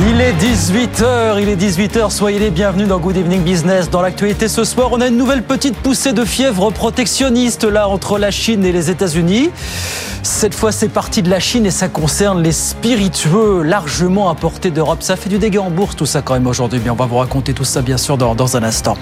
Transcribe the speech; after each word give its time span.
Il 0.00 0.20
est 0.20 0.32
18h, 0.34 1.42
il 1.42 1.48
est 1.48 1.56
18h, 1.56 2.10
soyez 2.10 2.38
les 2.38 2.50
bienvenus 2.50 2.86
dans 2.86 3.00
Good 3.00 3.16
Evening 3.16 3.42
Business. 3.42 3.90
Dans 3.90 4.00
l'actualité 4.00 4.46
ce 4.46 4.62
soir, 4.62 4.90
on 4.92 5.00
a 5.00 5.08
une 5.08 5.16
nouvelle 5.16 5.42
petite 5.42 5.76
poussée 5.76 6.12
de 6.12 6.24
fièvre 6.24 6.70
protectionniste 6.70 7.64
là 7.64 7.88
entre 7.88 8.16
la 8.16 8.30
Chine 8.30 8.64
et 8.64 8.70
les 8.70 8.90
États-Unis. 8.90 9.50
Cette 10.22 10.54
fois, 10.54 10.72
c'est 10.72 10.88
parti 10.88 11.22
de 11.22 11.30
la 11.30 11.40
Chine 11.40 11.66
et 11.66 11.70
ça 11.70 11.88
concerne 11.88 12.42
les 12.42 12.52
spiritueux 12.52 13.62
largement 13.62 14.30
importés 14.30 14.70
d'Europe. 14.70 15.02
Ça 15.02 15.16
fait 15.16 15.28
du 15.28 15.38
dégât 15.38 15.62
en 15.62 15.70
bourse 15.70 15.96
tout 15.96 16.06
ça 16.06 16.22
quand 16.22 16.34
même 16.34 16.46
aujourd'hui, 16.46 16.80
mais 16.82 16.90
on 16.90 16.94
va 16.94 17.06
vous 17.06 17.16
raconter 17.16 17.52
tout 17.52 17.64
ça 17.64 17.82
bien 17.82 17.96
sûr 17.96 18.16
dans, 18.16 18.34
dans 18.34 18.56
un 18.56 18.62
instant. 18.62 18.96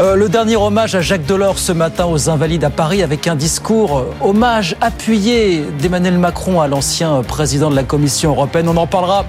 Euh, 0.00 0.16
le 0.16 0.28
dernier 0.28 0.56
hommage 0.56 0.94
à 0.94 1.00
Jacques 1.00 1.24
Delors 1.24 1.58
ce 1.58 1.72
matin 1.72 2.06
aux 2.06 2.28
Invalides 2.28 2.64
à 2.64 2.70
Paris 2.70 3.02
avec 3.02 3.26
un 3.26 3.36
discours 3.36 3.98
euh, 3.98 4.14
hommage 4.20 4.76
appuyé 4.82 5.64
d'Emmanuel 5.80 6.18
Macron 6.18 6.60
à 6.60 6.68
l'ancien 6.68 7.22
président 7.22 7.70
de 7.70 7.76
la 7.76 7.84
Commission 7.84 8.30
européenne. 8.32 8.68
On 8.68 8.76
en 8.76 8.86
parlera 8.86 9.24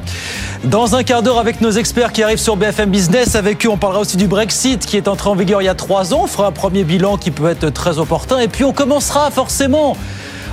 dans 0.64 0.96
un 0.96 0.97
quart 1.04 1.22
d'heure 1.22 1.38
avec 1.38 1.62
nos 1.62 1.72
experts 1.72 2.12
qui 2.12 2.24
arrivent 2.24 2.40
sur 2.40 2.56
BFM 2.56 2.90
Business. 2.90 3.36
Avec 3.36 3.66
eux, 3.66 3.70
on 3.70 3.78
parlera 3.78 4.02
aussi 4.02 4.18
du 4.18 4.28
Brexit 4.28 4.86
qui 4.86 4.98
est 4.98 5.08
entré 5.08 5.30
en 5.30 5.36
vigueur 5.36 5.62
il 5.62 5.66
y 5.66 5.70
a 5.70 5.76
trois 5.76 6.14
ans. 6.14 6.22
On 6.24 6.28
fera 6.28 6.48
un 6.48 6.52
premier 6.52 6.84
bilan 6.84 7.18
qui 7.18 7.32
peut 7.32 7.50
être 7.50 7.70
très 7.70 8.00
opportun. 8.00 8.40
Et 8.40 8.48
puis 8.48 8.64
on 8.64 8.74
commencera 8.74 9.30
forcément 9.32 9.96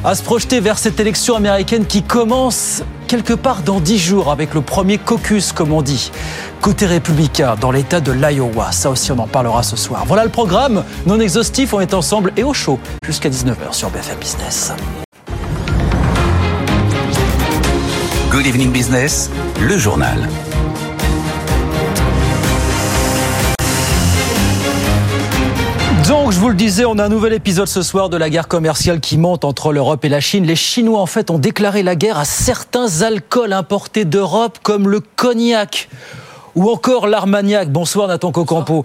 à 0.04 0.14
se 0.14 0.22
projeter 0.22 0.60
vers 0.60 0.78
cette 0.78 1.00
élection 1.00 1.34
américaine 1.34 1.86
qui 1.86 2.02
commence 2.02 2.82
quelque 3.06 3.32
part 3.32 3.62
dans 3.62 3.80
dix 3.80 3.98
jours 3.98 4.30
avec 4.30 4.54
le 4.54 4.60
premier 4.60 4.98
caucus, 4.98 5.52
comme 5.52 5.72
on 5.72 5.82
dit, 5.82 6.10
côté 6.60 6.86
républicain 6.86 7.56
dans 7.60 7.70
l'état 7.70 8.00
de 8.00 8.12
l'Iowa. 8.12 8.72
Ça 8.72 8.90
aussi, 8.90 9.12
on 9.12 9.18
en 9.18 9.26
parlera 9.26 9.62
ce 9.62 9.76
soir. 9.76 10.04
Voilà 10.06 10.24
le 10.24 10.30
programme 10.30 10.84
non 11.06 11.20
exhaustif. 11.20 11.72
On 11.72 11.80
est 11.80 11.94
ensemble 11.94 12.32
et 12.36 12.44
au 12.44 12.52
chaud 12.52 12.78
jusqu'à 13.06 13.30
19h 13.30 13.72
sur 13.72 13.90
BFM 13.90 14.18
Business. 14.18 14.72
Good 18.34 18.46
Evening 18.46 18.72
Business, 18.72 19.30
le 19.60 19.78
journal. 19.78 20.28
Donc, 26.08 26.32
je 26.32 26.40
vous 26.40 26.48
le 26.48 26.56
disais, 26.56 26.84
on 26.84 26.98
a 26.98 27.04
un 27.04 27.08
nouvel 27.08 27.32
épisode 27.32 27.68
ce 27.68 27.82
soir 27.82 28.08
de 28.08 28.16
la 28.16 28.28
guerre 28.30 28.48
commerciale 28.48 28.98
qui 28.98 29.18
monte 29.18 29.44
entre 29.44 29.72
l'Europe 29.72 30.04
et 30.04 30.08
la 30.08 30.18
Chine. 30.18 30.46
Les 30.46 30.56
Chinois, 30.56 31.00
en 31.00 31.06
fait, 31.06 31.30
ont 31.30 31.38
déclaré 31.38 31.84
la 31.84 31.94
guerre 31.94 32.18
à 32.18 32.24
certains 32.24 33.02
alcools 33.02 33.52
importés 33.52 34.04
d'Europe, 34.04 34.58
comme 34.64 34.88
le 34.88 34.98
cognac 34.98 35.88
ou 36.54 36.70
encore 36.70 37.06
l'Armagnac. 37.06 37.70
Bonsoir 37.70 38.08
Nathan 38.08 38.32
Cocampo. 38.32 38.84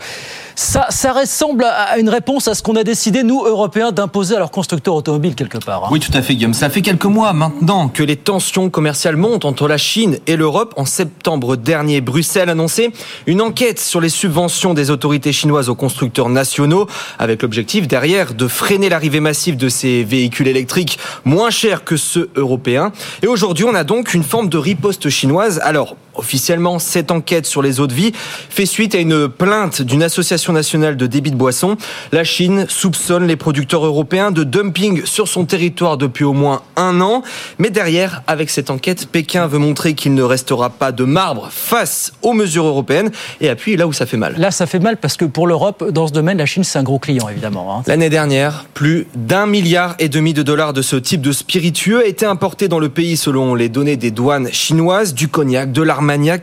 Ça, 0.55 0.87
ça 0.89 1.13
ressemble 1.13 1.63
à 1.63 1.97
une 1.99 2.09
réponse 2.09 2.49
à 2.49 2.53
ce 2.53 2.61
qu'on 2.61 2.75
a 2.75 2.83
décidé, 2.83 3.23
nous, 3.23 3.45
Européens, 3.45 3.91
d'imposer 3.93 4.35
à 4.35 4.39
leurs 4.39 4.51
constructeurs 4.51 4.95
automobiles 4.95 5.35
quelque 5.35 5.57
part. 5.57 5.85
hein. 5.85 5.89
Oui, 5.91 6.01
tout 6.01 6.11
à 6.13 6.21
fait, 6.21 6.35
Guillaume. 6.35 6.53
Ça 6.53 6.69
fait 6.69 6.81
quelques 6.81 7.05
mois 7.05 7.31
maintenant 7.31 7.87
que 7.87 8.03
les 8.03 8.17
tensions 8.17 8.69
commerciales 8.69 9.15
montent 9.15 9.45
entre 9.45 9.67
la 9.69 9.77
Chine 9.77 10.17
et 10.27 10.35
l'Europe. 10.35 10.73
En 10.75 10.85
septembre 10.85 11.55
dernier, 11.55 12.01
Bruxelles 12.01 12.49
annonçait 12.49 12.91
une 13.25 13.41
enquête 13.41 13.79
sur 13.79 14.01
les 14.01 14.09
subventions 14.09 14.73
des 14.73 14.91
autorités 14.91 15.31
chinoises 15.31 15.69
aux 15.69 15.75
constructeurs 15.75 16.27
nationaux, 16.27 16.87
avec 17.19 17.41
l'objectif 17.41 17.87
derrière 17.87 18.33
de 18.33 18.47
freiner 18.47 18.89
l'arrivée 18.89 19.21
massive 19.21 19.55
de 19.55 19.69
ces 19.69 20.03
véhicules 20.03 20.47
électriques 20.47 20.99
moins 21.23 21.51
chers 21.51 21.85
que 21.85 21.95
ceux 21.95 22.29
européens. 22.35 22.91
Et 23.23 23.27
aujourd'hui, 23.27 23.63
on 23.63 23.75
a 23.75 23.85
donc 23.85 24.13
une 24.13 24.23
forme 24.23 24.49
de 24.49 24.57
riposte 24.57 25.09
chinoise. 25.09 25.61
Alors, 25.63 25.95
officiellement, 26.15 26.79
cette 26.79 27.11
enquête 27.11 27.45
sur 27.45 27.61
les 27.61 27.79
eaux 27.79 27.87
de 27.87 27.93
vie 27.93 28.11
fait 28.49 28.65
suite 28.65 28.95
à 28.95 28.99
une 28.99 29.27
plainte 29.27 29.81
d'une 29.81 30.03
association 30.03 30.53
nationale 30.53 30.97
de 30.97 31.07
débit 31.07 31.31
de 31.31 31.35
boissons. 31.35 31.77
La 32.11 32.23
Chine 32.23 32.65
soupçonne 32.67 33.25
les 33.27 33.35
producteurs 33.35 33.85
européens 33.85 34.31
de 34.31 34.43
dumping 34.43 35.05
sur 35.05 35.27
son 35.27 35.45
territoire 35.45 35.97
depuis 35.97 36.23
au 36.23 36.33
moins 36.33 36.61
un 36.75 37.01
an. 37.01 37.23
Mais 37.57 37.69
derrière, 37.69 38.23
avec 38.27 38.49
cette 38.49 38.69
enquête, 38.69 39.07
Pékin 39.07 39.47
veut 39.47 39.59
montrer 39.59 39.93
qu'il 39.93 40.13
ne 40.13 40.23
restera 40.23 40.69
pas 40.69 40.91
de 40.91 41.03
marbre 41.03 41.49
face 41.51 42.13
aux 42.21 42.33
mesures 42.33 42.65
européennes 42.65 43.11
et 43.41 43.49
appuie 43.49 43.75
là 43.77 43.87
où 43.87 43.93
ça 43.93 44.05
fait 44.05 44.17
mal. 44.17 44.35
Là, 44.37 44.51
ça 44.51 44.65
fait 44.65 44.79
mal 44.79 44.97
parce 44.97 45.17
que 45.17 45.25
pour 45.25 45.47
l'Europe, 45.47 45.89
dans 45.91 46.07
ce 46.07 46.13
domaine, 46.13 46.37
la 46.37 46.45
Chine, 46.45 46.63
c'est 46.63 46.79
un 46.79 46.83
gros 46.83 46.99
client, 46.99 47.27
évidemment. 47.29 47.77
hein. 47.77 47.83
L'année 47.87 48.09
dernière, 48.09 48.65
plus 48.73 49.07
d'un 49.15 49.45
milliard 49.45 49.95
et 49.99 50.09
demi 50.09 50.33
de 50.33 50.43
dollars 50.43 50.73
de 50.73 50.81
ce 50.81 50.95
type 50.95 51.21
de 51.21 51.31
spiritueux 51.31 52.01
a 52.01 52.05
été 52.05 52.25
importé 52.25 52.67
dans 52.67 52.79
le 52.79 52.89
pays 52.89 53.17
selon 53.17 53.55
les 53.55 53.69
données 53.69 53.97
des 53.97 54.11
douanes 54.11 54.49
chinoises, 54.51 55.13
du 55.13 55.27
cognac, 55.27 55.71
de 55.71 55.81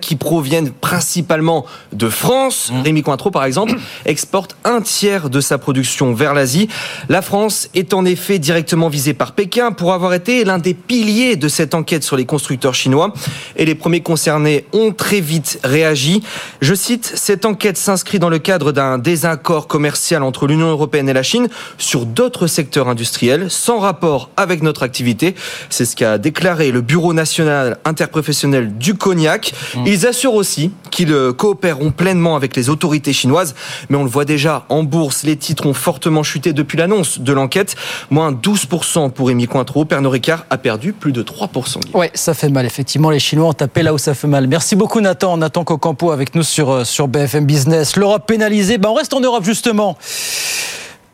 qui 0.01 0.15
proviennent 0.15 0.71
principalement 0.71 1.67
de 1.93 2.09
France. 2.09 2.71
Rémi 2.85 3.03
Cointreau, 3.03 3.31
par 3.31 3.45
exemple, 3.45 3.75
exporte 4.05 4.57
un 4.65 4.81
tiers 4.81 5.29
de 5.29 5.41
sa 5.41 5.59
production 5.59 6.15
vers 6.15 6.35
l'Asie. 6.35 6.69
La 7.09 7.21
France 7.21 7.69
est 7.75 7.93
en 7.93 8.05
effet 8.05 8.39
directement 8.39 8.89
visée 8.89 9.13
par 9.13 9.33
Pékin 9.33 9.73
pour 9.73 9.93
avoir 9.93 10.15
été 10.15 10.45
l'un 10.45 10.59
des 10.59 10.75
piliers 10.75 11.35
de 11.35 11.49
cette 11.49 11.75
enquête 11.75 12.05
sur 12.05 12.17
les 12.17 12.27
constructeurs 12.27 12.75
chinois. 12.75 13.13
Et 13.57 13.65
les 13.65 13.75
premiers 13.75 14.03
concernés 14.03 14.67
ont 14.73 14.93
très 14.93 15.21
vite 15.21 15.59
réagi. 15.65 16.23
Je 16.61 16.75
cite, 16.75 17.13
cette 17.17 17.45
enquête 17.45 17.77
s'inscrit 17.77 18.21
dans 18.21 18.29
le 18.29 18.39
cadre 18.39 18.71
d'un 18.71 18.99
désaccord 18.99 19.67
commercial 19.67 20.23
entre 20.23 20.47
l'Union 20.47 20.69
européenne 20.69 21.09
et 21.09 21.13
la 21.13 21.25
Chine 21.25 21.49
sur 21.77 22.07
d'autres 22.07 22.47
secteurs 22.47 22.89
industriels 22.89 23.51
sans 23.51 23.81
rapport 23.81 24.31
avec 24.37 24.63
notre 24.63 24.85
activité. 24.85 25.35
C'est 25.71 25.85
ce 25.85 25.97
qu'a 25.97 26.19
déclaré 26.19 26.71
le 26.71 26.83
Bureau 26.83 27.13
national 27.13 27.79
interprofessionnel 27.85 28.77
du 28.79 28.95
cognac. 28.95 29.46
Ils 29.85 30.07
assurent 30.07 30.35
aussi 30.35 30.71
qu'ils 30.91 31.13
euh, 31.13 31.33
coopéreront 31.33 31.91
pleinement 31.91 32.37
avec 32.37 32.57
les 32.57 32.69
autorités 32.69 33.13
chinoises. 33.13 33.55
Mais 33.89 33.97
on 33.97 34.05
le 34.05 34.11
voit 34.11 34.25
déjà 34.25 34.65
en 34.69 34.83
bourse, 34.83 35.23
les 35.25 35.37
titres 35.37 35.67
ont 35.67 35.75
fortement 35.75 36.23
chuté 36.23 36.53
depuis 36.53 36.79
l'annonce 36.79 37.21
de 37.21 37.33
l'enquête. 37.33 37.77
Moins 38.11 38.33
12% 38.33 39.11
pour 39.11 39.29
Rémi 39.29 39.47
Cointreau. 39.47 39.85
Pernod 39.85 40.13
Ricard 40.13 40.47
a 40.51 40.59
perdu 40.59 40.93
plus 40.93 41.13
de 41.13 41.23
3%. 41.23 41.95
Ouais, 41.95 42.11
ça 42.15 42.35
fait 42.35 42.49
mal, 42.49 42.67
effectivement. 42.67 43.11
Les 43.11 43.19
Chinois 43.19 43.49
ont 43.49 43.53
tapé 43.53 43.83
là 43.83 43.95
où 43.95 43.99
ça 43.99 44.15
fait 44.15 44.29
mal. 44.29 44.47
Merci 44.47 44.77
beaucoup, 44.77 45.01
Nathan. 45.01 45.37
Nathan 45.37 45.65
Cocampo 45.65 46.11
avec 46.11 46.35
nous 46.35 46.43
sur, 46.43 46.71
euh, 46.71 46.85
sur 46.85 47.09
BFM 47.09 47.47
Business. 47.47 47.97
L'Europe 47.97 48.27
pénalisée. 48.27 48.79
Ben, 48.79 48.89
on 48.91 48.95
reste 48.95 49.15
en 49.15 49.21
Europe, 49.21 49.45
justement. 49.45 49.97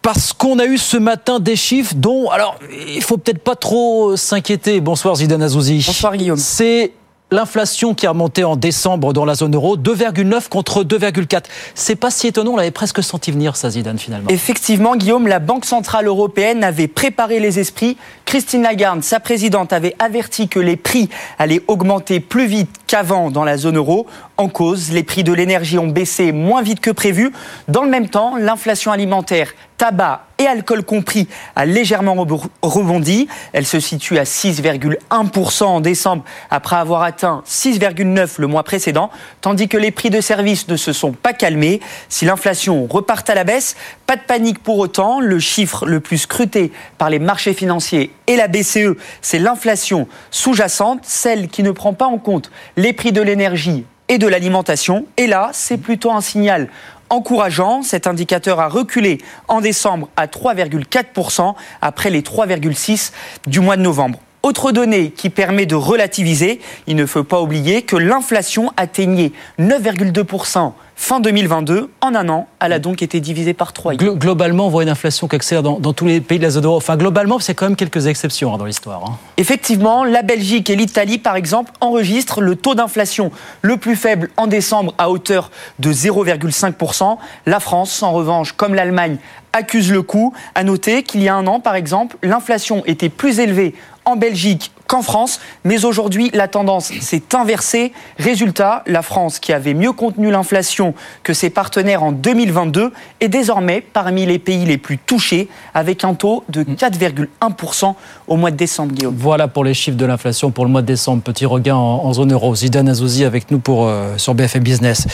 Parce 0.02 0.32
qu'on 0.32 0.58
a 0.58 0.64
eu 0.64 0.78
ce 0.78 0.96
matin 0.96 1.38
des 1.38 1.54
chiffres 1.54 1.94
dont, 1.96 2.28
alors, 2.30 2.58
il 2.94 3.02
faut 3.02 3.18
peut-être 3.18 3.42
pas 3.42 3.54
trop 3.54 4.16
s'inquiéter. 4.16 4.80
Bonsoir 4.80 5.14
Zidane 5.14 5.42
Azouzi. 5.42 5.84
Bonsoir, 5.86 6.16
Guillaume. 6.16 6.38
C'est 6.38 6.92
l'inflation 7.32 7.94
qui 7.94 8.06
a 8.06 8.10
remonté 8.10 8.44
en 8.44 8.56
décembre 8.56 9.12
dans 9.12 9.24
la 9.24 9.34
zone 9.34 9.54
euro, 9.54 9.76
2,9 9.76 10.48
contre 10.48 10.84
2,4. 10.84 11.44
C'est 11.74 11.96
pas 11.96 12.10
si 12.10 12.28
étonnant, 12.28 12.52
on 12.52 12.56
l'avait 12.56 12.70
presque 12.70 13.02
senti 13.02 13.32
venir 13.32 13.56
ça, 13.56 13.70
Zidane, 13.70 13.98
finalement. 13.98 14.28
Effectivement, 14.28 14.94
Guillaume, 14.94 15.26
la 15.26 15.38
Banque 15.38 15.64
Centrale 15.64 16.06
Européenne 16.06 16.62
avait 16.62 16.88
préparé 16.88 17.40
les 17.40 17.58
esprits. 17.58 17.96
Christine 18.26 18.62
Lagarde, 18.62 19.02
sa 19.02 19.18
présidente, 19.18 19.72
avait 19.72 19.96
averti 19.98 20.48
que 20.48 20.60
les 20.60 20.76
prix 20.76 21.08
allaient 21.38 21.62
augmenter 21.66 22.20
plus 22.20 22.46
vite 22.46 22.70
qu'avant 22.86 23.30
dans 23.30 23.44
la 23.44 23.56
zone 23.56 23.76
euro. 23.76 24.06
En 24.36 24.48
cause, 24.48 24.92
les 24.92 25.02
prix 25.02 25.24
de 25.24 25.32
l'énergie 25.32 25.78
ont 25.78 25.88
baissé 25.88 26.32
moins 26.32 26.62
vite 26.62 26.80
que 26.80 26.90
prévu. 26.90 27.32
Dans 27.68 27.82
le 27.82 27.90
même 27.90 28.08
temps, 28.08 28.36
l'inflation 28.36 28.92
alimentaire, 28.92 29.54
tabac 29.82 30.26
et 30.38 30.46
alcool 30.46 30.84
compris 30.84 31.26
a 31.56 31.66
légèrement 31.66 32.14
rebo- 32.14 32.44
rebondi. 32.62 33.26
Elle 33.52 33.66
se 33.66 33.80
situe 33.80 34.16
à 34.16 34.22
6,1% 34.22 35.64
en 35.64 35.80
décembre 35.80 36.22
après 36.50 36.76
avoir 36.76 37.02
atteint 37.02 37.42
6,9% 37.48 38.34
le 38.38 38.46
mois 38.46 38.62
précédent, 38.62 39.10
tandis 39.40 39.66
que 39.66 39.76
les 39.76 39.90
prix 39.90 40.08
de 40.08 40.20
services 40.20 40.68
ne 40.68 40.76
se 40.76 40.92
sont 40.92 41.10
pas 41.10 41.32
calmés. 41.32 41.80
Si 42.08 42.24
l'inflation 42.24 42.86
repart 42.86 43.28
à 43.28 43.34
la 43.34 43.42
baisse, 43.42 43.74
pas 44.06 44.14
de 44.14 44.22
panique 44.22 44.62
pour 44.62 44.78
autant. 44.78 45.18
Le 45.18 45.40
chiffre 45.40 45.84
le 45.84 45.98
plus 45.98 46.18
scruté 46.18 46.70
par 46.96 47.10
les 47.10 47.18
marchés 47.18 47.52
financiers 47.52 48.12
et 48.28 48.36
la 48.36 48.46
BCE, 48.46 48.94
c'est 49.20 49.40
l'inflation 49.40 50.06
sous-jacente, 50.30 51.00
celle 51.02 51.48
qui 51.48 51.64
ne 51.64 51.72
prend 51.72 51.92
pas 51.92 52.06
en 52.06 52.18
compte 52.18 52.52
les 52.76 52.92
prix 52.92 53.10
de 53.10 53.20
l'énergie 53.20 53.84
et 54.08 54.18
de 54.18 54.26
l'alimentation. 54.28 55.06
Et 55.16 55.26
là, 55.26 55.50
c'est 55.52 55.78
plutôt 55.78 56.12
un 56.12 56.20
signal 56.20 56.68
encourageant. 57.12 57.82
Cet 57.82 58.06
indicateur 58.06 58.58
a 58.58 58.68
reculé 58.68 59.18
en 59.46 59.60
décembre 59.60 60.08
à 60.16 60.26
3,4% 60.26 61.54
après 61.80 62.10
les 62.10 62.22
3,6% 62.22 63.12
du 63.46 63.60
mois 63.60 63.76
de 63.76 63.82
novembre. 63.82 64.18
Autre 64.42 64.72
donnée 64.72 65.10
qui 65.10 65.30
permet 65.30 65.66
de 65.66 65.74
relativiser, 65.76 66.60
il 66.88 66.96
ne 66.96 67.06
faut 67.06 67.22
pas 67.24 67.40
oublier 67.40 67.82
que 67.82 67.94
l'inflation 67.96 68.72
atteignait 68.76 69.30
9,2% 69.60 70.72
fin 70.96 71.20
2022. 71.20 71.90
En 72.00 72.14
un 72.14 72.28
an, 72.28 72.46
elle 72.60 72.72
a 72.72 72.78
donc 72.78 73.02
été 73.02 73.20
divisée 73.20 73.54
par 73.54 73.72
3. 73.72 73.94
Glo- 73.94 74.16
globalement, 74.16 74.66
on 74.66 74.68
voit 74.68 74.82
une 74.82 74.88
inflation 74.88 75.26
qui 75.28 75.36
accélère 75.36 75.62
dans, 75.62 75.78
dans 75.80 75.92
tous 75.92 76.06
les 76.06 76.20
pays 76.20 76.38
de 76.38 76.44
la 76.44 76.50
zone 76.50 76.64
euro. 76.64 76.76
Enfin, 76.76 76.96
globalement, 76.96 77.38
c'est 77.38 77.54
quand 77.54 77.66
même 77.66 77.76
quelques 77.76 78.06
exceptions 78.06 78.54
hein, 78.54 78.58
dans 78.58 78.64
l'histoire. 78.64 79.02
hein. 79.04 79.16
Effectivement, 79.36 80.04
la 80.04 80.22
Belgique 80.22 80.70
et 80.70 80.76
l'Italie, 80.76 81.18
par 81.18 81.36
exemple, 81.36 81.72
enregistrent 81.80 82.40
le 82.40 82.56
taux 82.56 82.74
d'inflation 82.74 83.30
le 83.62 83.76
plus 83.76 83.96
faible 83.96 84.30
en 84.36 84.46
décembre 84.48 84.94
à 84.98 85.10
hauteur 85.10 85.50
de 85.78 85.92
0,5%. 85.92 87.16
La 87.46 87.60
France, 87.60 88.02
en 88.02 88.12
revanche, 88.12 88.52
comme 88.52 88.74
l'Allemagne, 88.74 89.16
accuse 89.52 89.90
le 89.92 90.02
coup. 90.02 90.32
À 90.54 90.62
noter 90.64 91.02
qu'il 91.02 91.22
y 91.22 91.28
a 91.28 91.34
un 91.34 91.46
an, 91.46 91.60
par 91.60 91.74
exemple, 91.74 92.16
l'inflation 92.22 92.82
était 92.86 93.08
plus 93.08 93.38
élevée 93.40 93.74
en 94.04 94.16
Belgique 94.16 94.72
qu'en 94.86 95.02
France. 95.02 95.40
Mais 95.64 95.84
aujourd'hui, 95.84 96.30
la 96.34 96.48
tendance 96.48 96.92
s'est 97.00 97.22
inversée. 97.34 97.92
Résultat, 98.18 98.82
la 98.86 99.02
France, 99.02 99.38
qui 99.38 99.52
avait 99.52 99.74
mieux 99.74 99.92
contenu 99.92 100.30
l'inflation 100.30 100.94
que 101.22 101.32
ses 101.32 101.50
partenaires 101.50 102.02
en 102.02 102.12
2022, 102.12 102.92
est 103.20 103.28
désormais 103.28 103.80
parmi 103.80 104.26
les 104.26 104.38
pays 104.38 104.64
les 104.64 104.78
plus 104.78 104.98
touchés, 104.98 105.48
avec 105.72 106.04
un 106.04 106.14
taux 106.14 106.44
de 106.48 106.62
4,1% 106.62 107.94
au 108.28 108.36
mois 108.36 108.50
de 108.50 108.56
décembre, 108.56 108.92
Guillaume. 108.92 109.14
Voilà 109.16 109.48
pour 109.48 109.64
les 109.64 109.74
chiffres 109.74 109.96
de 109.96 110.04
l'inflation 110.04 110.50
pour 110.50 110.64
le 110.64 110.70
mois 110.70 110.82
de 110.82 110.86
décembre. 110.86 111.22
Petit 111.22 111.46
regain 111.46 111.76
en, 111.76 112.12
zone 112.12 112.32
euro. 112.32 112.54
Zidane 112.54 112.88
Azouzi 112.88 113.24
avec 113.24 113.50
nous 113.50 113.58
pour, 113.58 113.86
euh, 113.86 114.18
sur 114.18 114.34
BFM 114.34 114.62
Business. 114.62 115.06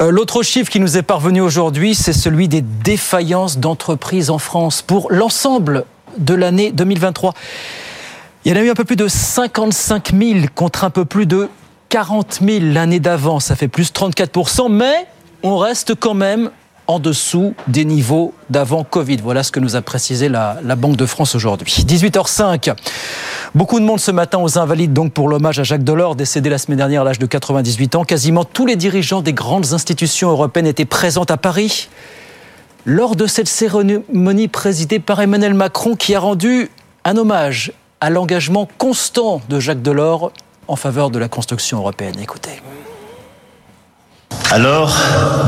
Euh, 0.00 0.10
l'autre 0.10 0.42
chiffre 0.42 0.70
qui 0.70 0.80
nous 0.80 0.96
est 0.96 1.02
parvenu 1.02 1.40
aujourd'hui, 1.40 1.94
c'est 1.94 2.12
celui 2.14 2.48
des 2.48 2.62
défaillances 2.62 3.58
d'entreprises 3.58 4.30
en 4.30 4.38
France 4.38 4.80
pour 4.80 5.10
l'ensemble 5.10 5.84
de 6.16 6.34
l'année 6.34 6.72
2023. 6.72 7.34
Il 8.46 8.50
y 8.50 8.52
en 8.52 8.60
a 8.60 8.62
eu 8.62 8.70
un 8.70 8.74
peu 8.74 8.84
plus 8.84 8.94
de 8.94 9.08
55 9.08 10.12
000 10.16 10.46
contre 10.54 10.84
un 10.84 10.90
peu 10.90 11.04
plus 11.04 11.26
de 11.26 11.48
40 11.88 12.42
000 12.46 12.66
l'année 12.72 13.00
d'avant. 13.00 13.40
Ça 13.40 13.56
fait 13.56 13.66
plus 13.66 13.90
34% 13.90 14.70
mais 14.70 15.08
on 15.42 15.58
reste 15.58 15.96
quand 15.96 16.14
même 16.14 16.52
en 16.86 17.00
dessous 17.00 17.54
des 17.66 17.84
niveaux 17.84 18.34
d'avant 18.48 18.84
Covid. 18.84 19.16
Voilà 19.16 19.42
ce 19.42 19.50
que 19.50 19.58
nous 19.58 19.74
a 19.74 19.82
précisé 19.82 20.28
la, 20.28 20.60
la 20.62 20.76
Banque 20.76 20.94
de 20.94 21.06
France 21.06 21.34
aujourd'hui. 21.34 21.74
18h05. 21.88 22.76
Beaucoup 23.56 23.80
de 23.80 23.84
monde 23.84 23.98
ce 23.98 24.12
matin 24.12 24.38
aux 24.38 24.60
Invalides, 24.60 24.92
donc 24.92 25.12
pour 25.12 25.28
l'hommage 25.28 25.58
à 25.58 25.64
Jacques 25.64 25.82
Delors, 25.82 26.14
décédé 26.14 26.48
la 26.48 26.58
semaine 26.58 26.78
dernière 26.78 27.00
à 27.00 27.04
l'âge 27.04 27.18
de 27.18 27.26
98 27.26 27.96
ans. 27.96 28.04
Quasiment 28.04 28.44
tous 28.44 28.66
les 28.66 28.76
dirigeants 28.76 29.22
des 29.22 29.32
grandes 29.32 29.72
institutions 29.72 30.30
européennes 30.30 30.68
étaient 30.68 30.84
présents 30.84 31.24
à 31.24 31.36
Paris. 31.36 31.88
Lors 32.84 33.16
de 33.16 33.26
cette 33.26 33.48
cérémonie 33.48 34.46
présidée 34.46 35.00
par 35.00 35.20
Emmanuel 35.20 35.54
Macron, 35.54 35.96
qui 35.96 36.14
a 36.14 36.20
rendu 36.20 36.70
un 37.04 37.16
hommage 37.16 37.72
à 38.00 38.10
l'engagement 38.10 38.68
constant 38.78 39.40
de 39.48 39.60
Jacques 39.60 39.82
Delors 39.82 40.32
en 40.68 40.76
faveur 40.76 41.10
de 41.10 41.18
la 41.18 41.28
construction 41.28 41.78
européenne. 41.78 42.16
Écoutez. 42.20 42.62
Alors, 44.50 44.96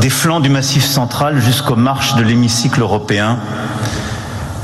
des 0.00 0.11
flancs 0.11 0.41
du 0.41 0.49
Massif 0.49 0.85
central 0.85 1.41
jusqu'aux 1.41 1.77
marches 1.77 2.17
de 2.17 2.23
l'hémicycle 2.23 2.81
européen, 2.81 3.39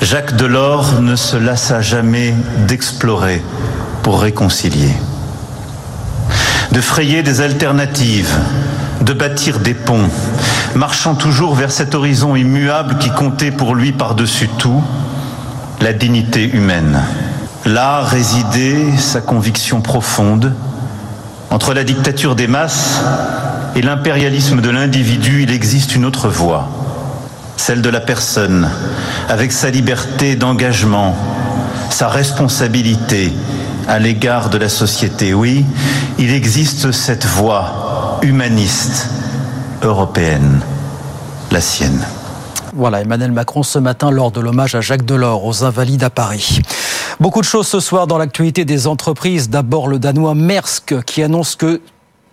Jacques 0.00 0.36
Delors 0.36 1.00
ne 1.00 1.16
se 1.16 1.36
lassa 1.36 1.80
jamais 1.80 2.34
d'explorer 2.66 3.42
pour 4.02 4.20
réconcilier, 4.20 4.92
de 6.72 6.80
frayer 6.80 7.22
des 7.22 7.40
alternatives, 7.40 8.34
de 9.02 9.12
bâtir 9.12 9.60
des 9.60 9.74
ponts, 9.74 10.10
marchant 10.74 11.14
toujours 11.14 11.54
vers 11.54 11.70
cet 11.70 11.94
horizon 11.94 12.34
immuable 12.34 12.98
qui 12.98 13.10
comptait 13.10 13.52
pour 13.52 13.74
lui 13.74 13.92
par-dessus 13.92 14.48
tout 14.58 14.82
la 15.80 15.92
dignité 15.92 16.44
humaine. 16.44 17.00
Là 17.66 18.02
résidait 18.02 18.94
sa 18.98 19.22
conviction 19.22 19.80
profonde. 19.80 20.52
Entre 21.50 21.72
la 21.72 21.82
dictature 21.82 22.34
des 22.34 22.46
masses 22.46 23.00
et 23.74 23.80
l'impérialisme 23.80 24.60
de 24.60 24.68
l'individu, 24.68 25.44
il 25.44 25.50
existe 25.50 25.94
une 25.94 26.04
autre 26.04 26.28
voie, 26.28 26.68
celle 27.56 27.80
de 27.80 27.88
la 27.88 28.00
personne, 28.00 28.68
avec 29.30 29.50
sa 29.50 29.70
liberté 29.70 30.36
d'engagement, 30.36 31.16
sa 31.88 32.08
responsabilité 32.08 33.32
à 33.88 33.98
l'égard 33.98 34.50
de 34.50 34.58
la 34.58 34.68
société. 34.68 35.32
Oui, 35.32 35.64
il 36.18 36.32
existe 36.34 36.92
cette 36.92 37.24
voie 37.24 38.18
humaniste 38.20 39.08
européenne, 39.82 40.60
la 41.50 41.62
sienne. 41.62 42.04
Voilà, 42.74 43.00
Emmanuel 43.00 43.32
Macron 43.32 43.62
ce 43.62 43.78
matin 43.78 44.10
lors 44.10 44.32
de 44.32 44.40
l'hommage 44.40 44.74
à 44.74 44.80
Jacques 44.80 45.04
Delors 45.04 45.44
aux 45.46 45.64
Invalides 45.64 46.02
à 46.02 46.10
Paris. 46.10 46.60
Beaucoup 47.24 47.40
de 47.40 47.46
choses 47.46 47.68
ce 47.68 47.80
soir 47.80 48.06
dans 48.06 48.18
l'actualité 48.18 48.66
des 48.66 48.86
entreprises. 48.86 49.48
D'abord 49.48 49.88
le 49.88 49.98
Danois 49.98 50.34
Maersk 50.34 51.02
qui 51.06 51.22
annonce 51.22 51.56
que 51.56 51.80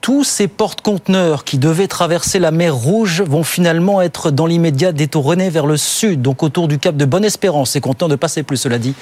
tous 0.02 0.26
ces 0.26 0.50
porte-conteneurs 0.50 1.46
qui 1.46 1.58
devaient 1.58 1.88
traverser 1.88 2.40
la 2.40 2.52
mer 2.52 2.76
Rouge 2.76 3.22
vont 3.22 3.46
finalement 3.46 4.02
être 4.02 4.32
dans 4.32 4.46
l'immédiat 4.46 4.92
détournés 4.92 5.50
vers 5.50 5.66
le 5.66 5.78
sud, 5.78 6.22
donc 6.22 6.44
autour 6.44 6.68
du 6.68 6.78
cap 6.78 6.98
de 6.98 7.06
Bonne-Espérance. 7.06 7.78
Et 7.78 7.80
content 7.80 8.10
de 8.10 8.18
passer 8.18 8.44
plus, 8.44 8.58
cela 8.58 8.80
dit, 8.80 8.94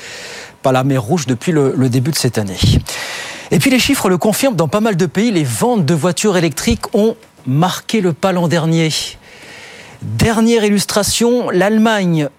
par 0.62 0.74
la 0.74 0.84
mer 0.84 1.02
Rouge 1.02 1.26
depuis 1.26 1.52
le, 1.52 1.74
le 1.76 1.90
début 1.90 2.12
de 2.12 2.18
cette 2.18 2.38
année. 2.38 2.60
Et 3.50 3.58
puis 3.58 3.72
les 3.72 3.80
chiffres 3.80 4.10
le 4.10 4.20
confirment, 4.20 4.56
dans 4.56 4.68
pas 4.68 4.82
mal 4.82 4.96
de 4.96 5.08
pays, 5.08 5.32
les 5.32 5.44
ventes 5.44 5.88
de 5.88 5.96
voitures 5.96 6.38
électriques 6.38 6.86
ont 6.94 7.16
marqué 7.48 8.02
le 8.02 8.14
pas 8.14 8.32
l'an 8.32 8.48
dernier. 8.48 8.92
Dernière 10.04 10.64
illustration, 10.64 11.50
l'Allemagne 11.50 12.30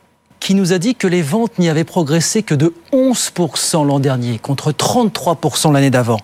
qui 0.40 0.54
nous 0.54 0.72
a 0.72 0.78
dit 0.78 0.94
que 0.94 1.06
les 1.06 1.22
ventes 1.22 1.58
n'y 1.58 1.68
avaient 1.68 1.84
progressé 1.84 2.42
que 2.42 2.54
de 2.54 2.74
11% 2.92 3.86
l'an 3.86 4.00
dernier, 4.00 4.38
contre 4.38 4.72
33% 4.72 5.72
l'année 5.72 5.90
d'avant. 5.90 6.20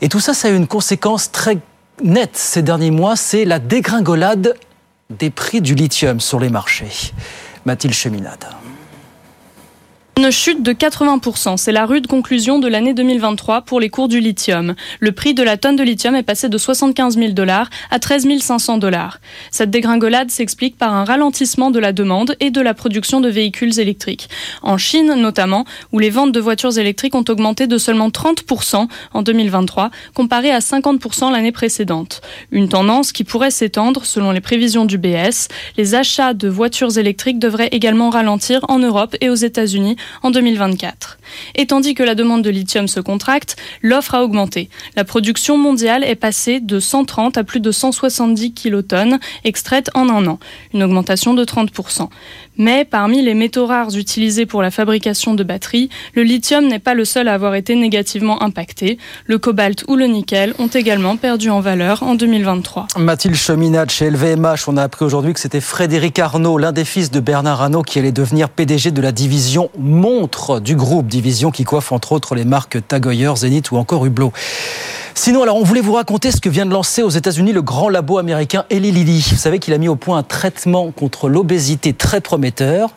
Et 0.00 0.08
tout 0.08 0.20
ça, 0.20 0.34
ça 0.34 0.48
a 0.48 0.50
eu 0.50 0.56
une 0.56 0.66
conséquence 0.66 1.30
très 1.30 1.58
nette 2.02 2.36
ces 2.36 2.62
derniers 2.62 2.90
mois, 2.90 3.14
c'est 3.14 3.44
la 3.44 3.58
dégringolade 3.58 4.56
des 5.10 5.30
prix 5.30 5.60
du 5.60 5.74
lithium 5.74 6.20
sur 6.20 6.40
les 6.40 6.48
marchés. 6.48 7.12
Mathilde 7.64 7.94
Cheminade. 7.94 8.44
Une 10.16 10.30
chute 10.30 10.62
de 10.62 10.72
80%, 10.72 11.56
c'est 11.56 11.72
la 11.72 11.86
rude 11.86 12.06
conclusion 12.06 12.60
de 12.60 12.68
l'année 12.68 12.94
2023 12.94 13.62
pour 13.62 13.80
les 13.80 13.88
cours 13.88 14.06
du 14.06 14.20
lithium. 14.20 14.76
Le 15.00 15.10
prix 15.10 15.34
de 15.34 15.42
la 15.42 15.56
tonne 15.56 15.74
de 15.74 15.82
lithium 15.82 16.14
est 16.14 16.22
passé 16.22 16.48
de 16.48 16.56
75 16.56 17.18
000 17.18 17.32
dollars 17.32 17.68
à 17.90 17.98
13 17.98 18.28
500 18.38 18.78
dollars. 18.78 19.18
Cette 19.50 19.70
dégringolade 19.70 20.30
s'explique 20.30 20.78
par 20.78 20.94
un 20.94 21.04
ralentissement 21.04 21.72
de 21.72 21.80
la 21.80 21.92
demande 21.92 22.36
et 22.38 22.52
de 22.52 22.60
la 22.60 22.74
production 22.74 23.20
de 23.20 23.28
véhicules 23.28 23.80
électriques. 23.80 24.28
En 24.62 24.78
Chine 24.78 25.14
notamment, 25.14 25.64
où 25.90 25.98
les 25.98 26.10
ventes 26.10 26.30
de 26.30 26.38
voitures 26.38 26.78
électriques 26.78 27.16
ont 27.16 27.24
augmenté 27.28 27.66
de 27.66 27.76
seulement 27.76 28.08
30% 28.08 28.86
en 29.14 29.22
2023, 29.22 29.90
comparé 30.14 30.52
à 30.52 30.60
50% 30.60 31.32
l'année 31.32 31.52
précédente. 31.52 32.22
Une 32.52 32.68
tendance 32.68 33.10
qui 33.10 33.24
pourrait 33.24 33.50
s'étendre 33.50 34.06
selon 34.06 34.30
les 34.30 34.40
prévisions 34.40 34.84
du 34.84 34.96
BS. 34.96 35.48
Les 35.76 35.96
achats 35.96 36.34
de 36.34 36.48
voitures 36.48 36.98
électriques 36.98 37.40
devraient 37.40 37.70
également 37.72 38.10
ralentir 38.10 38.60
en 38.68 38.78
Europe 38.78 39.16
et 39.20 39.28
aux 39.28 39.34
États-Unis 39.34 39.96
en 40.22 40.32
2024. 40.32 41.18
Et 41.54 41.66
tandis 41.66 41.94
que 41.94 42.02
la 42.02 42.14
demande 42.14 42.42
de 42.42 42.50
lithium 42.50 42.88
se 42.88 43.00
contracte, 43.00 43.56
l'offre 43.82 44.14
a 44.14 44.24
augmenté. 44.24 44.68
La 44.96 45.04
production 45.04 45.58
mondiale 45.58 46.04
est 46.04 46.14
passée 46.14 46.60
de 46.60 46.80
130 46.80 47.38
à 47.38 47.44
plus 47.44 47.60
de 47.60 47.70
170 47.70 48.52
kilotonnes 48.52 49.18
extraites 49.44 49.90
en 49.94 50.08
un 50.08 50.26
an, 50.26 50.38
une 50.72 50.82
augmentation 50.82 51.34
de 51.34 51.44
30%. 51.44 52.08
Mais 52.56 52.84
parmi 52.84 53.22
les 53.22 53.34
métaux 53.34 53.66
rares 53.66 53.96
utilisés 53.96 54.46
pour 54.46 54.62
la 54.62 54.70
fabrication 54.70 55.34
de 55.34 55.42
batteries, 55.42 55.88
le 56.14 56.22
lithium 56.22 56.66
n'est 56.66 56.78
pas 56.78 56.94
le 56.94 57.04
seul 57.04 57.28
à 57.28 57.34
avoir 57.34 57.54
été 57.54 57.74
négativement 57.74 58.42
impacté. 58.42 58.98
Le 59.26 59.38
cobalt 59.38 59.84
ou 59.88 59.96
le 59.96 60.06
nickel 60.06 60.54
ont 60.58 60.68
également 60.68 61.16
perdu 61.16 61.50
en 61.50 61.60
valeur 61.60 62.02
en 62.02 62.14
2023. 62.14 62.86
Mathilde 62.98 63.34
Cheminade 63.34 63.90
chez 63.90 64.08
LVMH, 64.10 64.68
on 64.68 64.76
a 64.76 64.82
appris 64.82 65.04
aujourd'hui 65.04 65.32
que 65.32 65.40
c'était 65.40 65.60
Frédéric 65.60 66.18
Arnaud, 66.18 66.58
l'un 66.58 66.72
des 66.72 66.84
fils 66.84 67.10
de 67.10 67.20
Bernard 67.20 67.62
Arnaud, 67.62 67.82
qui 67.82 67.98
allait 67.98 68.12
devenir 68.12 68.48
PDG 68.48 68.92
de 68.92 69.02
la 69.02 69.12
division 69.12 69.70
montre 69.76 70.60
du 70.60 70.76
groupe, 70.76 71.06
division 71.24 71.50
qui 71.50 71.64
coiffe 71.64 71.90
entre 71.90 72.12
autres 72.12 72.34
les 72.34 72.44
marques 72.44 72.86
Tag 72.86 73.10
Zenith 73.36 73.70
ou 73.70 73.78
encore 73.78 74.04
Hublot. 74.04 74.32
Sinon, 75.14 75.42
alors, 75.42 75.56
on 75.56 75.62
voulait 75.62 75.80
vous 75.80 75.94
raconter 75.94 76.30
ce 76.30 76.40
que 76.40 76.50
vient 76.50 76.66
de 76.66 76.72
lancer 76.72 77.02
aux 77.02 77.08
États-Unis 77.08 77.52
le 77.52 77.62
grand 77.62 77.88
labo 77.88 78.18
américain 78.18 78.66
Eli 78.68 78.92
Lilly. 78.92 79.24
Vous 79.30 79.36
savez 79.36 79.58
qu'il 79.58 79.72
a 79.72 79.78
mis 79.78 79.88
au 79.88 79.96
point 79.96 80.18
un 80.18 80.22
traitement 80.22 80.90
contre 80.90 81.30
l'obésité 81.30 81.94
très 81.94 82.20
prometteur. 82.20 82.90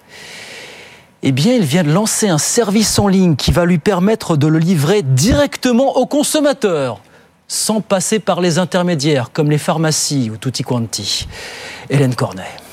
Eh 1.24 1.32
bien, 1.32 1.54
il 1.54 1.64
vient 1.64 1.84
de 1.84 1.92
lancer 1.92 2.28
un 2.28 2.38
service 2.38 3.00
en 3.00 3.08
ligne 3.08 3.38
qui 3.38 3.52
va 3.52 3.66
lui 3.66 3.78
permettre 3.78 4.36
de 4.36 4.48
le 4.48 4.60
livrer 4.60 5.04
directement 5.04 5.96
au 5.98 6.06
consommateur, 6.06 7.00
sans 7.48 7.80
passer 7.80 8.20
par 8.20 8.42
les 8.42 8.60
intermédiaires 8.60 9.32
comme 9.32 9.50
les 9.50 9.58
pharmacies 9.58 10.30
ou 10.30 10.38
tutti 10.38 10.64
quanti. 10.64 11.28
Hélène 11.90 12.16
Cornet. 12.16 12.67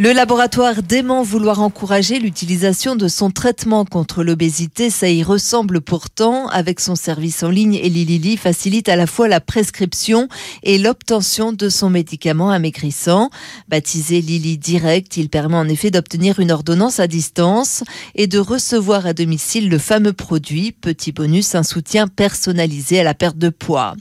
Le 0.00 0.12
laboratoire 0.12 0.84
dément 0.84 1.24
vouloir 1.24 1.60
encourager 1.60 2.20
l'utilisation 2.20 2.94
de 2.94 3.08
son 3.08 3.32
traitement 3.32 3.84
contre 3.84 4.22
l'obésité. 4.22 4.90
Ça 4.90 5.08
y 5.08 5.24
ressemble 5.24 5.80
pourtant. 5.80 6.46
Avec 6.50 6.78
son 6.78 6.94
service 6.94 7.42
en 7.42 7.50
ligne, 7.50 7.74
Eli 7.74 8.04
Lilly 8.04 8.36
facilite 8.36 8.88
à 8.88 8.94
la 8.94 9.08
fois 9.08 9.26
la 9.26 9.40
prescription 9.40 10.28
et 10.62 10.78
l'obtention 10.78 11.52
de 11.52 11.68
son 11.68 11.90
médicament 11.90 12.52
amaigrissant. 12.52 13.30
Baptisé 13.66 14.20
Lilly 14.20 14.56
Direct, 14.56 15.16
il 15.16 15.28
permet 15.28 15.56
en 15.56 15.68
effet 15.68 15.90
d'obtenir 15.90 16.38
une 16.38 16.52
ordonnance 16.52 17.00
à 17.00 17.08
distance 17.08 17.82
et 18.14 18.28
de 18.28 18.38
recevoir 18.38 19.04
à 19.04 19.14
domicile 19.14 19.68
le 19.68 19.78
fameux 19.78 20.12
produit. 20.12 20.70
Petit 20.70 21.10
bonus, 21.10 21.56
un 21.56 21.64
soutien 21.64 22.06
personnalisé 22.06 23.00
à 23.00 23.02
la 23.02 23.14
perte 23.14 23.38
de 23.38 23.48
poids. 23.48 23.96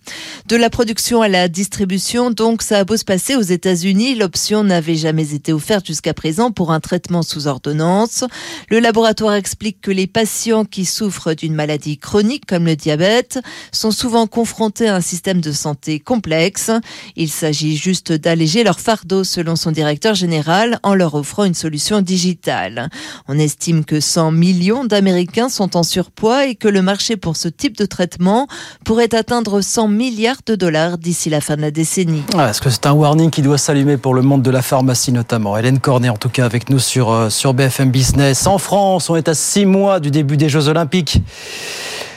De 0.45 0.57
la 0.57 0.69
production 0.69 1.23
à 1.23 1.27
la 1.27 1.47
distribution, 1.47 2.29
donc, 2.29 2.61
ça 2.61 2.77
a 2.77 2.83
beau 2.83 2.97
se 2.97 3.03
passer 3.03 3.35
aux 3.35 3.41
États-Unis, 3.41 4.13
l'option 4.13 4.63
n'avait 4.63 4.93
jamais 4.93 5.33
été 5.33 5.53
offerte 5.53 5.86
jusqu'à 5.87 6.13
présent 6.13 6.51
pour 6.51 6.71
un 6.71 6.79
traitement 6.79 7.23
sous 7.23 7.47
ordonnance. 7.47 8.25
Le 8.69 8.79
laboratoire 8.79 9.33
explique 9.33 9.79
que 9.81 9.91
les 9.91 10.05
patients 10.05 10.65
qui 10.65 10.83
souffrent 10.85 11.33
d'une 11.33 11.55
maladie 11.55 11.97
chronique 11.97 12.45
comme 12.45 12.65
le 12.65 12.75
diabète 12.75 13.39
sont 13.71 13.91
souvent 13.91 14.27
confrontés 14.27 14.89
à 14.89 14.95
un 14.95 15.01
système 15.01 15.39
de 15.39 15.51
santé 15.51 15.99
complexe. 15.99 16.71
Il 17.15 17.29
s'agit 17.29 17.77
juste 17.77 18.11
d'alléger 18.11 18.63
leur 18.63 18.79
fardeau 18.79 19.23
selon 19.23 19.55
son 19.55 19.71
directeur 19.71 20.13
général 20.13 20.79
en 20.83 20.93
leur 20.93 21.15
offrant 21.15 21.45
une 21.45 21.53
solution 21.53 22.01
digitale. 22.01 22.89
On 23.27 23.39
estime 23.39 23.85
que 23.85 24.01
100 24.01 24.31
millions 24.31 24.83
d'Américains 24.83 25.49
sont 25.49 25.77
en 25.77 25.83
surpoids 25.83 26.47
et 26.47 26.55
que 26.55 26.67
le 26.67 26.81
marché 26.81 27.15
pour 27.15 27.37
ce 27.37 27.47
type 27.47 27.77
de 27.77 27.85
traitement 27.85 28.47
pourrait 28.83 29.15
atteindre 29.15 29.61
100 29.61 29.87
milliards 29.87 30.41
de 30.45 30.55
dollars 30.55 30.97
d'ici 30.97 31.29
la 31.29 31.39
fin 31.39 31.55
de 31.55 31.61
la 31.61 31.71
décennie. 31.71 32.23
Ah, 32.37 32.49
Est-ce 32.49 32.61
que 32.61 32.69
c'est 32.69 32.85
un 32.85 32.91
warning 32.91 33.29
qui 33.29 33.41
doit 33.41 33.57
s'allumer 33.57 33.97
pour 33.97 34.13
le 34.13 34.21
monde 34.21 34.41
de 34.41 34.51
la 34.51 34.61
pharmacie 34.61 35.11
notamment 35.11 35.55
Cornet 35.79 36.09
en 36.09 36.17
tout 36.17 36.29
cas 36.29 36.45
avec 36.45 36.69
nous 36.69 36.79
sur, 36.79 37.11
euh, 37.11 37.29
sur 37.29 37.53
BFM 37.53 37.91
Business. 37.91 38.47
En 38.47 38.57
France, 38.57 39.09
on 39.09 39.15
est 39.15 39.27
à 39.27 39.33
six 39.33 39.65
mois 39.65 39.99
du 39.99 40.11
début 40.11 40.37
des 40.37 40.49
Jeux 40.49 40.67
Olympiques. 40.67 41.21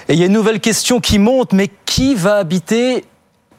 Et 0.08 0.14
il 0.14 0.18
y 0.18 0.22
a 0.22 0.26
une 0.26 0.32
nouvelle 0.32 0.60
question 0.60 1.00
qui 1.00 1.18
monte, 1.18 1.52
mais 1.52 1.70
qui 1.86 2.14
va 2.14 2.36
habiter 2.36 3.04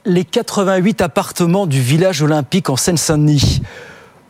les 0.05 0.25
88 0.25 1.01
appartements 1.01 1.67
du 1.67 1.79
village 1.79 2.21
olympique 2.21 2.69
en 2.69 2.75
Seine-Saint-Denis? 2.75 3.61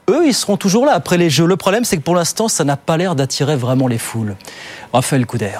Eux, 0.09 0.27
ils 0.27 0.33
seront 0.33 0.57
toujours 0.57 0.85
là 0.85 0.93
après 0.93 1.17
les 1.17 1.29
Jeux. 1.29 1.45
Le 1.45 1.55
problème, 1.55 1.85
c'est 1.85 1.97
que 1.97 2.01
pour 2.01 2.15
l'instant, 2.15 2.47
ça 2.47 2.63
n'a 2.63 2.77
pas 2.77 2.97
l'air 2.97 3.15
d'attirer 3.15 3.55
vraiment 3.55 3.87
les 3.87 3.97
foules. 3.97 4.35
Raphaël 4.93 5.25
Couder. 5.25 5.57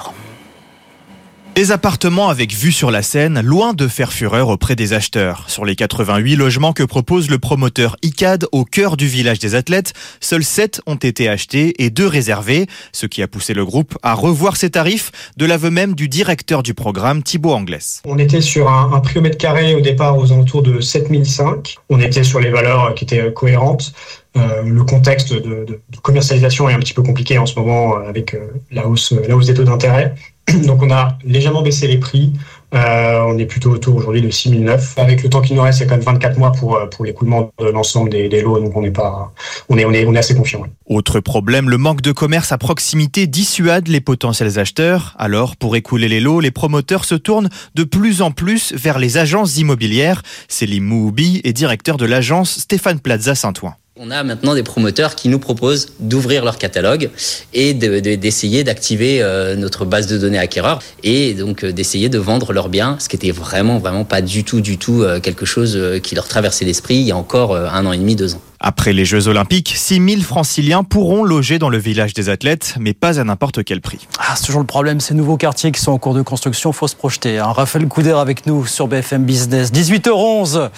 Des 1.54 1.70
appartements 1.70 2.30
avec 2.30 2.54
vue 2.54 2.72
sur 2.72 2.90
la 2.90 3.02
Seine, 3.02 3.42
loin 3.42 3.74
de 3.74 3.86
faire 3.86 4.14
fureur 4.14 4.48
auprès 4.48 4.74
des 4.74 4.94
acheteurs. 4.94 5.44
Sur 5.48 5.66
les 5.66 5.76
88 5.76 6.34
logements 6.34 6.72
que 6.72 6.82
propose 6.82 7.28
le 7.28 7.38
promoteur 7.38 7.96
ICAD 8.00 8.46
au 8.52 8.64
cœur 8.64 8.96
du 8.96 9.06
village 9.06 9.38
des 9.38 9.54
athlètes, 9.54 9.92
seuls 10.20 10.44
7 10.44 10.80
ont 10.86 10.94
été 10.94 11.28
achetés 11.28 11.74
et 11.84 11.90
2 11.90 12.06
réservés, 12.06 12.66
ce 12.92 13.04
qui 13.04 13.22
a 13.22 13.28
poussé 13.28 13.52
le 13.52 13.66
groupe 13.66 13.98
à 14.02 14.14
revoir 14.14 14.56
ses 14.56 14.70
tarifs, 14.70 15.12
de 15.36 15.44
l'aveu 15.44 15.68
même 15.68 15.94
du 15.94 16.08
directeur 16.08 16.62
du 16.62 16.72
programme 16.72 17.22
Thibaut 17.22 17.52
Anglès. 17.52 18.00
On 18.06 18.16
était 18.16 18.40
sur 18.40 18.70
un, 18.70 18.98
prix 19.00 19.18
au 19.18 19.22
mètre 19.22 19.36
carré 19.36 19.74
au 19.74 19.82
départ 19.82 20.16
aux 20.16 20.32
alentours 20.32 20.62
de 20.62 20.80
7005. 20.80 21.76
On 21.90 22.00
était 22.00 22.24
sur 22.24 22.40
les 22.40 22.48
valeurs 22.48 22.94
qui 22.94 23.04
étaient 23.04 23.30
cohérentes. 23.30 23.92
Euh, 24.38 24.62
le 24.62 24.82
contexte 24.84 25.34
de, 25.34 25.80
commercialisation 26.00 26.68
est 26.70 26.72
un 26.72 26.78
petit 26.78 26.94
peu 26.94 27.02
compliqué 27.02 27.36
en 27.36 27.44
ce 27.44 27.58
moment 27.58 27.98
euh, 27.98 28.08
avec 28.08 28.32
euh, 28.32 28.46
la 28.70 28.88
hausse 28.88 29.12
des 29.12 29.54
taux 29.54 29.64
d'intérêt. 29.64 30.14
Donc 30.66 30.82
on 30.82 30.90
a 30.90 31.18
légèrement 31.24 31.62
baissé 31.62 31.86
les 31.86 31.98
prix. 31.98 32.32
Euh, 32.74 33.20
on 33.26 33.36
est 33.36 33.44
plutôt 33.44 33.70
autour 33.70 33.96
aujourd'hui 33.96 34.22
de 34.22 34.30
6009. 34.30 34.94
Avec 34.96 35.22
le 35.22 35.28
temps 35.28 35.42
qu'il 35.42 35.56
nous 35.56 35.62
reste, 35.62 35.80
c'est 35.80 35.86
quand 35.86 35.96
même 35.96 36.04
24 36.04 36.38
mois 36.38 36.52
pour, 36.52 36.78
pour 36.90 37.04
l'écoulement 37.04 37.52
de 37.58 37.66
l'ensemble 37.66 38.10
des, 38.10 38.40
lots. 38.40 38.58
Donc 38.58 38.74
on 38.74 38.82
est 38.82 38.90
pas, 38.90 39.30
on 39.68 39.76
est, 39.76 39.84
on 39.84 39.92
est, 39.92 40.18
assez 40.18 40.34
confiant. 40.34 40.64
Autre 40.86 41.20
problème, 41.20 41.68
le 41.68 41.76
manque 41.76 42.00
de 42.00 42.12
commerce 42.12 42.50
à 42.50 42.58
proximité 42.58 43.26
dissuade 43.26 43.88
les 43.88 44.00
potentiels 44.00 44.58
acheteurs. 44.58 45.14
Alors, 45.18 45.56
pour 45.56 45.76
écouler 45.76 46.08
les 46.08 46.20
lots, 46.20 46.40
les 46.40 46.50
promoteurs 46.50 47.04
se 47.04 47.14
tournent 47.14 47.50
de 47.74 47.84
plus 47.84 48.22
en 48.22 48.30
plus 48.30 48.72
vers 48.72 48.98
les 48.98 49.18
agences 49.18 49.58
immobilières. 49.58 50.22
Céline 50.48 50.84
Mouhoubi 50.84 51.42
est 51.44 51.52
directeur 51.52 51.98
de 51.98 52.06
l'agence 52.06 52.58
Stéphane 52.58 53.00
Plaza 53.00 53.34
Saint-Ouen. 53.34 53.74
On 53.94 54.10
a 54.10 54.24
maintenant 54.24 54.54
des 54.54 54.62
promoteurs 54.62 55.16
qui 55.16 55.28
nous 55.28 55.38
proposent 55.38 55.88
d'ouvrir 56.00 56.46
leur 56.46 56.56
catalogue 56.56 57.10
et 57.52 57.74
d'essayer 57.74 58.62
de, 58.62 58.66
d'activer 58.66 59.22
euh, 59.22 59.54
notre 59.54 59.84
base 59.84 60.06
de 60.06 60.16
données 60.16 60.38
acquéreurs 60.38 60.82
et 61.02 61.34
donc 61.34 61.62
euh, 61.62 61.72
d'essayer 61.72 62.08
de 62.08 62.16
vendre 62.16 62.54
leurs 62.54 62.70
biens, 62.70 62.96
ce 63.00 63.10
qui 63.10 63.16
était 63.16 63.32
vraiment, 63.32 63.78
vraiment 63.78 64.06
pas 64.06 64.22
du 64.22 64.44
tout, 64.44 64.62
du 64.62 64.78
tout 64.78 65.02
euh, 65.02 65.20
quelque 65.20 65.44
chose 65.44 65.78
qui 66.02 66.14
leur 66.14 66.26
traversait 66.26 66.64
l'esprit 66.64 66.94
il 66.94 67.02
y 67.02 67.12
a 67.12 67.16
encore 67.18 67.54
un 67.54 67.84
an 67.84 67.92
et 67.92 67.98
demi, 67.98 68.16
deux 68.16 68.34
ans. 68.34 68.40
Après 68.64 68.92
les 68.92 69.04
Jeux 69.04 69.26
Olympiques, 69.26 69.74
6000 69.76 70.22
franciliens 70.22 70.84
pourront 70.84 71.24
loger 71.24 71.58
dans 71.58 71.68
le 71.68 71.78
village 71.78 72.14
des 72.14 72.28
athlètes, 72.28 72.76
mais 72.78 72.94
pas 72.94 73.18
à 73.18 73.24
n'importe 73.24 73.64
quel 73.64 73.80
prix. 73.80 74.06
Ah, 74.20 74.36
c'est 74.36 74.46
toujours 74.46 74.60
le 74.60 74.68
problème, 74.68 75.00
ces 75.00 75.14
nouveaux 75.14 75.36
quartiers 75.36 75.72
qui 75.72 75.80
sont 75.80 75.90
en 75.90 75.98
cours 75.98 76.14
de 76.14 76.22
construction, 76.22 76.72
faut 76.72 76.86
se 76.86 76.94
projeter. 76.94 77.40
Hein. 77.40 77.50
Raphaël 77.50 77.88
Couder 77.88 78.12
avec 78.12 78.46
nous 78.46 78.64
sur 78.64 78.86
BFM 78.86 79.24
Business, 79.24 79.72
18h11. 79.72 80.70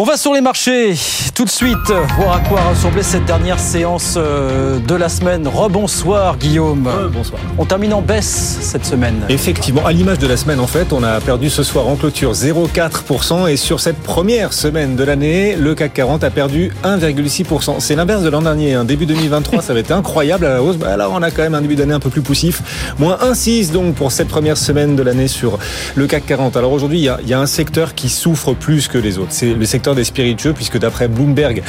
On 0.00 0.04
va 0.04 0.16
sur 0.16 0.32
les 0.32 0.40
marchés 0.40 0.94
tout 1.34 1.44
de 1.44 1.50
suite, 1.50 1.92
voir 2.16 2.36
à 2.36 2.40
quoi 2.40 2.60
ressemblait 2.60 3.02
cette 3.02 3.24
dernière 3.24 3.58
séance 3.58 4.14
euh, 4.16 4.78
de 4.78 4.94
la 4.94 5.08
semaine. 5.08 5.46
Rebonsoir 5.48 6.36
Guillaume. 6.38 6.86
Euh, 6.86 7.08
bonsoir. 7.08 7.40
On 7.58 7.64
termine 7.64 7.92
en 7.92 8.00
baisse 8.00 8.58
cette 8.60 8.84
semaine. 8.84 9.24
Effectivement, 9.28 9.84
à 9.84 9.92
l'image 9.92 10.18
de 10.18 10.28
la 10.28 10.36
semaine 10.36 10.60
en 10.60 10.66
fait, 10.68 10.92
on 10.92 11.02
a 11.02 11.20
perdu 11.20 11.50
ce 11.50 11.64
soir 11.64 11.88
en 11.88 11.96
clôture 11.96 12.32
0,4% 12.32 13.50
et 13.50 13.56
sur 13.56 13.80
cette 13.80 13.98
première 13.98 14.52
semaine 14.52 14.94
de 14.94 15.02
l'année, 15.02 15.56
le 15.56 15.74
CAC 15.74 15.94
40 15.94 16.22
a 16.24 16.30
perdu 16.30 16.72
1,6%. 16.84 17.76
C'est 17.80 17.94
l'inverse 17.94 18.22
de 18.22 18.28
l'an 18.28 18.42
dernier. 18.42 18.74
Hein. 18.74 18.84
Début 18.84 19.06
2023, 19.06 19.62
ça 19.62 19.72
avait 19.72 19.80
été 19.80 19.92
incroyable 19.92 20.46
à 20.46 20.54
la 20.54 20.62
hausse. 20.62 20.76
Bah, 20.76 20.96
là, 20.96 21.08
on 21.10 21.22
a 21.22 21.30
quand 21.30 21.42
même 21.42 21.54
un 21.54 21.60
début 21.60 21.76
d'année 21.76 21.94
un 21.94 22.00
peu 22.00 22.10
plus 22.10 22.22
poussif. 22.22 22.94
Moins 22.98 23.16
1,6 23.16 23.72
donc 23.72 23.94
pour 23.94 24.12
cette 24.12 24.28
première 24.28 24.56
semaine 24.56 24.96
de 24.96 25.02
l'année 25.02 25.28
sur 25.28 25.58
le 25.94 26.06
CAC 26.06 26.26
40. 26.26 26.56
Alors 26.56 26.72
aujourd'hui, 26.72 26.98
il 26.98 27.26
y, 27.26 27.30
y, 27.30 27.34
a 27.34 27.40
un 27.40 27.46
secteur 27.46 27.94
qui 27.94 28.08
souffre 28.08 28.52
plus 28.54 28.88
que 28.88 28.98
les 28.98 29.18
autres. 29.18 29.30
C'est 29.30 29.54
le 29.54 29.64
secteur 29.64 29.94
des 29.94 30.04
spiritueux, 30.04 30.52
puisque 30.52 30.78
d'après 30.78 31.08
Bloomberg, 31.08 31.62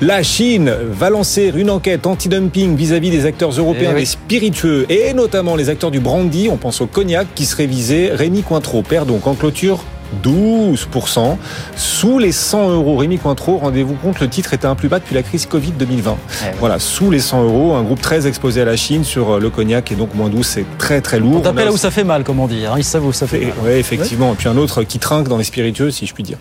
la 0.00 0.22
Chine 0.22 0.72
va 0.90 1.10
lancer 1.10 1.52
une 1.54 1.70
enquête 1.70 2.06
anti-dumping 2.06 2.76
vis-à-vis 2.76 3.10
des 3.10 3.26
acteurs 3.26 3.50
européens 3.50 3.90
Eh 3.92 3.94
oui. 3.94 4.00
des 4.00 4.06
spiritueux 4.06 4.86
et 4.88 5.12
notamment 5.14 5.56
les 5.56 5.68
acteurs 5.68 5.90
du 5.90 6.00
brandy. 6.00 6.48
On 6.50 6.56
pense 6.56 6.80
au 6.80 6.86
cognac 6.86 7.26
qui 7.34 7.44
serait 7.46 7.66
visé. 7.66 8.10
Rémi 8.12 8.42
Cointreau 8.42 8.82
perd 8.82 9.08
donc 9.08 9.26
en 9.26 9.34
clôture 9.34 9.84
12% 10.24 11.36
sous 11.76 12.18
les 12.18 12.32
100 12.32 12.70
euros. 12.70 12.96
Rémi 12.96 13.18
Cointreau, 13.18 13.58
rendez-vous 13.58 13.94
compte, 13.94 14.20
le 14.20 14.28
titre 14.28 14.54
était 14.54 14.66
un 14.66 14.74
plus 14.74 14.88
bas 14.88 14.98
depuis 14.98 15.14
la 15.14 15.22
crise 15.22 15.46
Covid 15.46 15.72
2020. 15.72 16.16
Eh 16.16 16.56
Voilà, 16.58 16.78
sous 16.78 17.10
les 17.10 17.20
100 17.20 17.44
euros, 17.44 17.74
un 17.74 17.82
groupe 17.82 18.00
très 18.00 18.26
exposé 18.26 18.60
à 18.62 18.64
la 18.64 18.76
Chine 18.76 19.04
sur 19.04 19.32
euh, 19.32 19.40
le 19.40 19.50
cognac 19.50 19.90
et 19.92 19.94
donc 19.94 20.14
moins 20.14 20.28
12, 20.28 20.46
c'est 20.46 20.64
très 20.78 21.00
très 21.00 21.18
lourd. 21.18 21.36
On 21.36 21.40
tape 21.40 21.58
a 21.58 21.64
là 21.64 21.72
où 21.72 21.76
ça 21.76 21.90
fait 21.90 22.04
mal, 22.04 22.24
comme 22.24 22.40
on 22.40 22.46
dit. 22.46 22.66
Hein. 22.66 22.74
Ils 22.76 22.84
savent 22.84 23.06
où 23.06 23.12
ça 23.12 23.26
fait 23.26 23.40
mal. 23.40 23.52
oui, 23.64 23.72
effectivement. 23.72 24.32
Et 24.32 24.36
puis 24.36 24.48
un 24.48 24.56
autre 24.56 24.82
qui 24.82 24.98
trinque 24.98 25.28
dans 25.28 25.38
les 25.38 25.44
spiritueux, 25.44 25.90
si 25.90 26.06
je 26.06 26.14
puis 26.14 26.22
dire. 26.22 26.38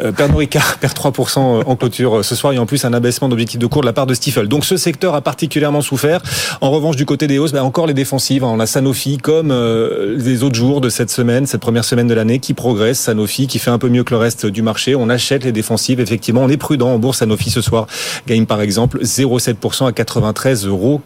Euh, 0.00 0.12
Pernod 0.12 0.38
Ricard 0.38 0.76
perd 0.80 0.94
3% 0.94 1.38
en 1.66 1.76
clôture 1.76 2.18
euh, 2.18 2.22
ce 2.22 2.34
soir 2.34 2.52
et 2.52 2.58
en 2.58 2.66
plus 2.66 2.84
un 2.84 2.92
abaissement 2.92 3.28
d'objectif 3.28 3.58
de 3.58 3.66
cours 3.66 3.82
de 3.82 3.86
la 3.86 3.92
part 3.92 4.06
de 4.06 4.14
Stifel. 4.14 4.48
Donc 4.48 4.64
ce 4.64 4.76
secteur 4.76 5.14
a 5.14 5.20
particulièrement 5.20 5.80
souffert. 5.80 6.20
En 6.60 6.70
revanche, 6.70 6.96
du 6.96 7.06
côté 7.06 7.26
des 7.26 7.38
hausses, 7.38 7.52
ben, 7.52 7.62
encore 7.62 7.86
les 7.86 7.94
défensives. 7.94 8.44
On 8.44 8.60
a 8.60 8.66
Sanofi 8.66 9.18
comme 9.18 9.50
euh, 9.50 10.16
les 10.18 10.42
autres 10.42 10.54
jours 10.54 10.80
de 10.80 10.88
cette 10.88 11.10
semaine, 11.10 11.46
cette 11.46 11.60
première 11.60 11.84
semaine 11.84 12.06
de 12.06 12.14
l'année, 12.14 12.38
qui 12.38 12.54
progresse. 12.54 13.03
Sanofi 13.04 13.46
qui 13.46 13.58
fait 13.58 13.70
un 13.70 13.78
peu 13.78 13.88
mieux 13.88 14.04
que 14.04 14.12
le 14.12 14.18
reste 14.18 14.46
du 14.46 14.62
marché. 14.62 14.94
On 14.94 15.08
achète 15.08 15.44
les 15.44 15.52
défensives. 15.52 16.00
Effectivement, 16.00 16.42
on 16.42 16.48
est 16.48 16.56
prudent 16.56 16.88
en 16.88 16.98
bourse. 16.98 17.18
Sanofi 17.18 17.50
ce 17.50 17.60
soir 17.60 17.86
gagne 18.26 18.46
par 18.46 18.60
exemple 18.60 19.00
0,7% 19.02 19.86
à 19.86 19.90
93,48 19.92 20.66
euros. 20.66 21.00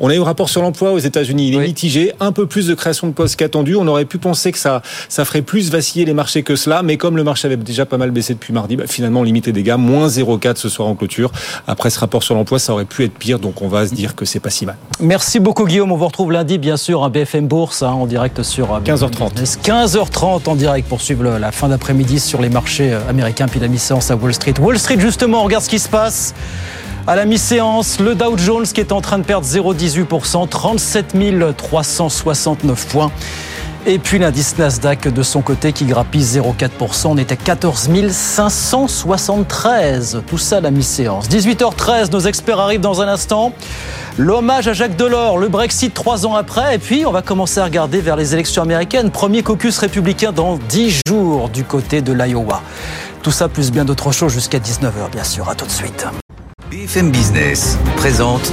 On 0.00 0.08
a 0.08 0.14
eu 0.14 0.20
un 0.20 0.24
rapport 0.24 0.48
sur 0.48 0.62
l'emploi 0.62 0.92
aux 0.92 0.98
États-Unis. 0.98 1.48
Il 1.48 1.54
est 1.54 1.66
mitigé. 1.66 2.12
Un 2.20 2.32
peu 2.32 2.46
plus 2.46 2.66
de 2.66 2.74
création 2.74 3.06
de 3.06 3.12
postes 3.12 3.36
qu'attendu. 3.36 3.76
On 3.76 3.86
aurait 3.86 4.04
pu 4.04 4.18
penser 4.18 4.52
que 4.52 4.58
ça, 4.58 4.82
ça 5.08 5.24
ferait 5.24 5.42
plus 5.42 5.70
vaciller 5.70 6.04
les 6.04 6.14
marchés 6.14 6.42
que 6.42 6.56
cela. 6.56 6.82
Mais 6.82 6.96
comme 6.96 7.16
le 7.16 7.24
marché 7.24 7.46
avait 7.46 7.56
déjà 7.56 7.86
pas 7.86 7.98
mal 7.98 8.10
baissé 8.10 8.34
depuis 8.34 8.52
mardi, 8.52 8.76
bah, 8.76 8.84
finalement, 8.86 9.20
on 9.20 9.24
limite 9.24 9.46
les 9.46 9.52
dégâts. 9.52 9.76
Moins 9.78 10.08
0,4 10.08 10.56
ce 10.56 10.68
soir 10.68 10.88
en 10.88 10.94
clôture. 10.94 11.32
Après 11.66 11.90
ce 11.90 11.98
rapport 11.98 12.22
sur 12.22 12.34
l'emploi, 12.34 12.58
ça 12.58 12.72
aurait 12.72 12.84
pu 12.84 13.04
être 13.04 13.14
pire. 13.14 13.38
Donc 13.38 13.62
on 13.62 13.68
va 13.68 13.86
se 13.86 13.94
dire 13.94 14.14
que 14.14 14.24
c'est 14.24 14.40
pas 14.40 14.50
si 14.50 14.66
mal. 14.66 14.76
Merci 15.00 15.40
beaucoup 15.40 15.66
Guillaume. 15.66 15.92
On 15.92 15.96
vous 15.96 16.06
retrouve 16.06 16.32
lundi, 16.32 16.58
bien 16.58 16.76
sûr, 16.76 17.04
à 17.04 17.08
BFM 17.08 17.46
Bourse, 17.46 17.82
hein, 17.82 17.90
en 17.90 18.06
direct 18.06 18.42
sur 18.42 18.74
euh, 18.74 18.80
15h30. 18.80 19.58
15h30 19.62 20.48
en 20.48 20.54
direct 20.54 20.88
pour 20.88 21.00
la 21.14 21.52
fin 21.52 21.68
d'après-midi 21.68 22.20
sur 22.20 22.40
les 22.40 22.48
marchés 22.48 22.92
euh, 22.92 23.00
américains, 23.08 23.48
puis 23.48 23.60
la 23.60 23.68
mi-séance 23.68 24.10
à 24.10 24.16
Wall 24.16 24.34
Street. 24.34 24.54
Wall 24.60 24.78
Street, 24.78 24.98
justement, 24.98 25.42
regarde 25.42 25.64
ce 25.64 25.68
qui 25.68 25.78
se 25.78 25.88
passe. 25.88 26.34
À 27.06 27.16
la 27.16 27.24
mi-séance, 27.24 28.00
le 28.00 28.14
Dow 28.14 28.36
Jones 28.36 28.66
qui 28.66 28.80
est 28.80 28.92
en 28.92 29.00
train 29.00 29.18
de 29.18 29.24
perdre 29.24 29.46
0,18%, 29.46 30.48
37 30.48 31.14
369 31.56 32.86
points. 32.88 33.10
Et 33.88 33.98
puis 33.98 34.18
l'indice 34.18 34.58
Nasdaq 34.58 35.08
de 35.08 35.22
son 35.22 35.40
côté 35.40 35.72
qui 35.72 35.86
grappille 35.86 36.22
0,4%. 36.22 37.06
On 37.06 37.16
est 37.16 37.32
à 37.32 37.36
14 37.36 37.88
573. 38.10 40.24
Tout 40.26 40.36
ça 40.36 40.60
la 40.60 40.70
mi-séance. 40.70 41.30
18h13, 41.30 42.12
nos 42.12 42.20
experts 42.20 42.60
arrivent 42.60 42.82
dans 42.82 43.00
un 43.00 43.08
instant. 43.08 43.54
L'hommage 44.18 44.68
à 44.68 44.74
Jacques 44.74 44.96
Delors, 44.96 45.38
le 45.38 45.48
Brexit 45.48 45.94
trois 45.94 46.26
ans 46.26 46.34
après. 46.34 46.74
Et 46.74 46.78
puis 46.78 47.06
on 47.06 47.12
va 47.12 47.22
commencer 47.22 47.60
à 47.60 47.64
regarder 47.64 48.02
vers 48.02 48.16
les 48.16 48.34
élections 48.34 48.60
américaines. 48.60 49.10
Premier 49.10 49.42
caucus 49.42 49.78
républicain 49.78 50.32
dans 50.32 50.58
10 50.68 51.00
jours 51.08 51.48
du 51.48 51.64
côté 51.64 52.02
de 52.02 52.12
l'Iowa. 52.12 52.60
Tout 53.22 53.30
ça 53.30 53.48
plus 53.48 53.72
bien 53.72 53.86
d'autres 53.86 54.12
choses 54.12 54.34
jusqu'à 54.34 54.58
19h 54.58 55.10
bien 55.10 55.24
sûr. 55.24 55.48
À 55.48 55.54
tout 55.54 55.64
de 55.64 55.70
suite. 55.70 56.06
BFM 56.70 57.10
Business 57.10 57.78
présente 57.96 58.52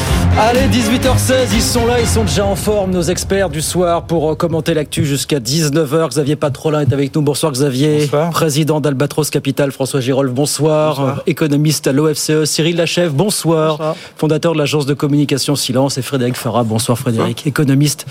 Allez, 0.39 0.61
18h16, 0.67 1.49
ils 1.53 1.61
sont 1.61 1.85
là, 1.85 1.99
ils 1.99 2.07
sont 2.07 2.23
déjà 2.23 2.45
en 2.45 2.55
forme, 2.55 2.91
nos 2.91 3.01
experts 3.01 3.49
du 3.49 3.61
soir, 3.61 4.03
pour 4.03 4.31
euh, 4.31 4.35
commenter 4.35 4.73
l'actu 4.73 5.05
jusqu'à 5.05 5.39
19h. 5.39 6.07
Xavier 6.07 6.37
Patrolin 6.37 6.79
est 6.79 6.93
avec 6.93 7.13
nous. 7.13 7.21
Bonsoir 7.21 7.51
Xavier. 7.51 8.09
Président 8.31 8.79
d'Albatros 8.79 9.29
Capital, 9.29 9.71
François 9.73 9.99
Girolf, 9.99 10.31
bonsoir. 10.31 10.95
bonsoir. 10.95 11.23
Économiste 11.27 11.87
à 11.87 11.91
l'OFCE, 11.91 12.45
Cyril 12.45 12.77
Lachèvre, 12.77 13.13
bonsoir. 13.13 13.71
bonsoir. 13.77 13.95
Fondateur 14.15 14.53
de 14.53 14.57
l'agence 14.57 14.85
de 14.85 14.93
communication 14.93 15.55
Silence 15.57 15.97
et 15.97 16.01
Frédéric 16.01 16.35
Farah, 16.37 16.63
bonsoir 16.63 16.97
Frédéric. 16.97 17.37
Bonsoir. 17.37 17.47
Économiste, 17.47 18.05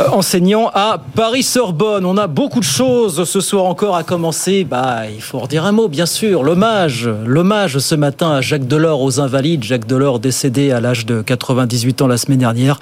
euh, 0.00 0.08
enseignant 0.10 0.70
à 0.74 1.00
Paris-Sorbonne. 1.14 2.04
On 2.04 2.18
a 2.18 2.26
beaucoup 2.26 2.60
de 2.60 2.64
choses 2.64 3.22
ce 3.22 3.40
soir 3.40 3.66
encore 3.66 3.94
à 3.94 4.02
commencer. 4.02 4.64
Bah, 4.64 5.02
il 5.14 5.22
faut 5.22 5.38
en 5.38 5.42
redire 5.42 5.64
un 5.64 5.72
mot, 5.72 5.86
bien 5.86 6.06
sûr. 6.06 6.42
L'hommage, 6.42 7.08
l'hommage 7.24 7.78
ce 7.78 7.94
matin 7.94 8.32
à 8.32 8.40
Jacques 8.40 8.66
Delors 8.66 9.00
aux 9.00 9.20
Invalides. 9.20 9.62
Jacques 9.62 9.86
Delors 9.86 10.18
décédé 10.18 10.72
à 10.72 10.80
l'âge 10.80 11.06
de 11.06 11.22
98 11.36 12.02
ans 12.02 12.06
la 12.06 12.16
semaine 12.16 12.38
dernière. 12.38 12.80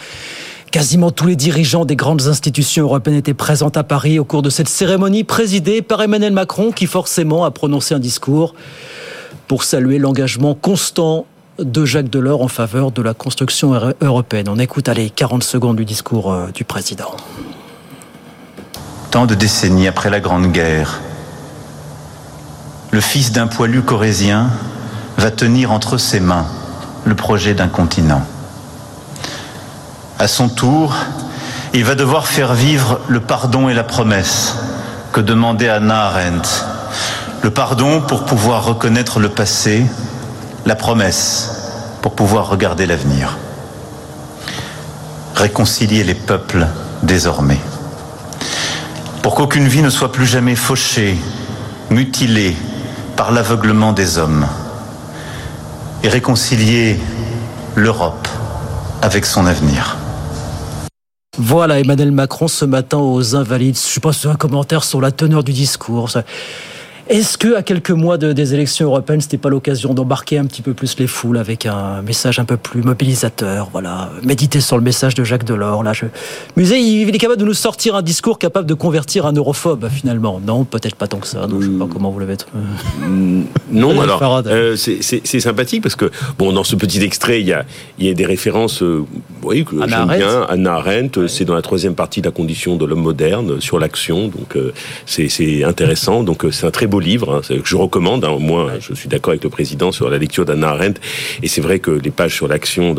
Quasiment 0.70 1.10
tous 1.10 1.26
les 1.26 1.36
dirigeants 1.36 1.84
des 1.84 1.96
grandes 1.96 2.26
institutions 2.26 2.84
européennes 2.84 3.16
étaient 3.16 3.34
présents 3.34 3.70
à 3.74 3.84
Paris 3.84 4.18
au 4.18 4.24
cours 4.24 4.42
de 4.42 4.50
cette 4.50 4.68
cérémonie 4.68 5.22
présidée 5.22 5.82
par 5.82 6.02
Emmanuel 6.02 6.32
Macron 6.32 6.72
qui 6.72 6.86
forcément 6.86 7.44
a 7.44 7.50
prononcé 7.50 7.94
un 7.94 8.00
discours 8.00 8.54
pour 9.46 9.62
saluer 9.62 9.98
l'engagement 9.98 10.54
constant 10.54 11.26
de 11.58 11.84
Jacques 11.84 12.10
Delors 12.10 12.42
en 12.42 12.48
faveur 12.48 12.90
de 12.90 13.02
la 13.02 13.14
construction 13.14 13.94
européenne. 14.00 14.48
On 14.48 14.58
écoute 14.58 14.88
les 14.88 15.10
40 15.10 15.44
secondes 15.44 15.76
du 15.76 15.84
discours 15.84 16.32
euh, 16.32 16.48
du 16.52 16.64
président. 16.64 17.14
Tant 19.10 19.26
de 19.26 19.36
décennies 19.36 19.86
après 19.86 20.10
la 20.10 20.18
Grande 20.18 20.50
Guerre, 20.50 21.00
le 22.90 23.00
fils 23.00 23.30
d'un 23.30 23.46
poilu 23.46 23.82
corésien 23.82 24.48
va 25.18 25.30
tenir 25.30 25.70
entre 25.70 25.98
ses 25.98 26.18
mains 26.18 26.46
le 27.04 27.14
projet 27.14 27.54
d'un 27.54 27.68
continent. 27.68 28.22
À 30.18 30.28
son 30.28 30.48
tour, 30.48 30.94
il 31.72 31.84
va 31.84 31.96
devoir 31.96 32.28
faire 32.28 32.54
vivre 32.54 33.00
le 33.08 33.18
pardon 33.18 33.68
et 33.68 33.74
la 33.74 33.82
promesse 33.82 34.54
que 35.12 35.20
demandait 35.20 35.68
Anna 35.68 36.06
Arendt. 36.06 36.48
Le 37.42 37.50
pardon 37.50 38.00
pour 38.00 38.24
pouvoir 38.24 38.64
reconnaître 38.64 39.18
le 39.18 39.28
passé, 39.28 39.84
la 40.66 40.76
promesse 40.76 41.50
pour 42.00 42.14
pouvoir 42.14 42.48
regarder 42.48 42.86
l'avenir. 42.86 43.36
Réconcilier 45.34 46.04
les 46.04 46.14
peuples 46.14 46.66
désormais. 47.02 47.60
Pour 49.20 49.34
qu'aucune 49.34 49.66
vie 49.66 49.82
ne 49.82 49.90
soit 49.90 50.12
plus 50.12 50.26
jamais 50.26 50.54
fauchée, 50.54 51.18
mutilée 51.90 52.56
par 53.16 53.32
l'aveuglement 53.32 53.92
des 53.92 54.18
hommes. 54.18 54.46
Et 56.04 56.08
réconcilier 56.08 57.00
l'Europe 57.74 58.28
avec 59.02 59.26
son 59.26 59.46
avenir. 59.46 59.96
Voilà 61.36 61.80
Emmanuel 61.80 62.12
Macron 62.12 62.46
ce 62.46 62.64
matin 62.64 62.98
aux 62.98 63.34
Invalides. 63.34 63.76
Je 63.76 63.80
ne 63.80 63.92
sais 63.94 64.00
pas 64.00 64.12
si 64.12 64.28
un 64.28 64.36
commentaire 64.36 64.84
sur 64.84 65.00
la 65.00 65.10
teneur 65.10 65.42
du 65.42 65.52
discours. 65.52 66.08
Est-ce 67.08 67.36
que 67.36 67.54
à 67.54 67.62
quelques 67.62 67.90
mois 67.90 68.16
de, 68.16 68.32
des 68.32 68.54
élections 68.54 68.86
européennes, 68.86 69.20
c'était 69.20 69.36
pas 69.36 69.50
l'occasion 69.50 69.92
d'embarquer 69.92 70.38
un 70.38 70.46
petit 70.46 70.62
peu 70.62 70.72
plus 70.72 70.98
les 70.98 71.06
foules 71.06 71.36
avec 71.36 71.66
un 71.66 72.00
message 72.00 72.38
un 72.38 72.46
peu 72.46 72.56
plus 72.56 72.82
mobilisateur, 72.82 73.68
voilà, 73.70 74.10
méditer 74.22 74.60
sur 74.60 74.78
le 74.78 74.82
message 74.82 75.14
de 75.14 75.22
Jacques 75.22 75.44
Delors. 75.44 75.82
Là, 75.82 75.92
je... 75.92 76.06
Musée, 76.56 76.78
il 76.80 77.14
est 77.14 77.18
capable 77.18 77.40
de 77.40 77.44
nous 77.44 77.54
sortir 77.54 77.94
un 77.94 78.02
discours 78.02 78.38
capable 78.38 78.66
de 78.66 78.72
convertir 78.72 79.26
un 79.26 79.32
europhobe 79.32 79.88
finalement. 79.90 80.40
Non, 80.40 80.64
peut-être 80.64 80.94
pas 80.94 81.06
tant 81.06 81.18
que 81.18 81.26
ça. 81.26 81.46
Non, 81.46 81.60
je 81.60 81.66
sais 81.66 81.78
pas 81.78 81.86
comment 81.92 82.10
vous 82.10 82.20
le 82.20 82.26
mettre. 82.26 82.46
non, 83.70 84.00
alors 84.02 84.42
euh, 84.46 84.76
c'est 84.76 85.40
sympathique 85.40 85.82
parce 85.82 85.96
que 85.96 86.10
bon, 86.38 86.52
dans 86.52 86.64
ce 86.64 86.74
petit 86.74 87.02
extrait, 87.02 87.40
il 87.40 87.46
y 87.46 87.52
a, 87.52 87.66
il 87.98 88.06
y 88.06 88.10
a 88.10 88.14
des 88.14 88.26
références, 88.26 88.82
euh, 88.82 89.04
oui, 89.42 89.64
que 89.64 89.76
j'aime 89.86 90.08
bien. 90.08 90.46
Anna 90.48 90.74
Arendt, 90.74 91.20
ouais. 91.20 91.28
c'est 91.28 91.44
dans 91.44 91.54
la 91.54 91.62
troisième 91.62 91.94
partie 91.94 92.22
de 92.22 92.26
la 92.26 92.32
condition 92.32 92.76
de 92.76 92.86
l'homme 92.86 93.02
moderne 93.02 93.60
sur 93.60 93.78
l'action, 93.78 94.28
donc 94.28 94.56
euh, 94.56 94.72
c'est 95.04 95.64
intéressant. 95.64 96.22
Donc 96.22 96.46
c'est 96.50 96.66
un 96.66 96.70
très 96.70 96.86
beau 96.86 96.93
livre 97.00 97.36
hein, 97.36 97.40
que 97.48 97.68
je 97.68 97.76
recommande. 97.76 98.24
Hein, 98.24 98.32
ouais. 98.32 98.80
je 98.80 98.94
suis 98.94 99.08
d'accord 99.08 99.32
avec 99.32 99.44
le 99.44 99.50
président 99.50 99.92
sur 99.92 100.08
la 100.10 100.18
lecture 100.18 100.44
d'Anna 100.44 100.70
Arendt. 100.70 101.00
Et 101.42 101.48
c'est 101.48 101.60
vrai 101.60 101.78
que 101.78 101.90
les 101.90 102.10
pages 102.10 102.34
sur 102.34 102.48
l'action 102.48 102.94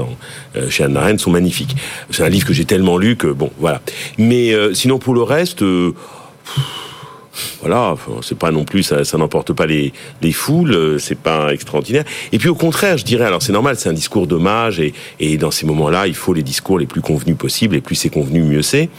euh, 0.56 0.70
chez 0.70 0.84
Anna 0.84 1.02
Arendt 1.02 1.20
sont 1.20 1.32
magnifiques. 1.32 1.76
C'est 2.10 2.24
un 2.24 2.30
livre 2.30 2.48
que 2.48 2.54
j'ai 2.54 2.66
tellement 2.66 2.98
lu 2.98 3.16
que 3.16 3.28
bon, 3.28 3.52
voilà. 3.60 3.82
Mais 4.18 4.54
euh, 4.54 4.74
sinon, 4.74 5.00
pour 5.00 5.14
le 5.14 5.24
reste. 5.24 5.62
Euh, 5.62 5.94
voilà, 7.60 7.96
c'est 8.22 8.38
pas 8.38 8.52
non 8.52 8.64
plus 8.64 8.82
ça, 8.82 9.18
n'emporte 9.18 9.52
pas 9.52 9.66
les, 9.66 9.92
les 10.22 10.32
foules, 10.32 10.98
c'est 11.02 11.20
pas 11.20 11.52
extraordinaire. 11.52 12.06
Et 12.32 12.38
puis 12.38 12.48
au 12.48 12.56
contraire, 12.56 12.98
je 12.98 13.04
dirais, 13.04 13.26
alors 13.26 13.42
c'est 13.42 13.52
normal, 13.52 13.76
c'est 13.78 13.90
un 13.90 13.94
discours 13.94 14.26
d'hommage 14.26 14.82
et 15.20 15.38
dans 15.38 15.52
ces 15.52 15.66
moments-là, 15.66 16.08
il 16.08 16.16
faut 16.16 16.34
les 16.34 16.44
discours 16.44 16.80
les 16.80 16.86
plus 16.86 17.02
convenus 17.02 17.36
possibles 17.36 17.76
et 17.76 17.82
plus 17.82 17.96
c'est 17.96 18.10
convenu, 18.10 18.42
mieux 18.42 18.62
c'est 18.62 18.90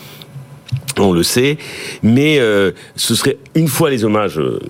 on 0.98 1.12
le 1.12 1.22
sait, 1.22 1.58
mais 2.02 2.38
euh, 2.38 2.72
ce 2.96 3.14
serait 3.14 3.36
une 3.54 3.68
fois 3.68 3.90
les 3.90 4.04
hommages 4.04 4.38
euh, 4.38 4.60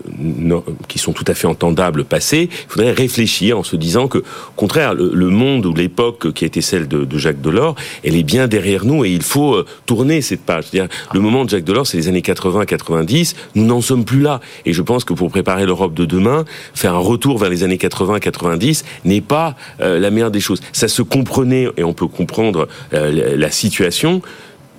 qui 0.89 0.99
sont 0.99 1.13
tout 1.13 1.25
à 1.27 1.35
fait 1.35 1.47
entendables 1.47 2.05
passés, 2.05 2.49
il 2.51 2.69
faudrait 2.69 2.93
réfléchir 2.93 3.59
en 3.59 3.63
se 3.63 3.77
disant 3.77 4.09
que, 4.09 4.19
au 4.19 4.23
contraire, 4.57 4.95
le, 4.95 5.11
le 5.15 5.29
monde 5.29 5.67
ou 5.67 5.75
l'époque 5.75 6.33
qui 6.33 6.45
a 6.45 6.47
été 6.47 6.61
celle 6.61 6.89
de, 6.89 7.05
de, 7.05 7.19
Jacques 7.19 7.41
Delors, 7.41 7.77
elle 8.05 8.17
est 8.17 8.23
bien 8.23 8.49
derrière 8.49 8.85
nous 8.85 9.05
et 9.05 9.11
il 9.11 9.23
faut 9.23 9.55
euh, 9.55 9.67
tourner 9.87 10.21
cette 10.21 10.43
page. 10.43 10.65
C'est-à-dire, 10.71 10.93
le 11.15 11.21
moment 11.21 11.45
de 11.45 11.51
Jacques 11.51 11.65
Delors, 11.65 11.87
c'est 11.87 11.97
les 11.97 12.09
années 12.09 12.21
80-90, 12.21 13.35
nous 13.55 13.65
n'en 13.65 13.81
sommes 13.81 14.05
plus 14.05 14.21
là. 14.21 14.41
Et 14.65 14.73
je 14.73 14.83
pense 14.83 15.05
que 15.05 15.15
pour 15.15 15.31
préparer 15.31 15.67
l'Europe 15.67 15.95
de 15.95 16.05
demain, 16.05 16.45
faire 16.75 16.95
un 16.95 16.99
retour 16.99 17.39
vers 17.39 17.51
les 17.51 17.63
années 17.63 17.77
80-90 17.77 18.85
n'est 19.05 19.21
pas 19.21 19.55
euh, 19.81 19.99
la 19.99 20.11
meilleure 20.11 20.31
des 20.31 20.41
choses. 20.41 20.61
Ça 20.73 20.89
se 20.89 21.03
comprenait 21.03 21.69
et 21.77 21.85
on 21.85 21.93
peut 21.93 22.07
comprendre 22.07 22.69
euh, 22.93 23.37
la 23.37 23.51
situation 23.51 24.23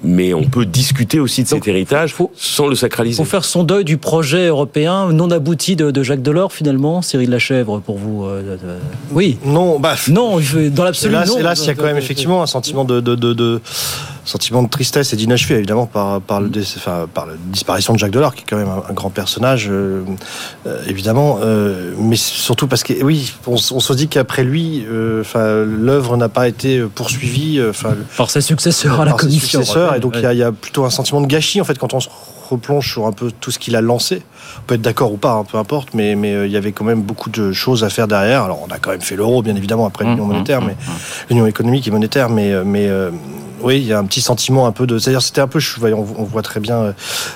mais 0.03 0.33
on 0.33 0.43
peut 0.43 0.65
discuter 0.65 1.19
aussi 1.19 1.43
de 1.43 1.49
Donc, 1.49 1.63
cet 1.63 1.67
héritage 1.67 2.13
faut, 2.13 2.31
sans 2.35 2.67
le 2.67 2.75
sacraliser. 2.75 3.17
Pour 3.17 3.27
faire 3.27 3.45
son 3.45 3.63
deuil 3.63 3.83
du 3.83 3.97
projet 3.97 4.47
européen 4.47 5.11
non 5.11 5.31
abouti 5.31 5.75
de, 5.75 5.91
de 5.91 6.03
Jacques 6.03 6.21
Delors, 6.21 6.53
finalement, 6.53 7.01
Cyril 7.01 7.29
Lachèvre, 7.29 7.79
pour 7.81 7.97
vous 7.97 8.25
euh, 8.25 8.41
de, 8.41 8.57
de... 8.57 8.73
Oui. 9.11 9.37
Non, 9.45 9.79
bah, 9.79 9.95
non, 10.09 10.39
dans 10.71 10.83
l'absolu, 10.83 11.15
non. 11.25 11.37
Hélas, 11.37 11.61
il 11.63 11.67
y 11.67 11.69
a 11.69 11.75
quand 11.75 11.83
même 11.83 11.97
effectivement 11.97 12.43
un 12.43 12.47
sentiment 12.47 12.85
de, 12.85 13.01
de, 13.01 13.15
de, 13.15 13.33
de 13.33 13.61
sentiment 14.27 14.61
de 14.61 14.69
tristesse 14.69 15.13
et 15.13 15.15
d'inachevé, 15.15 15.55
évidemment, 15.55 15.85
par, 15.85 16.21
par, 16.21 16.41
le, 16.41 16.49
enfin, 16.77 17.07
par 17.13 17.25
la 17.25 17.33
disparition 17.45 17.93
de 17.93 17.99
Jacques 17.99 18.11
Delors, 18.11 18.35
qui 18.35 18.41
est 18.41 18.45
quand 18.47 18.57
même 18.57 18.67
un, 18.69 18.83
un 18.89 18.93
grand 18.93 19.09
personnage, 19.09 19.67
euh, 19.69 20.03
euh, 20.65 20.83
évidemment, 20.87 21.39
euh, 21.41 21.93
mais 21.97 22.17
surtout 22.17 22.67
parce 22.67 22.83
que, 22.83 22.93
oui, 23.03 23.33
on, 23.47 23.53
on 23.53 23.79
se 23.79 23.93
dit 23.93 24.07
qu'après 24.07 24.43
lui, 24.43 24.85
euh, 24.89 25.21
enfin, 25.21 25.63
l'œuvre 25.65 26.17
n'a 26.17 26.29
pas 26.29 26.47
été 26.47 26.81
poursuivie 26.81 27.61
enfin, 27.69 27.95
par 28.17 28.29
ses 28.29 28.41
successeurs 28.41 29.01
à 29.01 29.05
la 29.05 29.13
commission. 29.13 29.61
Successeurs, 29.61 29.95
et 29.95 29.99
donc 29.99 30.13
il 30.17 30.25
ouais. 30.25 30.35
y, 30.35 30.39
y, 30.39 30.43
a 30.43 30.51
plutôt 30.51 30.85
un 30.85 30.89
sentiment 30.89 31.21
de 31.21 31.27
gâchis, 31.27 31.61
en 31.61 31.63
fait, 31.63 31.77
quand 31.77 31.93
on 31.93 31.99
se 31.99 32.09
replonge 32.49 32.89
sur 32.89 33.07
un 33.07 33.11
peu 33.11 33.31
tout 33.31 33.51
ce 33.51 33.59
qu'il 33.59 33.75
a 33.75 33.81
lancé. 33.81 34.21
On 34.59 34.61
peut 34.67 34.75
être 34.75 34.81
d'accord 34.81 35.11
ou 35.11 35.17
pas, 35.17 35.33
hein, 35.33 35.43
peu 35.43 35.57
importe, 35.57 35.93
mais 35.93 36.15
mais 36.15 36.45
il 36.45 36.51
y 36.51 36.55
avait 36.55 36.71
quand 36.71 36.85
même 36.85 37.01
beaucoup 37.01 37.29
de 37.29 37.51
choses 37.51 37.83
à 37.83 37.89
faire 37.89 38.07
derrière. 38.07 38.43
Alors 38.43 38.65
on 38.65 38.71
a 38.73 38.77
quand 38.79 38.91
même 38.91 39.01
fait 39.01 39.17
l'euro, 39.17 39.41
bien 39.41 39.55
évidemment, 39.55 39.85
après 39.85 40.05
l'union 40.05 40.25
mmh, 40.25 40.31
monétaire, 40.31 40.61
mmh, 40.61 40.65
mais 40.65 40.73
mmh. 40.73 41.29
l'union 41.29 41.45
économique 41.45 41.87
et 41.87 41.91
monétaire, 41.91 42.29
mais 42.29 42.53
mais 42.63 42.87
euh, 42.87 43.11
oui, 43.61 43.77
il 43.77 43.85
y 43.85 43.93
a 43.93 43.99
un 43.99 44.05
petit 44.05 44.21
sentiment 44.21 44.67
un 44.67 44.71
peu 44.71 44.87
de. 44.87 44.97
C'est-à-dire, 44.97 45.21
c'était 45.21 45.41
un 45.41 45.47
peu. 45.47 45.59
On, 45.81 46.05
on 46.17 46.23
voit 46.23 46.41
très 46.41 46.59
bien 46.59 46.77
euh, 46.77 46.93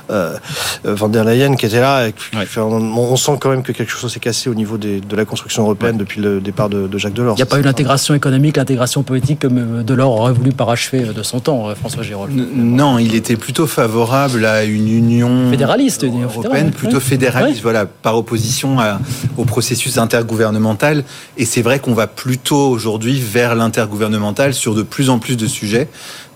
euh, 0.10 0.38
Van 0.84 1.10
der 1.10 1.24
Leyen 1.24 1.56
qui 1.56 1.66
était 1.66 1.80
là. 1.80 2.08
Et 2.08 2.14
qui, 2.14 2.36
ouais. 2.36 2.46
on, 2.58 2.82
on, 2.98 3.16
sent 3.16 3.38
quand 3.40 3.50
même 3.50 3.64
que 3.64 3.72
quelque 3.72 3.92
chose 3.92 4.12
s'est 4.12 4.20
cassé 4.20 4.50
au 4.50 4.54
niveau 4.54 4.78
des, 4.78 5.02
de 5.02 5.16
la 5.16 5.26
construction 5.26 5.64
européenne 5.64 5.94
ouais. 5.94 6.00
depuis 6.00 6.22
le 6.22 6.40
départ 6.42 6.70
de, 6.70 6.88
de 6.88 6.98
Jacques 6.98 7.14
Delors. 7.14 7.36
Il 7.36 7.40
n'y 7.40 7.44
a 7.44 7.48
pas 7.48 7.60
eu 7.60 7.64
l'intégration 7.64 8.14
économique, 8.14 8.58
l'intégration 8.58 9.04
politique 9.04 9.40
comme 9.40 9.84
Delors 9.84 10.12
aurait 10.12 10.34
voulu 10.34 10.52
parachever 10.52 11.02
de 11.02 11.24
son 11.24 11.40
temps, 11.40 11.74
François 11.76 12.04
Gérald. 12.04 12.32
Non, 12.56 13.00
il 13.00 13.16
était 13.16 13.36
plutôt 13.36 13.68
favorable 13.68 14.46
à 14.46 14.64
une 14.64 14.90
union 14.90 15.50
fédéraliste, 15.50 16.04
européenne, 16.04 16.30
fédérale, 16.32 16.72
plutôt 16.72 16.96
ouais. 16.96 17.02
fédéraliste, 17.02 17.62
voilà, 17.62 17.86
par 17.86 18.18
opposition 18.18 18.80
à, 18.80 19.00
au 19.38 19.46
processus 19.46 19.98
intergouvernemental. 19.98 21.04
Et 21.38 21.46
c'est 21.46 21.62
vrai 21.62 21.80
qu'on 21.80 21.94
va 21.94 22.08
plutôt 22.08 22.70
aujourd'hui 22.70 23.20
vers 23.20 23.56
l'intergouvernemental 23.56 24.54
sur 24.54 24.76
de 24.76 24.84
plus 24.84 25.10
en 25.10 25.20
plus 25.20 25.38
de 25.38 25.48
sujets 25.48 25.88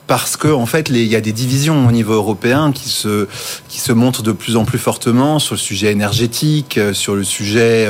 parce 0.07 0.37
que 0.37 0.47
en 0.47 0.65
fait, 0.65 0.89
il 0.89 0.97
y 0.97 1.15
a 1.15 1.21
des 1.21 1.31
divisions 1.31 1.87
au 1.87 1.91
niveau 1.91 2.13
européen 2.13 2.71
qui 2.71 2.89
se 2.89 3.27
qui 3.67 3.79
se 3.79 3.91
montrent 3.91 4.23
de 4.23 4.31
plus 4.31 4.55
en 4.55 4.65
plus 4.65 4.77
fortement 4.77 5.39
sur 5.39 5.55
le 5.55 5.59
sujet 5.59 5.91
énergétique, 5.91 6.79
sur 6.93 7.15
le 7.15 7.23
sujet 7.23 7.89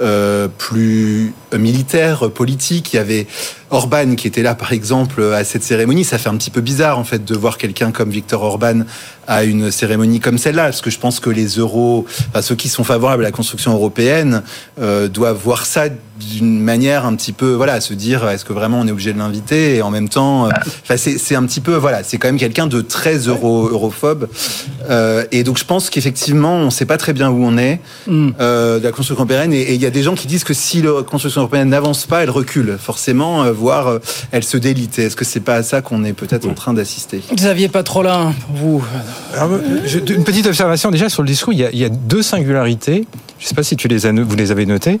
euh, 0.00 0.48
plus 0.58 1.34
militaire, 1.52 2.30
politique. 2.30 2.92
Il 2.92 2.96
y 2.96 3.00
avait 3.00 3.26
Orban 3.70 4.14
qui 4.14 4.26
était 4.26 4.42
là, 4.42 4.54
par 4.54 4.72
exemple, 4.72 5.22
à 5.22 5.44
cette 5.44 5.62
cérémonie. 5.62 6.04
Ça 6.04 6.18
fait 6.18 6.28
un 6.28 6.36
petit 6.36 6.50
peu 6.50 6.60
bizarre, 6.60 6.98
en 6.98 7.04
fait, 7.04 7.24
de 7.24 7.34
voir 7.34 7.58
quelqu'un 7.58 7.90
comme 7.90 8.10
Viktor 8.10 8.42
Orban 8.42 8.82
à 9.26 9.44
une 9.44 9.70
cérémonie 9.70 10.20
comme 10.20 10.38
celle-là, 10.38 10.64
parce 10.64 10.80
que 10.80 10.88
je 10.90 10.98
pense 10.98 11.20
que 11.20 11.28
les 11.28 11.46
euros, 11.58 12.06
enfin, 12.30 12.40
ceux 12.40 12.54
qui 12.54 12.70
sont 12.70 12.82
favorables 12.84 13.24
à 13.24 13.28
la 13.28 13.32
construction 13.32 13.74
européenne, 13.74 14.42
euh, 14.80 15.06
doivent 15.08 15.36
voir 15.36 15.66
ça 15.66 15.84
d'une 16.18 16.60
manière 16.60 17.04
un 17.04 17.14
petit 17.14 17.32
peu, 17.32 17.52
voilà, 17.52 17.80
se 17.82 17.92
dire, 17.92 18.26
est-ce 18.28 18.44
que 18.46 18.54
vraiment 18.54 18.80
on 18.80 18.86
est 18.86 18.90
obligé 18.90 19.12
de 19.12 19.18
l'inviter? 19.18 19.76
Et 19.76 19.82
en 19.82 19.90
même 19.90 20.08
temps, 20.08 20.46
euh, 20.46 20.96
c'est 20.96 21.34
un 21.34 21.44
petit 21.44 21.60
peu, 21.60 21.74
voilà, 21.74 22.02
c'est 22.02 22.16
quand 22.16 22.28
même 22.28 22.38
quelqu'un 22.38 22.66
de 22.66 22.80
très 22.80 23.18
euro, 23.18 23.68
europhobe. 23.68 24.28
Euh, 24.88 25.24
et 25.30 25.44
donc 25.44 25.58
je 25.58 25.64
pense 25.64 25.90
qu'effectivement, 25.90 26.54
on 26.54 26.66
ne 26.66 26.70
sait 26.70 26.86
pas 26.86 26.96
très 26.96 27.12
bien 27.12 27.28
où 27.28 27.44
on 27.44 27.58
est 27.58 27.80
Mm. 28.06 28.30
euh, 28.40 28.78
de 28.78 28.84
la 28.84 28.90
construction 28.90 29.14
européenne. 29.14 29.52
Et 29.52 29.68
et 29.68 29.74
il 29.74 29.82
y 29.82 29.86
a 29.86 29.90
des 29.90 30.02
gens 30.02 30.14
qui 30.14 30.26
disent 30.26 30.44
que 30.44 30.54
si 30.54 30.80
la 30.80 31.02
construction 31.02 31.42
européenne 31.42 31.68
n'avance 31.68 32.06
pas, 32.06 32.22
elle 32.22 32.30
recule 32.30 32.78
forcément, 32.80 33.44
voire 33.58 33.88
euh, 33.88 33.98
elle 34.32 34.44
se 34.44 34.56
délite. 34.56 34.98
Et 34.98 35.04
Est-ce 35.04 35.16
que 35.16 35.24
c'est 35.24 35.40
pas 35.40 35.56
à 35.56 35.62
ça 35.62 35.82
qu'on 35.82 36.04
est 36.04 36.12
peut-être 36.14 36.46
en 36.48 36.54
train 36.54 36.72
d'assister 36.72 37.20
Xavier 37.34 37.68
Patrolin, 37.68 38.32
pour 38.46 38.56
vous. 38.56 38.84
Alors, 39.34 39.52
euh, 39.52 39.60
je- 39.84 39.98
une 39.98 40.24
petite 40.24 40.46
observation 40.46 40.90
déjà 40.90 41.08
sur 41.08 41.22
le 41.22 41.28
discours. 41.28 41.52
Il 41.52 41.58
y 41.58 41.64
a, 41.64 41.70
il 41.72 41.78
y 41.78 41.84
a 41.84 41.88
deux 41.90 42.22
singularités. 42.22 43.06
Je 43.38 43.44
ne 43.44 43.48
sais 43.48 43.54
pas 43.54 43.62
si 43.62 43.76
tu 43.76 43.88
les 43.88 44.06
as, 44.06 44.12
no- 44.12 44.24
vous 44.24 44.36
les 44.36 44.50
avez 44.50 44.64
notées. 44.66 45.00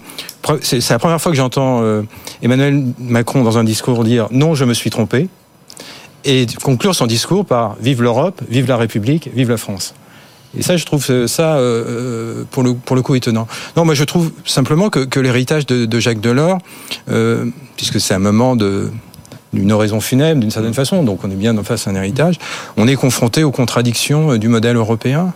C'est 0.62 0.88
la 0.90 0.98
première 0.98 1.20
fois 1.20 1.32
que 1.32 1.36
j'entends 1.38 1.80
euh, 1.82 2.02
Emmanuel 2.42 2.84
Macron 2.98 3.42
dans 3.42 3.58
un 3.58 3.64
discours 3.64 4.04
dire 4.04 4.28
non, 4.30 4.54
je 4.54 4.64
me 4.64 4.74
suis 4.74 4.90
trompé, 4.90 5.28
et 6.24 6.46
conclure 6.62 6.94
son 6.94 7.06
discours 7.06 7.44
par 7.46 7.76
vive 7.80 8.02
l'Europe, 8.02 8.40
vive 8.48 8.68
la 8.68 8.76
République, 8.76 9.30
vive 9.34 9.50
la 9.50 9.56
France. 9.56 9.94
Et 10.56 10.62
ça, 10.62 10.76
je 10.76 10.84
trouve 10.84 11.04
euh, 11.10 11.26
ça, 11.26 11.56
euh, 11.56 11.84
euh, 11.86 12.44
pour, 12.50 12.62
le, 12.62 12.74
pour 12.74 12.96
le 12.96 13.02
coup, 13.02 13.14
étonnant. 13.14 13.46
Non, 13.76 13.84
moi, 13.84 13.94
je 13.94 14.04
trouve 14.04 14.30
simplement 14.44 14.88
que, 14.88 15.00
que 15.00 15.20
l'héritage 15.20 15.66
de, 15.66 16.00
Jacques 16.00 16.20
Delors, 16.20 16.58
puisque 17.76 18.00
c'est 18.00 18.14
un 18.14 18.18
moment 18.18 18.56
de 18.56 18.90
d'une 19.54 19.72
oraison 19.72 19.98
funèbre, 19.98 20.42
d'une 20.42 20.50
certaine 20.50 20.74
façon, 20.74 21.02
donc 21.02 21.24
on 21.24 21.30
est 21.30 21.34
bien 21.34 21.56
en 21.56 21.62
face 21.62 21.88
à 21.88 21.90
un 21.90 21.94
héritage, 21.94 22.34
on 22.76 22.86
est 22.86 22.96
confronté 22.96 23.44
aux 23.44 23.50
contradictions 23.50 24.36
du 24.36 24.46
modèle 24.46 24.76
européen. 24.76 25.32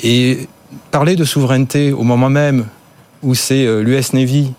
Et 0.00 0.48
parler 0.90 1.16
de 1.16 1.24
souveraineté 1.24 1.94
au 1.94 2.02
moment 2.02 2.28
même 2.28 2.66
où 3.22 3.34
c'est 3.34 3.64
l'US 3.82 4.12
Navy 4.12 4.52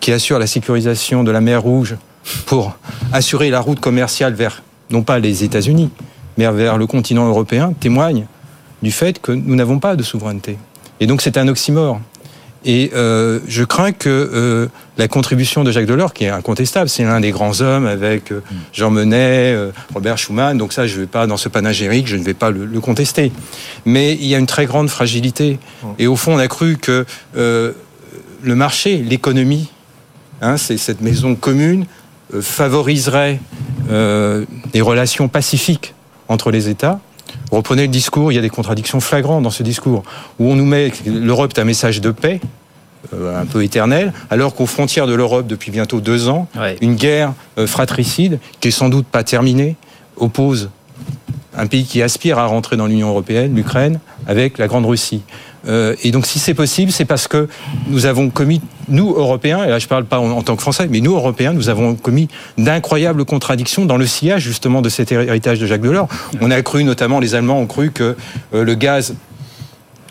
qui 0.00 0.12
assure 0.12 0.38
la 0.38 0.46
sécurisation 0.46 1.24
de 1.24 1.30
la 1.30 1.40
mer 1.40 1.62
Rouge 1.62 1.96
pour 2.44 2.76
assurer 3.14 3.48
la 3.48 3.60
route 3.60 3.80
commerciale 3.80 4.34
vers, 4.34 4.62
non 4.90 5.02
pas 5.02 5.18
les 5.18 5.42
États-Unis, 5.42 5.88
mais 6.36 6.46
vers 6.52 6.76
le 6.76 6.86
continent 6.86 7.26
européen, 7.26 7.72
témoigne 7.80 8.26
du 8.84 8.92
fait 8.92 9.20
que 9.20 9.32
nous 9.32 9.56
n'avons 9.56 9.80
pas 9.80 9.96
de 9.96 10.04
souveraineté. 10.04 10.56
Et 11.00 11.06
donc 11.08 11.22
c'est 11.22 11.36
un 11.36 11.48
oxymore. 11.48 12.00
Et 12.66 12.92
euh, 12.94 13.40
je 13.46 13.62
crains 13.62 13.92
que 13.92 14.08
euh, 14.08 14.68
la 14.96 15.06
contribution 15.06 15.64
de 15.64 15.70
Jacques 15.70 15.86
Delors, 15.86 16.14
qui 16.14 16.24
est 16.24 16.30
incontestable, 16.30 16.88
c'est 16.88 17.04
l'un 17.04 17.20
des 17.20 17.30
grands 17.30 17.60
hommes 17.60 17.86
avec 17.86 18.32
euh, 18.32 18.42
Jean 18.72 18.90
Monnet, 18.90 19.54
Robert 19.92 20.16
Schuman, 20.16 20.56
donc 20.56 20.72
ça 20.72 20.86
je 20.86 20.98
vais 20.98 21.06
pas 21.06 21.26
dans 21.26 21.36
ce 21.36 21.50
panagérique, 21.50 22.06
je 22.06 22.16
ne 22.16 22.22
vais 22.22 22.32
pas 22.32 22.50
le, 22.50 22.64
le 22.64 22.80
contester. 22.80 23.32
Mais 23.84 24.14
il 24.14 24.26
y 24.26 24.34
a 24.34 24.38
une 24.38 24.46
très 24.46 24.64
grande 24.64 24.88
fragilité. 24.88 25.58
Et 25.98 26.06
au 26.06 26.16
fond, 26.16 26.34
on 26.34 26.38
a 26.38 26.48
cru 26.48 26.78
que 26.78 27.04
le 27.34 28.54
marché, 28.54 28.98
l'économie, 28.98 29.68
hein, 30.40 30.56
c'est 30.56 30.78
cette 30.78 31.00
maison 31.00 31.34
commune, 31.34 31.86
favoriserait 32.40 33.40
des 33.90 34.80
relations 34.80 35.28
pacifiques 35.28 35.94
entre 36.28 36.50
les 36.50 36.68
États. 36.68 37.00
Reprenez 37.54 37.82
le 37.82 37.88
discours, 37.88 38.32
il 38.32 38.34
y 38.34 38.38
a 38.38 38.42
des 38.42 38.50
contradictions 38.50 38.98
flagrantes 38.98 39.44
dans 39.44 39.50
ce 39.50 39.62
discours, 39.62 40.02
où 40.40 40.50
on 40.50 40.56
nous 40.56 40.64
met 40.64 40.92
l'Europe 41.06 41.52
est 41.56 41.60
un 41.60 41.64
message 41.64 42.00
de 42.00 42.10
paix, 42.10 42.40
euh, 43.12 43.40
un 43.40 43.46
peu 43.46 43.62
éternel, 43.62 44.12
alors 44.28 44.56
qu'aux 44.56 44.66
frontières 44.66 45.06
de 45.06 45.14
l'Europe, 45.14 45.46
depuis 45.46 45.70
bientôt 45.70 46.00
deux 46.00 46.28
ans, 46.28 46.48
une 46.80 46.96
guerre 46.96 47.32
euh, 47.58 47.68
fratricide, 47.68 48.40
qui 48.60 48.68
est 48.68 48.72
sans 48.72 48.88
doute 48.88 49.06
pas 49.06 49.22
terminée, 49.22 49.76
oppose 50.16 50.70
un 51.56 51.66
pays 51.68 51.84
qui 51.84 52.02
aspire 52.02 52.40
à 52.40 52.46
rentrer 52.46 52.76
dans 52.76 52.86
l'Union 52.86 53.08
européenne, 53.10 53.54
l'Ukraine, 53.54 54.00
avec 54.26 54.58
la 54.58 54.66
Grande 54.66 54.86
Russie. 54.86 55.22
Euh, 55.68 55.94
et 56.02 56.10
donc, 56.10 56.26
si 56.26 56.38
c'est 56.38 56.54
possible, 56.54 56.92
c'est 56.92 57.04
parce 57.04 57.28
que 57.28 57.48
nous 57.88 58.06
avons 58.06 58.30
commis, 58.30 58.60
nous 58.88 59.14
Européens, 59.14 59.64
et 59.64 59.68
là 59.68 59.78
je 59.78 59.86
parle 59.86 60.04
pas 60.04 60.18
en, 60.18 60.42
tant 60.42 60.56
que 60.56 60.62
Français, 60.62 60.86
mais 60.90 61.00
nous 61.00 61.14
Européens, 61.14 61.52
nous 61.52 61.68
avons 61.68 61.94
commis 61.94 62.28
d'incroyables 62.58 63.24
contradictions 63.24 63.84
dans 63.84 63.96
le 63.96 64.06
sillage 64.06 64.42
justement 64.42 64.82
de 64.82 64.88
cet 64.88 65.12
héritage 65.12 65.58
de 65.58 65.66
Jacques 65.66 65.80
Delors. 65.80 66.08
On 66.40 66.50
a 66.50 66.60
cru, 66.62 66.84
notamment 66.84 67.20
les 67.20 67.34
Allemands 67.34 67.58
ont 67.58 67.66
cru 67.66 67.90
que 67.90 68.16
euh, 68.54 68.64
le 68.64 68.74
gaz 68.74 69.14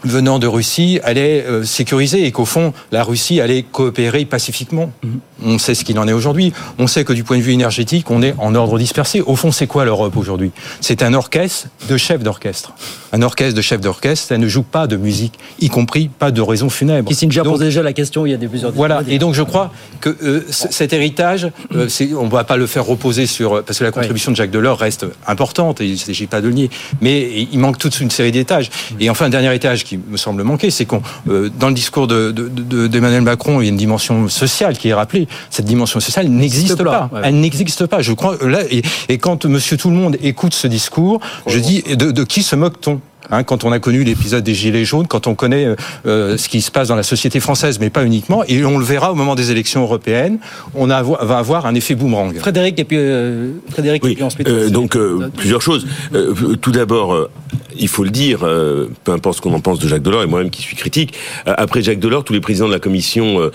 venant 0.03 0.39
de 0.39 0.47
Russie 0.47 0.99
allait 1.03 1.43
euh, 1.47 1.63
sécuriser 1.63 2.25
et 2.25 2.31
qu'au 2.31 2.45
fond, 2.45 2.73
la 2.91 3.03
Russie 3.03 3.41
allait 3.41 3.63
coopérer 3.63 4.25
pacifiquement. 4.25 4.91
On 5.45 5.57
sait 5.57 5.75
ce 5.75 5.83
qu'il 5.83 5.99
en 5.99 6.07
est 6.07 6.13
aujourd'hui. 6.13 6.53
On 6.79 6.87
sait 6.87 7.03
que 7.03 7.13
du 7.13 7.23
point 7.23 7.37
de 7.37 7.41
vue 7.41 7.51
énergétique, 7.53 8.09
on 8.11 8.21
est 8.21 8.33
en 8.37 8.55
ordre 8.55 8.77
dispersé. 8.79 9.21
Au 9.21 9.35
fond, 9.35 9.51
c'est 9.51 9.67
quoi 9.67 9.85
l'Europe 9.85 10.15
aujourd'hui? 10.15 10.51
C'est 10.81 11.03
un 11.03 11.13
orchestre 11.13 11.67
de 11.89 11.97
chefs 11.97 12.23
d'orchestre. 12.23 12.73
Un 13.11 13.21
orchestre 13.21 13.55
de 13.55 13.61
chefs 13.61 13.81
d'orchestre, 13.81 14.27
ça 14.27 14.37
ne 14.37 14.47
joue 14.47 14.63
pas 14.63 14.87
de 14.87 14.95
musique, 14.95 15.33
y 15.59 15.69
compris 15.69 16.07
pas 16.09 16.31
de 16.31 16.41
raison 16.41 16.69
funèbre. 16.69 17.07
Kissinger 17.09 17.43
posait 17.43 17.65
déjà 17.65 17.83
la 17.83 17.93
question 17.93 18.25
il 18.25 18.31
y 18.31 18.33
a 18.33 18.37
des 18.37 18.47
plusieurs 18.47 18.71
voilà, 18.71 19.03
et 19.07 19.19
donc 19.19 19.35
je 19.35 19.43
crois 19.43 19.71
que 20.01 20.15
euh, 20.23 20.45
cet 20.49 20.93
héritage, 20.93 21.49
euh, 21.75 21.87
c'est- 21.89 22.13
on 22.13 22.25
ne 22.25 22.31
va 22.31 22.43
pas 22.43 22.57
le 22.57 22.65
faire 22.65 22.85
reposer 22.85 23.27
sur... 23.27 23.63
Parce 23.63 23.77
que 23.79 23.83
la 23.83 23.91
contribution 23.91 24.31
de 24.31 24.35
Jacques 24.37 24.49
Delors 24.51 24.79
reste 24.79 25.05
importante, 25.27 25.79
et 25.81 25.85
il 25.85 25.91
ne 25.93 25.97
s'agit 25.97 26.25
pas 26.27 26.41
de 26.41 26.47
le 26.47 26.53
nier, 26.53 26.69
mais 27.01 27.47
il 27.51 27.59
manque 27.59 27.77
toute 27.77 27.99
une 27.99 28.09
série 28.09 28.31
d'étages. 28.31 28.69
Et 28.99 29.09
enfin, 29.09 29.25
un 29.25 29.29
dernier 29.29 29.53
étage 29.53 29.83
qui 29.83 29.92
me 29.97 30.17
semble 30.17 30.43
manquer, 30.43 30.71
c'est 30.71 30.85
qu'on, 30.85 31.01
euh, 31.29 31.49
dans 31.59 31.67
le 31.69 31.73
discours 31.73 32.07
de- 32.07 32.31
de- 32.31 32.47
de- 32.49 32.87
d'Emmanuel 32.87 33.21
Macron, 33.21 33.61
il 33.61 33.65
y 33.65 33.67
a 33.67 33.69
une 33.69 33.77
dimension 33.77 34.27
sociale 34.29 34.77
qui 34.77 34.89
est 34.89 34.93
rappelée. 34.93 35.27
Cette 35.49 35.65
dimension 35.65 35.99
sociale 35.99 36.27
n'existe 36.27 36.53
N'existe 36.79 36.83
pas. 36.83 37.09
pas, 37.11 37.15
ouais. 37.15 37.21
Elle 37.25 37.39
n'existe 37.39 37.85
pas. 37.87 38.01
Je 38.01 38.13
crois, 38.13 38.37
là, 38.41 38.59
et, 38.69 38.81
et 39.09 39.17
quand 39.17 39.45
Monsieur 39.45 39.77
Tout 39.77 39.89
le 39.89 39.95
Monde 39.95 40.17
écoute 40.21 40.53
ce 40.53 40.67
discours, 40.67 41.19
je 41.47 41.59
dis, 41.59 41.81
de, 41.83 42.11
de 42.11 42.23
qui 42.23 42.43
se 42.43 42.55
moque-t-on? 42.55 42.99
Hein, 43.31 43.43
quand 43.43 43.63
on 43.63 43.71
a 43.71 43.79
connu 43.79 44.03
l'épisode 44.03 44.43
des 44.43 44.53
Gilets 44.53 44.85
jaunes, 44.85 45.07
quand 45.07 45.27
on 45.27 45.35
connaît 45.35 45.65
euh, 45.65 45.75
euh, 46.05 46.37
ce 46.37 46.49
qui 46.49 46.61
se 46.61 46.71
passe 46.71 46.87
dans 46.87 46.95
la 46.95 47.03
société 47.03 47.39
française, 47.39 47.79
mais 47.79 47.89
pas 47.89 48.05
uniquement, 48.05 48.43
et 48.47 48.63
on 48.65 48.77
le 48.77 48.85
verra 48.85 49.11
au 49.11 49.15
moment 49.15 49.35
des 49.35 49.51
élections 49.51 49.81
européennes, 49.81 50.39
on 50.75 50.89
a, 50.89 51.01
va 51.03 51.37
avoir 51.37 51.65
un 51.65 51.75
effet 51.75 51.95
boomerang. 51.95 52.35
Frédéric 52.37 52.79
et 52.79 52.83
puis 52.83 52.97
euh, 52.99 53.51
Frédéric 53.69 54.05
et 54.05 54.15
puis 54.15 54.23
ensuite. 54.23 54.47
Euh, 54.47 54.69
donc 54.69 54.95
euh, 54.95 55.29
plusieurs 55.35 55.61
choses. 55.61 55.85
Euh, 56.13 56.55
tout 56.55 56.71
d'abord, 56.71 57.13
euh, 57.13 57.29
il 57.77 57.87
faut 57.87 58.03
le 58.03 58.11
dire, 58.11 58.39
peu 58.39 59.11
importe 59.11 59.37
ce 59.37 59.41
qu'on 59.41 59.53
en 59.53 59.59
pense 59.59 59.79
de 59.79 59.87
Jacques 59.87 60.03
Delors 60.03 60.21
et 60.21 60.27
moi-même 60.27 60.51
qui 60.51 60.61
suis 60.61 60.75
critique. 60.75 61.15
après 61.45 61.81
Jacques 61.81 61.99
Delors, 61.99 62.23
tous 62.23 62.33
les 62.33 62.39
présidents 62.39 62.67
de 62.67 62.73
la 62.73 62.79
Commission, 62.79 63.49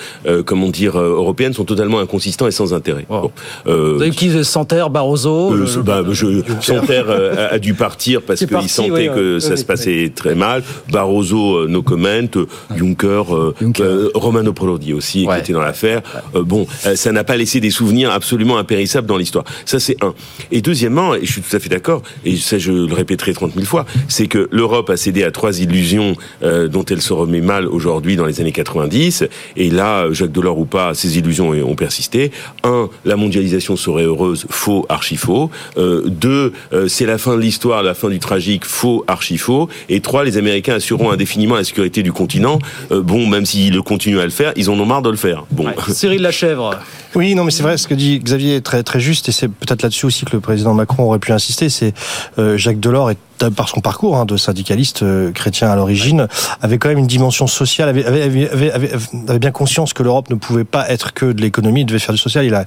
comment 0.44 0.68
dire, 0.70 0.98
européenne 0.98 1.52
sont 1.52 1.64
totalement 1.64 2.00
inconsistants 2.00 2.48
et 2.48 2.50
sans 2.50 2.74
intérêt. 2.74 3.06
Bon, 3.08 3.30
euh, 3.66 3.94
Vous 3.96 4.02
avez 4.02 4.10
qui 4.10 4.44
Santerre, 4.44 4.90
Barroso 4.90 5.52
euh, 5.52 5.82
bah, 5.82 6.02
je, 6.10 6.26
euh, 6.26 7.48
a, 7.50 7.58
dû 7.58 7.74
partir 7.74 8.22
parce 8.22 8.44
qu'il 8.44 8.68
sentait 8.68 8.90
oui, 8.90 9.06
que 9.08 9.34
oui, 9.36 9.40
ça 9.40 9.54
oui, 9.54 9.57
se 9.58 9.64
passait 9.64 10.12
très 10.14 10.34
mal. 10.34 10.62
Barroso, 10.90 11.56
euh, 11.56 11.66
no 11.68 11.82
comment. 11.82 12.08
Euh, 12.08 12.46
Juncker, 12.76 13.24
euh, 13.30 14.10
Romano 14.14 14.52
Prodi 14.52 14.92
aussi, 14.92 15.26
qui 15.26 15.38
était 15.38 15.52
dans 15.52 15.60
l'affaire. 15.60 16.02
Bon, 16.34 16.66
ça 16.94 17.12
n'a 17.12 17.24
pas 17.24 17.36
laissé 17.36 17.60
des 17.60 17.70
souvenirs 17.70 18.10
absolument 18.10 18.56
impérissables 18.58 19.06
dans 19.06 19.16
l'histoire. 19.16 19.44
Ça, 19.64 19.78
c'est 19.78 20.02
un. 20.02 20.14
Et 20.50 20.62
deuxièmement, 20.62 21.14
et 21.14 21.24
je 21.24 21.32
suis 21.32 21.42
tout 21.42 21.54
à 21.54 21.58
fait 21.58 21.68
d'accord, 21.68 22.02
et 22.24 22.36
ça, 22.36 22.58
je 22.58 22.72
le 22.72 22.94
répéterai 22.94 23.32
30 23.32 23.54
000 23.54 23.66
fois, 23.66 23.84
c'est 24.08 24.26
que 24.26 24.48
l'Europe 24.50 24.90
a 24.90 24.96
cédé 24.96 25.24
à 25.24 25.30
trois 25.30 25.60
illusions 25.60 26.16
dont 26.42 26.84
elle 26.84 27.02
se 27.02 27.12
remet 27.12 27.40
mal 27.40 27.66
aujourd'hui 27.66 28.16
dans 28.16 28.26
les 28.26 28.40
années 28.40 28.52
90. 28.52 29.24
Et 29.56 29.70
là, 29.70 30.10
Jacques 30.12 30.32
Delors 30.32 30.58
ou 30.58 30.64
pas, 30.64 30.94
ces 30.94 31.18
illusions 31.18 31.50
ont 31.50 31.76
persisté. 31.76 32.30
Un, 32.64 32.88
la 33.04 33.16
mondialisation 33.16 33.76
serait 33.76 34.04
heureuse, 34.04 34.46
faux, 34.48 34.86
archi 34.88 35.16
faux. 35.16 35.50
Euh, 35.76 36.02
deux, 36.06 36.52
euh, 36.72 36.88
c'est 36.88 37.06
la 37.06 37.18
fin 37.18 37.36
de 37.36 37.40
l'histoire, 37.40 37.82
la 37.82 37.94
fin 37.94 38.08
du 38.08 38.18
tragique, 38.18 38.64
faux, 38.64 39.04
archi 39.06 39.38
faux. 39.38 39.47
Et 39.88 40.00
trois, 40.00 40.24
les 40.24 40.36
Américains 40.36 40.74
assureront 40.74 41.10
indéfiniment 41.10 41.56
la 41.56 41.64
sécurité 41.64 42.02
du 42.02 42.12
continent. 42.12 42.58
Euh, 42.90 43.02
bon, 43.02 43.26
même 43.26 43.46
s'ils 43.46 43.74
le 43.74 43.82
continuent 43.82 44.20
à 44.20 44.24
le 44.24 44.30
faire, 44.30 44.52
ils 44.56 44.70
en 44.70 44.78
ont 44.78 44.86
marre 44.86 45.02
de 45.02 45.10
le 45.10 45.16
faire. 45.16 45.44
Bon. 45.50 45.66
Cyril 45.88 46.22
Lachèvre. 46.22 46.78
Oui, 47.14 47.34
non, 47.34 47.44
mais 47.44 47.50
c'est 47.50 47.62
vrai, 47.62 47.78
ce 47.78 47.88
que 47.88 47.94
dit 47.94 48.18
Xavier 48.18 48.56
est 48.56 48.60
très, 48.60 48.82
très 48.82 49.00
juste, 49.00 49.28
et 49.28 49.32
c'est 49.32 49.48
peut-être 49.48 49.82
là-dessus 49.82 50.06
aussi 50.06 50.24
que 50.24 50.32
le 50.32 50.40
président 50.40 50.74
Macron 50.74 51.04
aurait 51.04 51.18
pu 51.18 51.32
insister, 51.32 51.68
c'est 51.68 51.94
euh, 52.38 52.56
Jacques 52.56 52.80
Delors, 52.80 53.10
est, 53.10 53.18
par 53.56 53.68
son 53.68 53.80
parcours 53.80 54.16
hein, 54.16 54.24
de 54.24 54.36
syndicaliste 54.36 55.02
euh, 55.02 55.30
chrétien 55.32 55.70
à 55.70 55.76
l'origine, 55.76 56.26
avait 56.60 56.78
quand 56.78 56.88
même 56.88 56.98
une 56.98 57.06
dimension 57.06 57.46
sociale, 57.46 57.88
avait, 57.88 58.04
avait, 58.04 58.22
avait, 58.22 58.48
avait- 58.50 58.72
avait- 58.72 58.90
avait 59.28 59.38
bien 59.38 59.50
conscience 59.50 59.92
que 59.92 60.02
l'Europe 60.02 60.30
ne 60.30 60.34
pouvait 60.34 60.64
pas 60.64 60.88
être 60.90 61.12
que 61.14 61.26
de 61.32 61.40
l'économie, 61.40 61.82
il 61.82 61.86
devait 61.86 61.98
faire 61.98 62.12
du 62.14 62.20
social, 62.20 62.44
il 62.44 62.54
a 62.54 62.64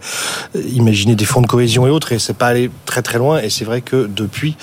euh, 0.55 0.61
imaginé 0.73 1.15
des 1.15 1.25
fonds 1.25 1.41
de 1.41 1.47
cohésion 1.47 1.87
et 1.87 1.89
autres, 1.89 2.11
et 2.13 2.19
c'est 2.19 2.33
pas 2.35 2.47
allé 2.47 2.69
très 2.85 3.01
très 3.01 3.17
loin, 3.17 3.39
et 3.41 3.49
c'est 3.49 3.65
vrai 3.65 3.81
que 3.81 4.07
depuis, 4.13 4.55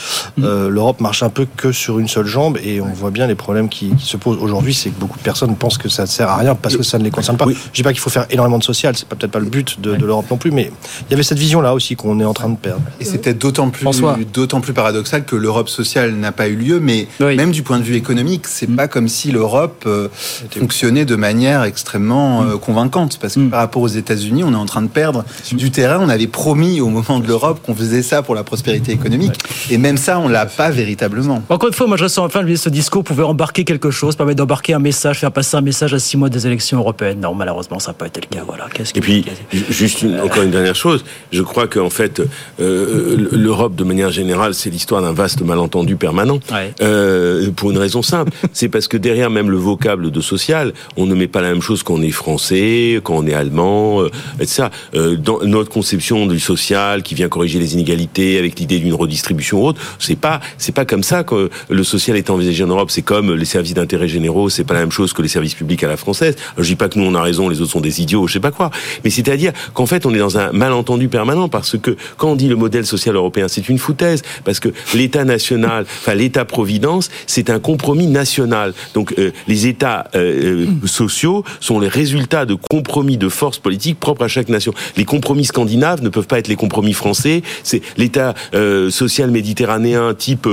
euh, 0.43 0.69
l'Europe 0.69 1.01
marche 1.01 1.23
un 1.23 1.29
peu 1.31 1.47
que 1.57 1.73
sur 1.73 1.99
une 1.99 2.09
seule 2.09 2.27
jambe, 2.27 2.59
et 2.63 2.81
on 2.81 2.87
voit 2.93 3.11
bien 3.11 3.27
les 3.27 3.35
problèmes 3.35 3.69
qui, 3.69 3.91
qui 3.97 4.07
se 4.07 4.17
posent 4.17 4.39
aujourd'hui, 4.41 4.75
c'est 4.75 4.91
que 4.91 4.99
beaucoup 4.99 5.19
de 5.19 5.23
personnes 5.23 5.55
pensent 5.57 5.79
que 5.79 5.89
ça 5.89 6.03
ne 6.03 6.09
sert 6.09 6.29
à 6.29 6.37
rien 6.37 6.55
parce 6.55 6.77
que 6.77 6.83
ça 6.83 6.99
ne 6.99 7.05
les 7.05 7.11
concerne 7.11 7.37
pas. 7.37 7.47
Je 7.49 7.73
dis 7.75 7.83
pas 7.83 7.93
qu'il 7.93 8.01
faut 8.01 8.11
faire 8.11 8.27
énormément 8.31 8.59
de 8.59 8.65
social, 8.65 8.97
c'est 8.97 9.09
peut-être 9.09 9.31
pas 9.31 9.39
le 9.41 9.47
but 9.47 9.81
de, 9.81 9.97
de 9.97 10.07
l'Europe 10.07 10.27
non 10.31 10.37
plus, 10.37 10.51
mais 10.51 10.71
il 11.03 11.11
y 11.11 11.15
avait 11.15 11.23
cette 11.23 11.39
vision-là 11.39 11.75
aussi 11.75 11.97
qu'on 11.97 12.19
est 12.21 12.25
en 12.25 12.35
train 12.35 12.49
de 12.49 12.57
perdre. 12.57 12.83
Et 13.01 13.05
peut-être 13.19 13.39
d'autant 13.39 13.71
plus, 13.71 13.85
d'autant 14.33 14.61
plus 14.61 14.73
paradoxal 14.73 15.25
que 15.25 15.37
l'Europe 15.37 15.69
sociale 15.69 15.98
n'a 16.07 16.33
pas 16.33 16.49
eu 16.49 16.55
lieu, 16.57 16.81
mais 16.81 17.07
même 17.21 17.51
du 17.51 17.63
point 17.63 17.79
de 17.79 17.85
vue 17.85 17.97
économique, 17.97 18.47
c'est 18.47 18.67
pas 18.75 18.89
comme 18.89 19.09
si 19.09 19.31
l'Europe 19.33 19.85
euh, 19.87 20.09
fonctionnait 20.57 21.05
de 21.05 21.17
manière 21.17 21.65
extrêmement 21.65 22.43
euh, 22.45 22.57
convaincante, 22.57 23.19
parce 23.21 23.35
que 23.35 23.41
par 23.49 23.61
rapport 23.61 23.83
aux 23.83 23.89
États-Unis, 23.89 24.45
on 24.45 24.53
est 24.53 24.57
en 24.57 24.67
train 24.67 24.83
de 24.83 24.89
perdre 24.89 25.25
du 25.53 25.71
terrain. 25.71 25.99
On 26.01 26.09
avait 26.09 26.27
promis 26.27 26.81
au 26.81 26.89
moment 26.89 27.19
de 27.21 27.27
l'Europe 27.27 27.61
qu'on 27.65 27.75
faisait 27.75 28.03
ça 28.03 28.23
pour 28.23 28.35
la 28.35 28.45
prospérité 28.45 28.93
économique, 28.93 29.35
et 29.71 29.79
même 29.79 29.97
ça, 29.97 30.19
on 30.19 30.29
l'a 30.29 30.47
pas 30.47 30.71
véritablement. 30.71 31.43
Encore 31.49 31.69
une 31.69 31.75
fois, 31.75 31.87
moi 31.87 31.97
je 31.97 32.05
ressens 32.05 32.25
enfin 32.25 32.45
que 32.45 32.57
ce 32.57 32.69
discours 32.69 33.05
pouvait 33.05 33.23
embarquer 33.23 33.65
quelque 33.65 33.91
chose, 33.91 34.17
permettre 34.17 34.39
d'embarquer 34.39 34.75
un 34.75 34.79
message, 34.79 35.19
faire 35.21 35.33
passer 35.33 35.57
un 35.57 35.61
message 35.61 35.95
à 35.95 35.99
six 35.99 36.17
mois 36.17 36.29
des 36.29 36.47
élections 36.47 36.79
européennes. 36.79 37.21
Non, 37.21 37.35
malheureusement, 37.35 37.79
ça 37.79 37.91
n'a 37.91 37.95
pas 37.95 38.07
été 38.07 38.21
le 38.21 38.27
cas. 38.37 38.45
Voilà. 38.47 38.67
Qu'est-ce 38.73 38.91
Et 38.91 38.95
que- 38.95 39.01
puis, 39.01 39.25
ju- 39.53 39.65
juste 39.71 40.03
une- 40.03 40.21
encore 40.21 40.43
une 40.43 40.51
dernière 40.51 40.75
chose, 40.77 41.05
je 41.33 41.43
crois 41.43 41.67
qu'en 41.67 41.91
fait, 41.91 42.21
euh, 42.61 43.29
l'Europe, 43.33 43.75
de 43.75 43.85
manière 43.85 44.11
générale, 44.11 44.55
c'est 44.55 44.71
l'histoire 44.71 45.03
d'un 45.03 45.13
vaste 45.13 45.43
malentendu 45.43 45.88
malentendu 45.89 45.97
permanent. 45.97 46.41
Euh, 46.81 47.51
pour 47.53 47.71
une 47.71 47.79
raison 47.79 48.03
simple, 48.03 48.33
c'est 48.53 48.69
parce 48.69 48.89
que 48.89 48.97
derrière 48.97 49.31
même 49.31 49.51
le 49.51 49.57
vocable 49.57 50.11
de 50.11 50.21
social, 50.21 50.73
on 50.97 51.07
ne 51.07 51.15
met 51.15 51.29
pas 51.29 51.41
la 51.41 51.51
même 51.51 51.63
chose 51.63 51.83
quand 51.83 51.95
on 51.95 52.03
est 52.03 52.11
français, 52.11 53.01
quand 53.03 53.15
on 53.15 53.27
est 53.27 53.35
allemand, 53.35 54.03
euh, 54.03 54.11
etc. 54.41 54.69
Euh, 54.95 55.17
dans 55.17 55.41
notre 55.43 55.71
conception 55.71 56.27
du 56.27 56.41
social 56.41 57.03
qui 57.03 57.15
vient 57.15 57.29
corriger 57.29 57.59
les 57.59 57.75
inégalités 57.75 58.39
avec 58.39 58.59
l'idée 58.59 58.79
d'une 58.79 58.95
redistribution 58.95 59.65
haute, 59.65 59.77
c'est 59.99 60.19
pas 60.19 60.41
c'est 60.57 60.75
pas 60.75 60.85
comme 60.85 61.03
ça 61.03 61.25
que 61.25 61.51
le 61.69 61.85
social 61.85 62.17
est 62.17 62.31
envisagé 62.31 62.65
en 62.65 62.69
Europe. 62.69 62.91
C'est 62.91 63.03
comme 63.03 63.35
les 63.35 63.45
services 63.45 63.75
d'intérêt 63.75 64.09
généraux, 64.09 64.49
c'est 64.49 64.65
pas 64.65 64.75
la 64.75 64.81
même 64.81 64.93
chose 64.93 65.13
que 65.13 65.23
les 65.23 65.29
services 65.29 65.55
publics 65.55 65.83
à 65.85 65.89
la 65.89 65.97
française. 65.97 66.37
Alors, 66.55 66.65
je 66.65 66.69
dis 66.69 66.77
pas 66.77 66.89
que 66.89 66.99
nous 66.99 67.05
on 67.05 67.15
a 67.15 67.23
raison, 67.23 67.49
les 67.49 67.61
autres 67.61 67.73
sont 67.73 67.81
des 67.81 68.01
idiots, 68.01 68.27
je 68.27 68.35
sais 68.35 68.41
pas 68.41 68.51
quoi. 68.51 68.71
Mais 69.05 69.11
c'est-à-dire 69.11 69.53
qu'en 69.75 69.87
fait 69.87 70.07
on 70.07 70.15
est 70.15 70.19
dans 70.19 70.39
un 70.39 70.53
malentendu 70.53 71.09
permanent 71.09 71.49
parce 71.49 71.77
que 71.79 71.97
quand 72.17 72.31
on 72.31 72.37
dit 72.37 72.49
le 72.49 72.57
modèle 72.57 72.87
social 72.87 73.15
européen, 73.15 73.49
c'est 73.49 73.69
une 73.69 73.79
foutaise 73.79 74.23
parce 74.45 74.61
que 74.61 74.71
l'État 74.95 75.25
national, 75.25 75.78
enfin 75.85 76.15
l'État-providence, 76.15 77.11
c'est 77.27 77.51
un 77.51 77.59
compromis 77.59 78.07
national. 78.07 78.73
Donc 78.95 79.15
euh, 79.19 79.31
les 79.47 79.67
États 79.67 80.09
euh, 80.15 80.67
euh, 80.83 80.87
sociaux 80.87 81.45
sont 81.61 81.81
les 81.81 81.89
résultats 81.89 82.47
de 82.47 82.55
compromis 82.55 83.17
de 83.17 83.29
forces 83.29 83.59
politiques 83.59 83.99
propres 84.01 84.25
à 84.25 84.29
chaque 84.29 84.49
nation. 84.49 84.73
Les 84.97 85.05
compromis 85.05 85.45
scandinaves 85.45 86.03
ne 86.03 86.09
peuvent 86.09 86.27
pas 86.27 86.39
être 86.39 86.49
les 86.49 86.57
compromis 86.57 86.93
français. 86.93 87.43
C'est 87.63 87.83
l'État 87.97 88.35
euh, 88.55 88.91
social 88.91 89.31
méditerranéen 89.31 90.15
type 90.15 90.49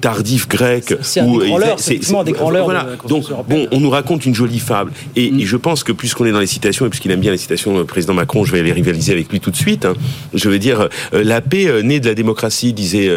tardif 0.00 0.48
grec. 0.48 0.94
C'est 1.02 1.20
un 1.20 1.26
des 1.26 1.46
grands 1.48 1.58
c'est 1.76 1.98
des 2.24 2.32
grands 2.32 2.50
Voilà. 2.50 2.84
de 3.02 3.08
Donc 3.08 3.28
européenne. 3.30 3.68
bon, 3.70 3.76
on 3.76 3.80
nous 3.80 3.90
raconte 3.90 4.26
une 4.26 4.34
jolie 4.34 4.58
fable. 4.58 4.92
Et, 5.16 5.26
et 5.26 5.44
je 5.46 5.56
pense 5.56 5.84
que 5.84 5.92
puisqu'on 5.92 6.24
est 6.24 6.32
dans 6.32 6.40
les 6.40 6.46
citations 6.46 6.86
et 6.86 6.88
puisqu'il 6.88 7.10
aime 7.10 7.20
bien 7.20 7.32
les 7.32 7.38
citations 7.38 7.78
du 7.78 7.84
président 7.84 8.14
Macron, 8.14 8.44
je 8.44 8.52
vais 8.52 8.60
aller 8.60 8.72
rivaliser 8.72 9.12
avec 9.12 9.30
lui 9.30 9.40
tout 9.40 9.50
de 9.50 9.56
suite. 9.56 9.84
hein. 9.84 9.94
Je 10.32 10.48
veux 10.48 10.58
dire, 10.58 10.88
la 11.12 11.40
paix 11.40 11.82
naît 11.82 12.00
de 12.00 12.06
la 12.06 12.14
démocratie, 12.14 12.72
disait 12.72 13.10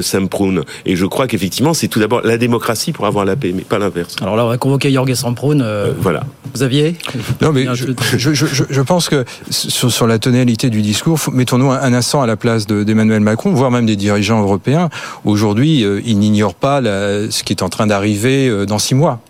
Sam 0.00 0.28
Proun. 0.28 0.62
Et 0.84 0.95
je 0.96 1.06
crois 1.06 1.26
qu'effectivement, 1.26 1.74
c'est 1.74 1.88
tout 1.88 2.00
d'abord 2.00 2.22
la 2.24 2.38
démocratie 2.38 2.92
pour 2.92 3.06
avoir 3.06 3.24
la 3.24 3.36
paix, 3.36 3.52
mais 3.54 3.62
pas 3.62 3.78
l'inverse. 3.78 4.16
Alors 4.20 4.36
là, 4.36 4.44
on 4.44 4.48
va 4.48 4.58
convoquer 4.58 4.90
Jorge 4.92 5.14
Samproun. 5.14 5.64
voilà. 5.98 6.24
Xavier 6.54 6.96
Non, 7.42 7.52
mais 7.52 7.66
je, 7.74 7.86
je, 8.16 8.32
je, 8.32 8.46
je- 8.46 8.64
je 8.68 8.80
pense 8.80 9.08
que 9.08 9.24
sur, 9.50 9.92
sur 9.92 10.06
la 10.06 10.18
tonalité 10.18 10.70
du 10.70 10.80
discours, 10.82 11.18
mettons-nous 11.32 11.70
un, 11.70 11.80
un 11.80 11.92
instant 11.92 12.22
à 12.22 12.26
la 12.26 12.36
place 12.36 12.66
de- 12.66 12.82
d'Emmanuel 12.82 13.20
Macron, 13.20 13.52
voire 13.52 13.70
même 13.70 13.84
des 13.86 13.96
dirigeants 13.96 14.40
européens. 14.40 14.88
Aujourd'hui, 15.24 15.84
euh, 15.84 16.00
ils 16.06 16.18
n'ignorent 16.18 16.54
pas 16.54 16.80
la- 16.80 17.30
ce 17.30 17.42
qui 17.42 17.52
est 17.52 17.62
en 17.62 17.68
train 17.68 17.86
d'arriver 17.86 18.48
euh, 18.48 18.64
dans 18.64 18.78
six 18.78 18.94
mois. 18.94 19.20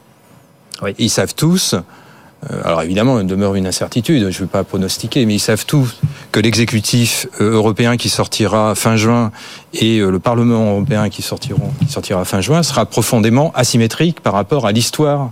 Ils 0.99 1.11
savent 1.11 1.35
tous. 1.35 1.75
euh, 1.75 2.61
Alors 2.65 2.83
évidemment, 2.83 3.19
il 3.19 3.27
demeure 3.27 3.55
une 3.55 3.67
incertitude, 3.67 4.21
je 4.31 4.37
ne 4.39 4.43
veux 4.43 4.47
pas 4.47 4.63
pronostiquer, 4.63 5.25
mais 5.27 5.35
ils 5.35 5.41
savent 5.41 5.65
tous 5.67 5.97
que 6.33 6.39
l'exécutif 6.41 7.27
euh, 7.41 7.53
européen 7.53 7.97
qui 7.97 8.09
sortira 8.11 8.75
fin 8.75 8.95
juin 8.97 9.33
et 9.81 9.99
euh, 9.99 10.11
le 10.11 10.19
Parlement 10.19 10.71
européen 10.73 11.09
qui, 11.09 11.23
sortiront, 11.23 11.71
qui 11.85 11.93
sortira 11.93 12.25
fin 12.25 12.41
juin 12.41 12.63
sera 12.63 12.87
profondément 12.87 13.53
asymétrique 13.55 14.21
par 14.21 14.33
rapport 14.33 14.67
à 14.67 14.73
l'histoire 14.73 15.31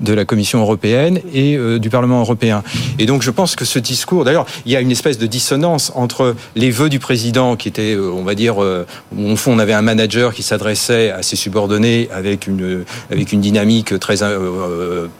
de 0.00 0.12
la 0.12 0.24
Commission 0.24 0.60
européenne 0.60 1.20
et 1.32 1.56
euh, 1.56 1.78
du 1.78 1.90
Parlement 1.90 2.20
européen. 2.20 2.62
Et 2.98 3.06
donc 3.06 3.22
je 3.22 3.30
pense 3.30 3.56
que 3.56 3.64
ce 3.64 3.78
discours, 3.78 4.24
d'ailleurs, 4.24 4.46
il 4.66 4.72
y 4.72 4.76
a 4.76 4.80
une 4.80 4.90
espèce 4.90 5.18
de 5.18 5.26
dissonance 5.26 5.92
entre 5.94 6.34
les 6.54 6.70
vœux 6.70 6.88
du 6.88 6.98
président 6.98 7.56
qui 7.56 7.68
étaient, 7.68 7.94
euh, 7.94 8.10
on 8.12 8.22
va 8.22 8.34
dire, 8.34 8.56
au 8.58 9.36
fond 9.36 9.52
on 9.54 9.58
avait 9.58 9.72
un 9.72 9.82
manager 9.82 10.34
qui 10.34 10.42
s'adressait 10.42 11.10
à 11.10 11.22
ses 11.22 11.36
subordonnés 11.36 12.08
avec 12.12 12.46
une 12.46 12.84
avec 13.10 13.32
une 13.32 13.40
dynamique 13.40 13.98
très 13.98 14.16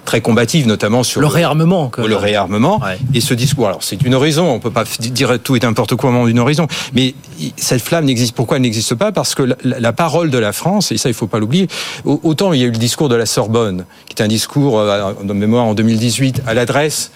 très 0.05 0.21
combative, 0.21 0.67
notamment 0.67 1.03
sur 1.03 1.21
Le 1.21 1.27
réarmement. 1.27 1.89
que- 1.89 2.03
le 2.03 2.17
réarmement 2.17 2.81
et 3.15 3.21
ce 3.21 3.35
discours. 3.35 3.67
Alors 3.69 3.83
c'est 3.83 4.03
une 4.03 4.15
raison, 4.15 4.51
on 4.51 4.59
peut 4.61 4.71
pas 4.71 4.85
dire 5.01 5.39
tout 5.43 5.57
et 5.57 5.61
n'importe 5.61 5.95
quoi 5.97 6.11
au 6.11 6.13
moment 6.13 6.27
d'une 6.27 6.41
raison, 6.41 6.67
mais 6.95 7.15
cette 7.57 7.83
flamme 7.83 8.05
n'existe. 8.05 8.35
Pourquoi 8.35 8.59
n'existe 8.67 8.95
pas 8.95 9.13
Parce 9.13 9.35
que 9.35 9.43
la, 9.65 9.93
parole 9.93 10.31
de 10.31 10.39
la 10.39 10.53
France, 10.53 10.93
et 10.93 10.99
ça 10.99 11.09
il 11.09 11.15
faut 11.15 11.27
pas 11.27 11.39
l'oublier, 11.39 11.69
au- 12.05 12.21
autant 12.23 12.53
il 12.53 12.61
y 12.61 12.65
a 12.65 12.67
eu 12.67 12.71
le 12.71 12.79
discours 12.79 13.09
de 13.09 13.15
la 13.17 13.27
Sorbonne, 13.27 13.85
qui 14.09 14.15
est 14.21 14.23
un 14.25 14.29
discours 14.29 14.79
euh, 14.79 15.13
de 15.23 15.33
mémoire 15.33 15.65
en 15.65 15.75
2018 15.75 16.43
à 16.47 16.55
l'adresse 16.55 17.11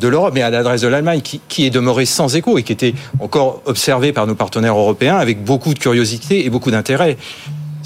de 0.00 0.08
l'Europe, 0.08 0.32
mais 0.34 0.42
à 0.42 0.50
l'adresse 0.50 0.80
de 0.80 0.88
l'Allemagne, 0.88 1.20
qui, 1.20 1.40
qui 1.48 1.64
est 1.64 1.70
demeuré 1.70 2.04
sans 2.04 2.34
écho 2.34 2.58
et 2.58 2.64
qui 2.64 2.72
était 2.72 2.94
encore 3.20 3.62
observé 3.64 4.12
par 4.12 4.26
nos 4.26 4.34
partenaires 4.34 4.76
européens 4.76 5.16
avec 5.16 5.44
beaucoup 5.44 5.72
de 5.72 5.78
curiosité 5.78 6.44
et 6.44 6.50
beaucoup 6.50 6.72
d'intérêt. 6.72 7.16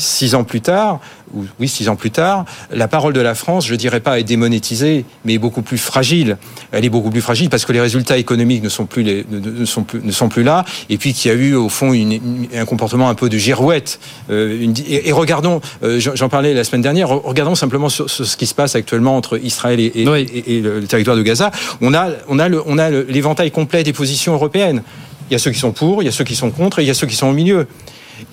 Six 0.00 0.36
ans 0.36 0.44
plus 0.44 0.60
tard, 0.60 1.00
ou 1.34 1.44
oui, 1.58 1.66
six 1.66 1.88
ans 1.88 1.96
plus 1.96 2.12
tard, 2.12 2.44
la 2.72 2.86
parole 2.86 3.12
de 3.12 3.20
la 3.20 3.34
France, 3.34 3.66
je 3.66 3.74
dirais 3.74 3.98
pas 3.98 4.20
est 4.20 4.22
démonétisée, 4.22 5.04
mais 5.24 5.34
est 5.34 5.38
beaucoup 5.38 5.60
plus 5.60 5.76
fragile. 5.76 6.36
Elle 6.70 6.84
est 6.84 6.88
beaucoup 6.88 7.10
plus 7.10 7.20
fragile 7.20 7.50
parce 7.50 7.64
que 7.64 7.72
les 7.72 7.80
résultats 7.80 8.16
économiques 8.16 8.62
ne 8.62 8.68
sont 8.68 8.86
plus, 8.86 9.02
les, 9.02 9.26
ne, 9.28 9.40
ne 9.40 9.64
sont 9.64 9.82
plus, 9.82 10.00
ne 10.00 10.12
sont 10.12 10.28
plus 10.28 10.44
là, 10.44 10.64
et 10.88 10.98
puis 10.98 11.12
qu'il 11.14 11.32
y 11.32 11.34
a 11.34 11.36
eu 11.36 11.54
au 11.54 11.68
fond 11.68 11.92
une- 11.92 12.12
une- 12.12 12.48
un 12.54 12.64
comportement 12.64 13.08
un 13.10 13.14
peu 13.16 13.28
de 13.28 13.36
girouette. 13.38 13.98
Euh, 14.30 14.62
une- 14.62 14.74
et, 14.86 15.08
et 15.08 15.12
regardons, 15.12 15.60
euh, 15.82 15.98
j'en 15.98 16.28
parlais 16.28 16.54
la 16.54 16.62
semaine 16.62 16.82
dernière, 16.82 17.08
re- 17.08 17.20
regardons 17.24 17.56
simplement 17.56 17.88
sur, 17.88 18.08
sur 18.08 18.24
ce 18.24 18.36
qui 18.36 18.46
se 18.46 18.54
passe 18.54 18.76
actuellement 18.76 19.16
entre 19.16 19.36
Israël 19.42 19.80
et, 19.80 19.86
et- 19.86 20.02
et- 20.20 20.58
et 20.58 20.60
le, 20.60 20.84
territoire 20.84 21.16
de 21.16 21.22
Gaza. 21.22 21.50
On 21.80 21.92
a, 21.92 22.08
on 22.28 22.38
a 22.38 22.48
le- 22.48 22.62
on 22.66 22.78
a 22.78 22.88
le- 22.88 23.02
l'éventail 23.08 23.50
complet 23.50 23.82
des 23.82 23.92
positions 23.92 24.32
européennes. 24.34 24.84
Il 25.28 25.32
y 25.32 25.36
a 25.36 25.40
ceux 25.40 25.50
qui 25.50 25.58
sont 25.58 25.72
pour, 25.72 26.04
il 26.04 26.06
y 26.06 26.08
a 26.08 26.12
ceux 26.12 26.24
qui 26.24 26.36
sont 26.36 26.50
contre, 26.52 26.78
et 26.78 26.82
il 26.84 26.86
y 26.86 26.90
a 26.90 26.94
ceux 26.94 27.08
qui 27.08 27.16
sont 27.16 27.26
au 27.26 27.32
milieu. 27.34 27.66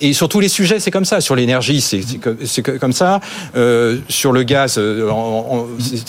Et 0.00 0.12
sur 0.12 0.28
tous 0.28 0.40
les 0.40 0.48
sujets, 0.48 0.78
c'est 0.78 0.90
comme 0.90 1.04
ça. 1.04 1.20
Sur 1.20 1.34
l'énergie, 1.36 1.80
c'est 1.80 2.00
comme 2.78 2.92
ça. 2.92 3.20
Euh, 3.56 3.98
sur 4.08 4.32
le 4.32 4.42
gaz, 4.42 4.76
euh, 4.78 5.08
en- 5.10 5.66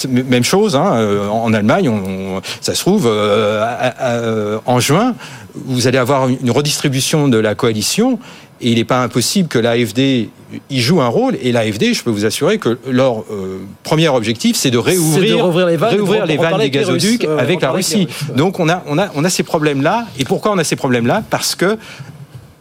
même 0.07 0.43
chose. 0.43 0.75
Hein. 0.75 0.93
Euh, 0.95 1.27
En 1.27 1.53
Allemagne, 1.53 1.87
on, 1.89 2.37
on- 2.37 2.41
ça 2.61 2.75
se 2.75 2.81
trouve, 2.81 3.07
euh, 3.07 3.63
à- 3.63 4.57
à- 4.57 4.61
en 4.65 4.79
juin, 4.79 5.15
vous 5.55 5.87
allez 5.87 5.97
avoir 5.97 6.27
une 6.27 6.51
redistribution 6.51 7.27
de 7.29 7.37
la 7.37 7.55
coalition. 7.55 8.19
Et 8.59 8.71
il 8.71 8.77
n'est 8.79 8.85
pas 8.85 9.03
impossible 9.03 9.47
que 9.47 9.59
l'AFD 9.59 10.29
y 10.71 10.79
joue 10.81 10.99
un 10.99 11.07
rôle. 11.07 11.37
Et 11.43 11.51
l'AFD, 11.51 11.93
je 11.93 12.03
peux 12.03 12.09
vous 12.09 12.25
assurer 12.25 12.57
que 12.57 12.79
leur 12.89 13.19
euh, 13.31 13.59
premier 13.83 14.07
objectif, 14.09 14.55
c'est 14.57 14.71
de 14.71 14.79
réouvrir, 14.79 15.29
C'est 15.31 15.37
de 15.37 15.41
rouvrir 15.43 15.67
les 15.67 15.77
vannes, 15.77 15.89
réouvrir 15.93 16.25
les 16.25 16.37
vannes 16.37 16.57
des 16.59 16.71
gazoducs 16.71 17.23
euh, 17.23 17.37
avec 17.37 17.61
la 17.61 17.69
avec 17.69 17.77
Russie. 17.85 18.07
Russes, 18.07 18.29
ouais. 18.29 18.35
Donc 18.35 18.59
on 18.59 18.67
a, 18.67 18.81
on, 18.87 18.97
a, 18.97 19.09
on 19.15 19.23
a 19.23 19.29
ces 19.29 19.43
problèmes-là. 19.43 20.07
Et 20.17 20.25
pourquoi 20.25 20.51
on 20.53 20.57
a 20.57 20.63
ces 20.63 20.75
problèmes-là? 20.75 21.21
Parce 21.29 21.53
que 21.55 21.77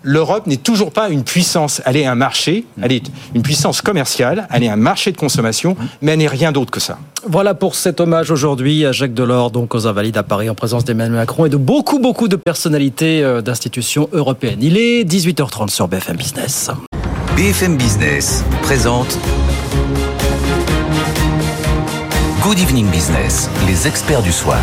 l'Europe 0.07 0.47
n'est 0.47 0.57
toujours 0.57 0.93
pas 0.93 1.11
une 1.11 1.25
puissance. 1.25 1.83
Elle 1.85 1.97
est 1.97 2.07
un 2.07 2.15
marché, 2.15 2.65
elle 2.81 2.93
est 2.93 3.03
une 3.35 3.43
puissance 3.43 3.83
commerciale, 3.83 4.47
elle 4.53 4.63
est 4.63 4.69
un 4.69 4.77
marché 4.77 5.11
de 5.13 5.17
consommation, 5.17 5.77
mais 6.01 6.13
elle 6.13 6.21
n'est 6.21 6.29
rien 6.29 6.53
d'autre 6.53 6.71
que 6.71 6.81
ça. 6.81 6.99
Voilà 7.29 7.55
pour 7.55 7.75
cet 7.75 8.01
hommage 8.01 8.31
aujourd'hui 8.31 8.87
à 8.87 8.93
Jacques 8.93 9.15
Delors, 9.15 9.51
donc 9.51 9.75
aux 9.75 9.87
Invalides 9.89 10.17
à 10.17 10.23
Paris, 10.23 10.49
en 10.49 10.55
présence 10.55 10.85
d'Emmanuel 10.85 11.17
Macron 11.17 11.47
et 11.47 11.49
de 11.49 11.57
beaucoup, 11.57 11.99
beaucoup 11.99 12.29
de 12.29 12.37
personnalités 12.37 13.23
euh, 13.23 13.43
d'institutions 13.43 14.09
européennes. 14.13 14.61
Il 14.63 14.79
est 14.79 15.03
18h30 15.03 15.71
sur 15.71 15.89
BFM 15.89 16.17
Business. 16.17 16.71
BFM 17.37 17.77
Business 17.77 18.45
présente 18.63 19.19
Good 22.47 22.61
Evening 22.61 22.89
Business, 22.93 23.51
les 23.67 23.89
experts 23.89 24.23
du 24.23 24.31
soir. 24.31 24.61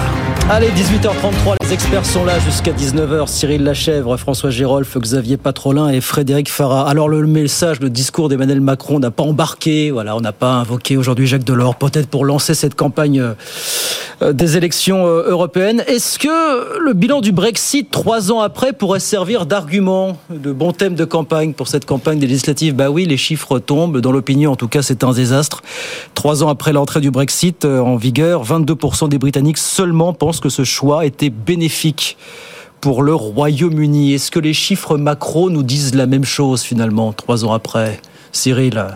Allez, 0.50 0.70
18h33, 0.70 1.56
les 1.62 1.74
experts 1.74 2.06
sont 2.06 2.24
là 2.24 2.40
jusqu'à 2.40 2.72
19h. 2.72 3.28
Cyril 3.28 3.66
Lachèvre, 3.66 4.16
François 4.16 4.52
Gérolf, 4.52 4.98
Xavier 4.98 5.36
Patrolin 5.36 5.90
et 5.90 6.00
Frédéric 6.00 6.50
Farah. 6.50 6.90
Alors 6.90 7.10
le 7.10 7.28
message, 7.28 7.82
le 7.82 7.90
discours 7.90 8.30
d'Emmanuel 8.30 8.62
Macron 8.62 9.00
n'a 9.00 9.12
pas 9.12 9.24
embarqué, 9.24 9.92
voilà, 9.92 10.16
on 10.16 10.22
n'a 10.22 10.32
pas 10.32 10.54
invoqué 10.54 10.96
aujourd'hui 10.96 11.28
Jacques 11.28 11.44
Delors, 11.44 11.76
peut-être 11.76 12.08
pour 12.08 12.24
lancer 12.24 12.54
cette 12.54 12.76
campagne 12.76 13.20
euh, 14.22 14.34
des 14.34 14.58
élections 14.58 15.06
euh, 15.06 15.30
européennes. 15.30 15.84
Est-ce 15.88 16.20
que 16.20 16.80
le 16.80 16.94
bilan 16.94 17.22
du 17.22 17.32
Brexit, 17.32 17.90
trois 17.90 18.32
ans 18.32 18.40
après, 18.40 18.74
pourrait 18.74 19.00
servir 19.00 19.46
d'argument, 19.46 20.18
de 20.30 20.52
bon 20.52 20.72
thème 20.72 20.96
de 20.96 21.06
campagne 21.06 21.54
pour 21.54 21.68
cette 21.68 21.86
campagne 21.86 22.20
des 22.20 22.28
législatives? 22.28 22.76
Bah 22.76 22.90
oui, 22.90 23.06
les 23.06 23.18
chiffres 23.18 23.60
tombent. 23.60 24.00
Dans 24.00 24.12
l'opinion, 24.12 24.52
en 24.52 24.56
tout 24.56 24.68
cas, 24.68 24.82
c'est 24.82 25.04
un 25.04 25.12
désastre. 25.12 25.62
Trois 26.14 26.44
ans 26.44 26.50
après 26.50 26.74
l'entrée 26.74 27.02
du 27.02 27.12
Brexit 27.12 27.66
en 27.80 27.96
vigueur, 27.96 28.44
22% 28.44 29.10
des 29.10 29.18
Britanniques 29.18 29.58
seulement 29.58 30.14
pensent 30.14 30.40
que 30.40 30.50
ce 30.50 30.64
choix 30.64 31.06
était 31.06 31.30
bénéfique 31.30 32.18
pour 32.82 33.02
le 33.02 33.16
Royaume-Uni. 33.16 34.14
Est-ce 34.14 34.30
que 34.30 34.40
les 34.40 34.54
chiffres 34.54 34.98
macro 34.98 35.50
nous 35.50 35.64
disent 35.64 35.96
la 35.96 36.06
même 36.06 36.26
chose 36.26 36.64
finalement, 36.64 37.14
trois 37.14 37.46
ans 37.46 37.54
après 37.54 38.02
Cyril? 38.32 38.88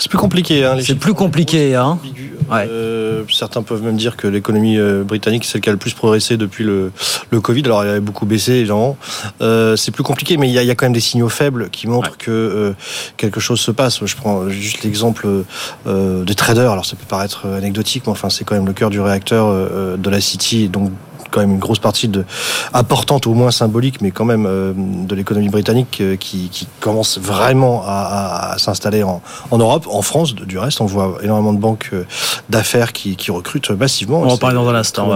C'est 0.00 0.08
plus 0.08 0.18
compliqué. 0.18 0.64
Hein, 0.64 0.78
C'est 0.82 0.94
plus 0.94 1.12
compliqué, 1.14 1.74
hein 1.74 1.98
Euh, 2.50 3.22
certains 3.30 3.62
peuvent 3.62 3.82
même 3.82 3.96
dire 3.96 4.16
que 4.16 4.26
l'économie 4.26 4.78
euh, 4.78 5.04
britannique 5.04 5.44
c'est 5.44 5.52
celle 5.52 5.60
qui 5.60 5.68
a 5.68 5.72
le 5.72 5.78
plus 5.78 5.92
progressé 5.92 6.36
depuis 6.36 6.64
le, 6.64 6.90
le 7.30 7.40
Covid. 7.40 7.62
Alors 7.66 7.84
il 7.84 7.90
avait 7.90 8.00
beaucoup 8.00 8.26
baissé 8.26 8.52
évidemment. 8.54 8.96
Euh, 9.42 9.76
c'est 9.76 9.90
plus 9.90 10.02
compliqué, 10.02 10.36
mais 10.38 10.48
il 10.48 10.52
y, 10.52 10.58
a, 10.58 10.62
il 10.62 10.66
y 10.66 10.70
a 10.70 10.74
quand 10.74 10.86
même 10.86 10.94
des 10.94 11.00
signaux 11.00 11.28
faibles 11.28 11.68
qui 11.70 11.86
montrent 11.86 12.16
que 12.16 12.30
euh, 12.30 12.72
quelque 13.18 13.40
chose 13.40 13.60
se 13.60 13.70
passe. 13.70 14.04
Je 14.04 14.16
prends 14.16 14.48
juste 14.48 14.82
l'exemple 14.82 15.28
des 15.86 16.34
traders. 16.34 16.72
Alors 16.72 16.86
ça 16.86 16.96
peut 16.96 17.06
paraître 17.06 17.46
anecdotique, 17.46 18.04
mais 18.06 18.12
enfin 18.12 18.30
c'est 18.30 18.44
quand 18.44 18.54
même 18.54 18.66
le 18.66 18.72
cœur 18.72 18.90
du 18.90 19.00
réacteur 19.00 19.96
de 19.98 20.10
la 20.10 20.20
City. 20.20 20.68
Donc 20.68 20.90
quand 21.30 21.40
même 21.40 21.52
une 21.52 21.58
grosse 21.58 21.78
partie 21.78 22.08
de, 22.08 22.24
importante, 22.72 23.26
au 23.26 23.34
moins 23.34 23.50
symbolique, 23.50 24.00
mais 24.00 24.10
quand 24.10 24.24
même 24.24 24.46
euh, 24.46 24.72
de 24.76 25.14
l'économie 25.14 25.48
britannique 25.48 25.98
euh, 26.00 26.16
qui, 26.16 26.48
qui, 26.50 26.66
commence 26.80 27.18
vraiment 27.18 27.82
à, 27.84 28.52
à, 28.52 28.58
s'installer 28.58 29.02
en, 29.02 29.22
en, 29.50 29.58
Europe. 29.58 29.86
En 29.90 30.02
France, 30.02 30.34
du 30.34 30.58
reste, 30.58 30.80
on 30.80 30.86
voit 30.86 31.18
énormément 31.22 31.52
de 31.52 31.58
banques 31.58 31.90
euh, 31.92 32.04
d'affaires 32.48 32.92
qui, 32.92 33.16
qui, 33.16 33.30
recrutent 33.30 33.70
massivement. 33.70 34.20
On 34.20 34.26
va 34.26 34.32
en 34.32 34.36
parler 34.38 34.56
dans 34.56 34.68
un 34.68 34.74
instant. 34.74 35.08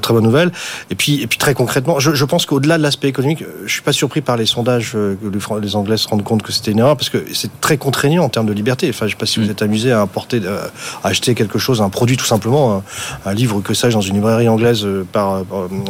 très 0.00 0.14
bonne 0.14 0.24
nouvelle. 0.24 0.52
Et 0.90 0.94
puis, 0.94 1.22
et 1.22 1.26
puis 1.26 1.38
très 1.38 1.54
concrètement, 1.54 1.98
je, 1.98 2.14
je 2.14 2.24
pense 2.24 2.46
qu'au-delà 2.46 2.78
de 2.78 2.82
l'aspect 2.82 3.08
économique, 3.08 3.44
je 3.64 3.72
suis 3.72 3.82
pas 3.82 3.92
surpris 3.92 4.20
par 4.20 4.36
les 4.36 4.46
sondages 4.46 4.92
que 4.92 5.60
les 5.60 5.76
Anglais 5.76 5.96
se 5.96 6.08
rendent 6.08 6.24
compte 6.24 6.42
que 6.42 6.52
c'était 6.52 6.72
une 6.72 6.78
erreur 6.78 6.96
parce 6.96 7.08
que 7.08 7.24
c'est 7.32 7.60
très 7.60 7.78
contraignant 7.78 8.24
en 8.24 8.28
termes 8.28 8.46
de 8.46 8.52
liberté. 8.52 8.88
Enfin, 8.90 9.06
je 9.06 9.12
sais 9.12 9.16
pas 9.16 9.26
si 9.26 9.40
vous 9.40 9.46
mm. 9.46 9.50
êtes 9.50 9.62
amusé 9.62 9.92
à 9.92 10.00
importer, 10.00 10.40
à 10.46 11.08
acheter 11.08 11.34
quelque 11.34 11.58
chose, 11.58 11.80
un 11.82 11.90
produit 11.90 12.16
tout 12.16 12.26
simplement, 12.26 12.82
un, 13.24 13.34
livre 13.34 13.60
que 13.60 13.74
sais-je 13.74 13.94
dans 13.94 14.00
une 14.00 14.14
librairie 14.14 14.48
anglaise 14.48 14.86
par, 15.04 15.42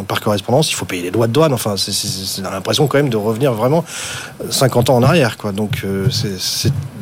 par 0.06 0.20
correspondance, 0.20 0.70
il 0.70 0.74
faut 0.74 0.84
payer 0.84 1.02
les 1.02 1.10
droits 1.10 1.26
de 1.26 1.32
douane. 1.32 1.52
Enfin, 1.52 1.74
c'est 1.76 2.42
l'impression 2.42 2.86
quand 2.86 2.98
même 2.98 3.08
de 3.08 3.16
revenir 3.16 3.52
vraiment 3.52 3.84
50 4.48 4.90
ans 4.90 4.96
en 4.96 5.02
arrière. 5.02 5.36
Quoi. 5.36 5.52
Donc, 5.52 5.82
euh, 5.84 6.06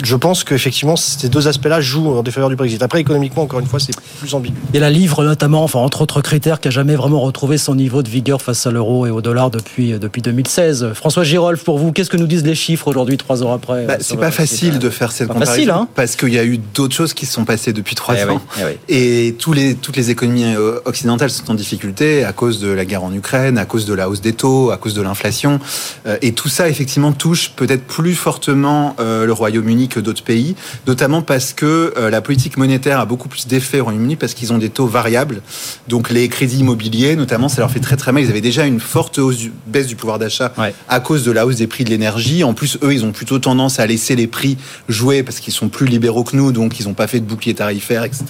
je 0.02 0.16
pense 0.16 0.44
qu'effectivement, 0.44 0.96
ces 0.96 1.28
deux 1.28 1.48
aspects-là 1.48 1.80
jouent 1.80 2.10
en 2.10 2.22
défaveur 2.22 2.48
du 2.48 2.56
Brexit. 2.56 2.82
Après, 2.82 3.00
économiquement, 3.00 3.42
encore 3.42 3.60
une 3.60 3.66
fois, 3.66 3.80
c'est 3.80 3.94
plus 4.18 4.34
ambigu. 4.34 4.56
Et 4.74 4.78
la 4.78 4.90
livre, 4.90 5.24
notamment, 5.24 5.64
enfin, 5.64 5.80
entre 5.80 6.02
autres 6.02 6.20
critères, 6.20 6.60
qui 6.60 6.68
a 6.68 6.70
jamais 6.70 6.96
vraiment 6.96 7.20
retrouvé 7.20 7.58
son 7.58 7.74
niveau 7.74 8.02
de 8.02 8.08
vigueur 8.08 8.42
face 8.42 8.66
à 8.66 8.70
l'euro 8.70 9.06
et 9.06 9.10
au 9.10 9.20
dollar 9.20 9.50
depuis, 9.50 9.92
euh, 9.92 9.98
depuis 9.98 10.22
2016. 10.22 10.92
François 10.94 11.24
Girolf, 11.24 11.64
pour 11.64 11.78
vous, 11.78 11.92
qu'est-ce 11.92 12.10
que 12.10 12.16
nous 12.16 12.26
disent 12.26 12.44
les 12.44 12.54
chiffres 12.54 12.88
aujourd'hui, 12.88 13.16
trois 13.16 13.42
ans 13.42 13.52
après 13.52 13.86
bah, 13.86 13.96
C'est 14.00 14.16
pas 14.16 14.30
facile 14.30 14.78
de 14.78 14.90
faire 14.90 15.12
cette 15.12 15.28
comparaison. 15.28 15.52
Facile, 15.52 15.70
hein 15.70 15.88
parce 15.94 16.16
qu'il 16.16 16.32
y 16.32 16.38
a 16.38 16.44
eu 16.44 16.58
d'autres 16.58 16.94
choses 16.94 17.14
qui 17.14 17.26
se 17.26 17.32
sont 17.32 17.44
passées 17.44 17.72
depuis 17.72 17.94
trois 17.94 18.14
eh 18.16 18.24
ans. 18.24 18.40
Eh 18.88 19.26
et 19.28 19.34
tous 19.34 19.52
les, 19.52 19.74
toutes 19.74 19.96
les 19.96 20.10
économies 20.10 20.54
euh, 20.54 20.80
occidentales 20.84 21.30
sont 21.30 21.50
en 21.50 21.54
difficulté 21.54 21.97
à 22.00 22.32
cause 22.32 22.60
de 22.60 22.68
la 22.68 22.84
guerre 22.84 23.04
en 23.04 23.12
Ukraine, 23.12 23.58
à 23.58 23.64
cause 23.64 23.86
de 23.86 23.94
la 23.94 24.08
hausse 24.08 24.20
des 24.20 24.32
taux, 24.32 24.70
à 24.70 24.76
cause 24.76 24.94
de 24.94 25.02
l'inflation. 25.02 25.60
Euh, 26.06 26.16
et 26.22 26.32
tout 26.32 26.48
ça, 26.48 26.68
effectivement, 26.68 27.12
touche 27.12 27.50
peut-être 27.50 27.84
plus 27.84 28.14
fortement 28.14 28.96
le 28.98 29.32
Royaume-Uni 29.32 29.88
que 29.88 30.00
d'autres 30.00 30.22
pays 30.22 30.54
notamment 30.86 31.22
parce 31.22 31.52
que 31.52 31.92
euh, 31.96 32.10
la 32.10 32.20
politique 32.20 32.56
monétaire 32.56 33.00
a 33.00 33.06
beaucoup 33.06 33.28
plus 33.28 33.46
d'effet 33.46 33.80
au 33.80 33.84
Royaume-Uni 33.84 34.16
parce 34.16 34.34
qu'ils 34.34 34.52
ont 34.52 34.58
des 34.58 34.70
taux 34.70 34.86
variables. 34.86 35.42
Donc 35.88 36.10
les 36.10 36.28
crédits 36.28 36.58
immobiliers, 36.58 37.16
notamment, 37.16 37.48
ça 37.48 37.60
leur 37.60 37.70
fait 37.70 37.80
très 37.80 37.96
très 37.96 38.12
mal. 38.12 38.22
Ils 38.22 38.30
avaient 38.30 38.40
déjà 38.40 38.66
une 38.66 38.80
forte 38.80 39.18
hausse 39.18 39.38
baisse 39.66 39.86
du 39.86 39.96
pouvoir 39.96 40.18
d'achat 40.18 40.52
à 40.88 41.00
cause 41.00 41.24
de 41.24 41.32
la 41.32 41.46
hausse 41.46 41.56
des 41.56 41.66
prix 41.66 41.84
de 41.84 41.90
l'énergie. 41.90 42.44
En 42.44 42.54
plus, 42.54 42.78
eux, 42.82 42.92
ils 42.92 43.04
ont 43.04 43.12
plutôt 43.12 43.38
tendance 43.38 43.78
à 43.78 43.86
laisser 43.86 44.16
les 44.16 44.26
prix 44.26 44.56
jouer 44.88 45.22
parce 45.22 45.40
qu'ils 45.40 45.52
sont 45.52 45.68
plus 45.68 45.86
libéraux 45.86 46.24
que 46.24 46.36
nous, 46.36 46.52
donc 46.52 46.80
ils 46.80 46.86
n'ont 46.86 46.94
pas 46.94 47.06
fait 47.06 47.20
de 47.20 47.26
bouclier 47.26 47.54
tarifaire, 47.54 48.04
etc. 48.04 48.24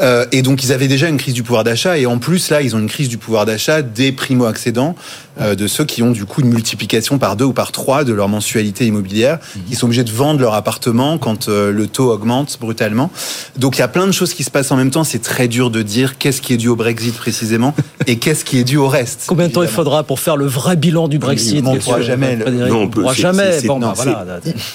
Euh, 0.00 0.26
et 0.32 0.42
donc 0.42 0.64
ils 0.64 0.72
avaient 0.72 0.88
déjà 0.88 1.08
une 1.08 1.16
crise 1.16 1.34
du 1.34 1.42
pouvoir 1.42 1.64
d'achat 1.64 1.98
et 1.98 2.06
en 2.06 2.18
plus 2.18 2.50
là, 2.50 2.62
ils 2.62 2.74
ont 2.74 2.77
une 2.78 2.88
crise 2.88 3.08
du 3.08 3.18
pouvoir 3.18 3.46
d'achat 3.46 3.82
des 3.82 4.12
primo-accédants, 4.12 4.94
euh, 5.40 5.54
de 5.54 5.66
ceux 5.66 5.84
qui 5.84 6.02
ont 6.02 6.10
du 6.10 6.24
coup 6.24 6.40
une 6.40 6.48
multiplication 6.48 7.18
par 7.18 7.36
deux 7.36 7.44
ou 7.44 7.52
par 7.52 7.72
trois 7.72 8.04
de 8.04 8.12
leur 8.12 8.28
mensualité 8.28 8.86
immobilière, 8.86 9.38
mmh. 9.38 9.60
qui 9.68 9.76
sont 9.76 9.86
obligés 9.86 10.04
de 10.04 10.10
vendre 10.10 10.40
leur 10.40 10.54
appartement 10.54 11.18
quand 11.18 11.48
euh, 11.48 11.72
le 11.72 11.86
taux 11.86 12.10
augmente 12.12 12.58
brutalement. 12.60 13.10
Donc 13.56 13.76
il 13.76 13.80
y 13.80 13.82
a 13.82 13.88
plein 13.88 14.06
de 14.06 14.12
choses 14.12 14.34
qui 14.34 14.44
se 14.44 14.50
passent 14.50 14.70
en 14.70 14.76
même 14.76 14.90
temps. 14.90 15.04
C'est 15.04 15.22
très 15.22 15.48
dur 15.48 15.70
de 15.70 15.82
dire 15.82 16.18
qu'est-ce 16.18 16.40
qui 16.40 16.54
est 16.54 16.56
dû 16.56 16.68
au 16.68 16.76
Brexit 16.76 17.14
précisément 17.16 17.74
et 18.06 18.16
qu'est-ce 18.18 18.44
qui 18.44 18.58
est 18.58 18.64
dû 18.64 18.76
au 18.76 18.88
reste. 18.88 19.24
Combien 19.26 19.48
de 19.48 19.52
temps 19.52 19.62
il 19.62 19.68
faudra 19.68 20.02
pour 20.04 20.20
faire 20.20 20.36
le 20.36 20.46
vrai 20.46 20.76
bilan 20.76 21.08
du 21.08 21.18
Brexit 21.18 21.64
On 21.66 21.74
ne 21.74 21.78
pourra 21.78 22.02
jamais. 22.02 22.36
Non, 22.36 22.82
on 22.82 22.88
pourra 22.88 23.14
jamais. 23.14 23.60
Bon, 23.62 23.78
bah, 23.78 23.92
voilà. 23.96 24.24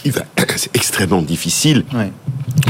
C'est 0.56 0.76
extrêmement 0.76 1.22
difficile. 1.22 1.84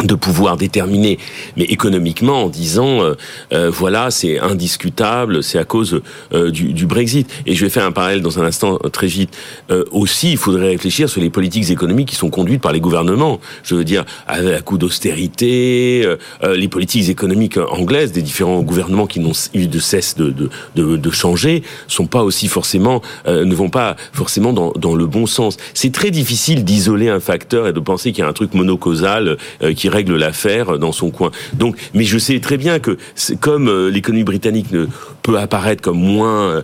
de 0.03 0.15
pouvoir 0.15 0.57
déterminer, 0.57 1.19
mais 1.57 1.65
économiquement 1.65 2.45
en 2.45 2.49
disant 2.49 3.01
euh, 3.01 3.15
euh, 3.51 3.69
voilà 3.69 4.11
c'est 4.11 4.39
indiscutable, 4.39 5.43
c'est 5.43 5.59
à 5.59 5.65
cause 5.65 6.01
du, 6.31 6.73
du, 6.73 6.85
Brexit. 6.85 7.29
Et 7.45 7.53
je 7.53 7.65
vais 7.65 7.69
faire 7.69 7.82
un 7.85 7.91
parallèle 7.91 8.21
dans 8.21 8.39
un 8.39 8.43
instant 8.45 8.77
très 8.91 9.07
vite. 9.07 9.35
aussi, 9.91 10.31
il 10.31 10.37
faudrait 10.37 10.69
réfléchir 10.69 11.09
sur 11.09 11.21
les 11.21 11.29
politiques 11.29 11.69
économiques 11.69 12.09
qui 12.09 12.15
sont 12.15 12.29
conduites 12.29 12.61
par 12.61 12.71
les 12.71 12.79
gouvernements. 12.79 13.39
Je 13.63 13.75
veux 13.75 13.83
dire, 13.83 14.05
à 14.27 14.61
coup 14.61 14.77
d'austérité, 14.77 16.03
euh, 16.05 16.17
euh, 16.43 16.55
les 16.55 16.67
politiques 16.67 17.09
économiques 17.09 17.57
anglaises 17.57 18.11
des 18.11 18.21
différents 18.21 18.61
gouvernements 18.61 19.07
qui 19.07 19.19
n'ont 19.19 19.31
eu 19.53 19.67
de 19.67 19.79
cesse 19.79 20.15
de, 20.15 20.33
de, 20.75 20.97
de, 20.97 21.11
changer 21.11 21.63
sont 21.87 22.07
pas 22.07 22.23
aussi 22.23 22.47
forcément, 22.47 23.01
euh, 23.27 23.45
ne 23.45 23.55
vont 23.55 23.69
pas 23.69 23.95
forcément 24.13 24.53
dans, 24.53 24.71
dans 24.71 24.95
le 24.95 25.05
bon 25.05 25.25
sens. 25.25 25.57
C'est 25.73 25.91
très 25.91 26.11
difficile 26.11 26.63
d'isoler 26.63 27.09
un 27.09 27.19
facteur 27.19 27.67
et 27.67 27.73
de 27.73 27.79
penser 27.79 28.11
qu'il 28.11 28.23
y 28.23 28.25
a 28.25 28.29
un 28.29 28.33
truc 28.33 28.53
monocausal 28.53 29.37
qui 29.75 29.89
règle 29.89 30.15
l'affaire 30.15 30.79
dans 30.79 30.91
son 30.91 31.11
coin. 31.11 31.31
Donc, 31.53 31.77
mais 31.93 32.03
je 32.03 32.17
sais 32.17 32.39
très 32.39 32.57
bien 32.57 32.79
que 32.79 32.97
comme 33.39 33.87
l'économie 33.89 34.23
britannique 34.23 34.71
ne 34.71 34.87
peut 35.23 35.39
apparaître 35.39 35.81
comme 35.81 35.97
moins 35.99 36.61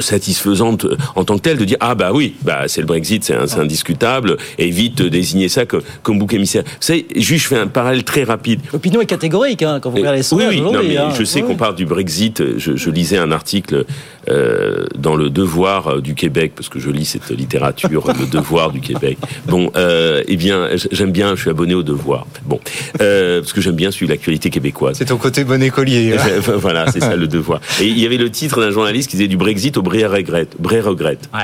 satisfaisante 0.00 0.86
en 1.16 1.24
tant 1.24 1.36
que 1.36 1.42
telle, 1.42 1.58
de 1.58 1.64
dire 1.64 1.78
ah 1.80 1.94
bah 1.94 2.12
oui, 2.12 2.34
bah 2.42 2.68
c'est 2.68 2.80
le 2.80 2.86
Brexit, 2.86 3.24
c'est 3.24 3.58
indiscutable, 3.58 4.36
et 4.58 4.70
vite 4.70 5.02
désigner 5.02 5.48
ça 5.48 5.66
comme, 5.66 5.82
comme 6.02 6.18
bouc 6.18 6.32
émissaire. 6.34 6.62
Vous 6.64 6.70
savez, 6.80 7.06
juste 7.16 7.44
je 7.44 7.48
fais 7.48 7.58
un 7.58 7.66
parallèle 7.66 8.04
très 8.04 8.24
rapide. 8.24 8.60
L'opinion 8.72 9.00
est 9.00 9.06
catégorique 9.06 9.62
hein, 9.62 9.80
quand 9.80 9.90
vous 9.90 9.96
regardez 9.96 10.18
les 10.18 10.22
sondages. 10.22 10.48
Oui, 10.50 10.62
oui, 10.64 10.72
non, 10.72 10.82
mais 10.86 10.96
hein. 10.96 11.10
je 11.18 11.24
sais 11.24 11.42
qu'on 11.42 11.56
parle 11.56 11.74
du 11.74 11.86
Brexit. 11.86 12.42
Je, 12.58 12.76
je 12.76 12.90
lisais 12.90 13.18
un 13.18 13.32
article 13.32 13.84
euh, 14.28 14.84
dans 14.96 15.16
le 15.16 15.30
Devoir 15.30 16.02
du 16.02 16.14
Québec 16.14 16.52
parce 16.54 16.68
que 16.68 16.78
je 16.78 16.90
lis 16.90 17.04
cette 17.04 17.30
littérature, 17.30 18.04
le 18.18 18.26
Devoir 18.26 18.70
du 18.70 18.80
Québec. 18.80 19.18
Bon, 19.46 19.70
euh, 19.76 20.22
eh 20.28 20.36
bien, 20.36 20.68
j'aime 20.92 21.10
bien. 21.10 21.34
Je 21.34 21.42
suis 21.42 21.50
abonné 21.50 21.74
au 21.74 21.82
Devoir. 21.82 22.26
Bon, 22.44 22.60
euh, 23.00 23.40
parce 23.40 23.52
que 23.52 23.60
j'aime 23.60 23.76
bien 23.76 23.90
suivre 23.90 24.10
l'actualité 24.12 24.50
québécoise. 24.50 24.96
C'est 24.98 25.06
ton 25.06 25.16
côté 25.16 25.44
bon 25.44 25.62
écolier. 25.62 26.16
Hein. 26.18 26.40
voilà, 26.56 26.90
c'est 26.90 27.00
ça 27.00 27.16
le 27.16 27.26
Devoir. 27.26 27.60
Et 27.80 27.86
il 27.86 27.98
y 27.98 28.06
avait 28.06 28.16
le 28.16 28.30
titre 28.30 28.60
d'un 28.60 28.70
journaliste 28.70 29.10
qui 29.10 29.16
disait 29.16 29.28
du 29.28 29.36
Brexit 29.36 29.76
au 29.76 29.82
Bray 29.82 30.04
regrette. 30.04 30.56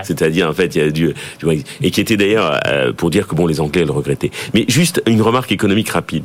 C'est-à-dire 0.04 0.48
en 0.48 0.52
fait, 0.52 0.74
il 0.74 0.78
y 0.78 0.84
a 0.84 0.90
du, 0.90 1.14
du 1.38 1.44
Brexit. 1.44 1.66
et 1.82 1.90
qui 1.90 2.00
était 2.00 2.16
d'ailleurs 2.16 2.60
euh, 2.66 2.92
pour 2.92 3.10
dire 3.10 3.26
que 3.26 3.34
bon, 3.34 3.46
les 3.46 3.60
Anglais 3.60 3.84
le 3.84 3.92
regrettaient. 3.92 4.30
Mais 4.54 4.64
juste 4.68 5.02
une 5.06 5.22
remarque 5.22 5.52
économique 5.52 5.90
rapide. 5.90 6.24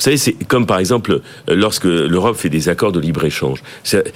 Vous 0.00 0.04
savez, 0.04 0.16
c'est 0.16 0.32
comme 0.32 0.64
par 0.64 0.78
exemple 0.78 1.20
euh, 1.50 1.54
lorsque 1.54 1.84
l'Europe 1.84 2.34
fait 2.34 2.48
des 2.48 2.70
accords 2.70 2.90
de 2.90 3.00
libre-échange. 3.00 3.62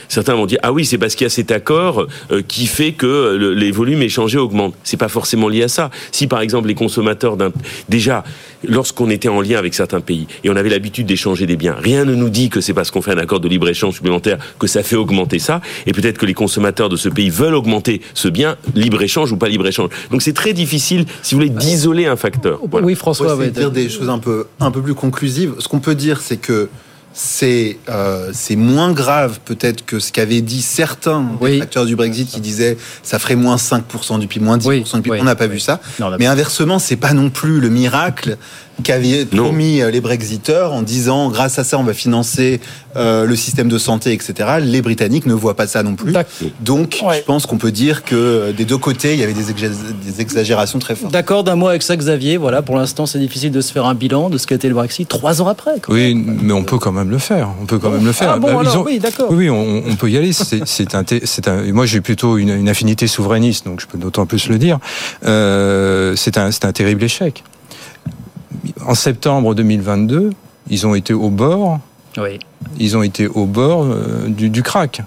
Certains 0.09 0.35
vont 0.35 0.47
dire 0.47 0.59
ah 0.63 0.73
oui, 0.73 0.87
c'est 0.87 0.97
parce 0.97 1.15
qu'il 1.15 1.27
y 1.27 1.29
a 1.29 1.31
cet 1.31 1.51
accord 1.51 2.07
euh, 2.31 2.41
qui 2.41 2.67
fait 2.67 2.93
que 2.93 3.37
les 3.55 3.71
volumes 3.71 4.01
échangés 4.01 4.39
augmentent. 4.39 4.75
C'est 4.83 4.97
pas 4.97 5.09
forcément 5.09 5.47
lié 5.47 5.65
à 5.65 5.69
ça. 5.69 5.91
Si 6.11 6.27
par 6.27 6.41
exemple 6.41 6.69
les 6.69 6.75
consommateurs 6.75 7.37
d'un 7.37 7.53
déjà 7.91 8.25
lorsqu'on 8.69 9.11
était 9.11 9.29
en 9.29 9.41
lien 9.41 9.59
avec 9.59 9.75
certains 9.75 10.01
pays 10.01 10.27
et 10.43 10.51
on 10.51 10.57
avait 10.57 10.71
l'habitude 10.71 11.07
d'échanger 11.07 11.47
des 11.47 11.57
biens, 11.57 11.77
rien 11.79 12.05
ne 12.05 12.15
nous 12.15 12.31
dit 12.31 12.49
que 12.49 12.61
c'est 12.61 12.75
parce 12.75 12.91
qu'on 12.91 13.03
fait 13.03 13.13
un 13.13 13.19
accord 13.19 13.41
de 13.41 13.49
libre-échange 13.49 13.95
supplémentaire 13.95 14.39
que 14.59 14.67
ça 14.67 14.83
fait 14.83 14.97
augmenter 14.97 15.39
ça. 15.39 15.61
Et 15.87 15.93
peut-être 15.93 16.19
que 16.19 16.27
les 16.27 16.35
consommateurs 16.35 16.89
de 16.89 16.97
ce 16.97 17.09
pays 17.09 17.31
veulent 17.31 17.55
augmenter 17.55 18.01
ce 18.15 18.29
bien, 18.29 18.57
libre-échange 18.75 19.33
ou 19.33 19.37
pas 19.37 19.49
libre-échange. 19.49 19.91
Donc 20.11 20.23
c'est 20.23 20.33
très 20.33 20.53
difficile, 20.53 21.05
si 21.23 21.35
vous 21.35 21.41
voulez, 21.41 21.51
d'isoler 21.51 22.07
un 22.07 22.17
facteur. 22.17 22.61
Oui, 22.73 22.95
François. 22.95 23.35
va 23.35 23.47
dire 23.49 23.71
des 23.71 23.89
choses 23.89 24.09
un 24.09 24.19
peu 24.19 24.47
un 24.61 24.71
peu 24.71 24.81
plus 24.81 24.95
conclusives 24.95 25.55
qu'on 25.75 25.81
peut 25.81 25.97
dire, 25.97 26.21
c'est 26.21 26.37
que 26.37 26.69
c'est 27.15 27.79
euh, 27.89 28.31
c'est 28.33 28.57
moins 28.57 28.93
grave 28.93 29.39
peut-être 29.45 29.87
que 29.87 30.01
ce 30.01 30.13
qu'avaient 30.13 30.41
dit 30.41 30.63
certains 30.63 31.25
acteurs 31.61 31.87
du 31.87 31.95
Brexit 31.95 32.29
qui 32.29 32.41
disaient 32.41 32.77
ça 33.05 33.21
ferait 33.21 33.37
moins 33.37 33.57
5% 33.57 34.19
du 34.19 34.27
PIB, 34.27 34.45
moins 34.45 34.59
10% 34.59 34.97
du 34.97 35.03
PIB. 35.03 35.21
On 35.21 35.25
n'a 35.25 35.37
pas 35.37 35.47
vu 35.47 35.61
ça. 35.61 35.81
Mais 36.19 36.27
inversement, 36.27 36.79
c'est 36.79 36.97
pas 36.97 37.13
non 37.13 37.31
plus 37.31 37.61
le 37.61 37.69
miracle 37.69 38.37
qu'avaient 38.83 39.25
promis 39.25 39.81
euh, 39.81 39.91
les 39.91 40.01
Brexiteurs 40.01 40.73
en 40.73 40.83
disant 40.83 41.31
grâce 41.31 41.59
à 41.59 41.65
ça 41.65 41.79
on 41.79 41.85
va 41.85 41.95
financer 41.95 42.61
euh, 42.97 43.25
le 43.25 43.37
système 43.37 43.69
de 43.69 43.79
santé, 43.79 44.13
etc. 44.13 44.59
Les 44.61 44.83
Britanniques 44.83 45.27
ne 45.27 45.35
voient 45.35 45.57
pas 45.57 45.67
ça 45.67 45.83
non 45.83 45.95
plus. 45.95 46.15
Donc 46.61 47.03
je 47.03 47.23
pense 47.23 47.47
qu'on 47.47 47.59
peut 47.59 47.73
dire 47.73 48.05
que 48.05 48.15
euh, 48.15 48.53
des 48.53 48.65
deux 48.65 48.79
côtés 48.79 49.15
il 49.15 49.21
y 49.21 49.23
avait 49.23 49.33
des, 49.33 49.45
des 49.53 50.21
exagérations 50.21 50.79
très 50.79 50.97
fortes. 50.97 51.13
D'accord 51.13 51.45
d'un 51.45 51.57
mot 51.57 51.69
avec 51.69 51.83
ça 51.83 51.97
Xavier. 51.97 52.37
Voilà 52.37 52.63
pour 52.63 52.77
l'instant 52.77 53.07
c'est 53.07 53.19
difficile 53.19 53.53
de 53.53 53.61
se 53.61 53.73
faire 53.73 53.87
un 53.87 53.95
bilan 53.95 54.31
de 54.31 54.39
ce 54.39 54.47
qu'a 54.47 54.57
été 54.57 54.69
le 54.69 54.75
Brexit 54.75 55.09
trois 55.09 55.41
ans 55.43 55.49
après. 55.49 55.73
oui 55.89 56.15
mais 56.15 56.53
on 56.53 56.65
peut 56.65 56.79
quand 56.79 56.93
même 56.93 57.11
le 57.11 57.19
faire. 57.19 57.51
On 57.63 57.67
peut 57.67 57.79
quand 57.79 57.91
même 57.91 58.05
le 58.05 58.13
faire. 58.13 58.33
Ah 58.35 58.39
bon, 58.39 58.53
bah, 58.53 58.61
alors, 58.61 58.85
oui 58.85 58.99
d'accord. 58.99 59.29
Oui, 59.31 59.51
on, 59.51 59.97
peut 59.97 60.11
y 60.11 60.17
aller. 60.17 60.33
C'est 60.33 60.95
un, 60.95 61.05
un, 61.47 61.73
moi 61.73 61.87
j'ai 61.87 62.01
plutôt 62.01 62.39
une, 62.39 62.51
une, 62.51 62.69
affinité 62.69 63.07
souverainiste 63.07 63.65
donc 63.67 63.81
je 63.81 63.87
peux 63.87 63.99
d'autant 63.99 64.27
plus 64.27 64.49
le 64.49 64.59
dire. 64.59 64.79
Euh, 65.25 66.15
c'est 66.17 66.39
un, 66.39 66.51
un 66.63 66.73
terrible 66.73 67.05
échec 67.05 67.45
en 68.87 68.95
septembre 68.95 69.55
2022, 69.55 70.31
ils 70.71 70.87
ont 70.87 70.95
été 70.95 71.13
au 71.13 71.31
bord. 71.31 71.81
Oui. 72.19 72.39
Ils 72.79 72.97
ont 72.97 73.03
été 73.03 73.27
au 73.27 73.45
bord 73.47 73.85
euh, 73.85 74.29
du, 74.29 74.49
du, 74.51 74.63
crack. 74.63 75.03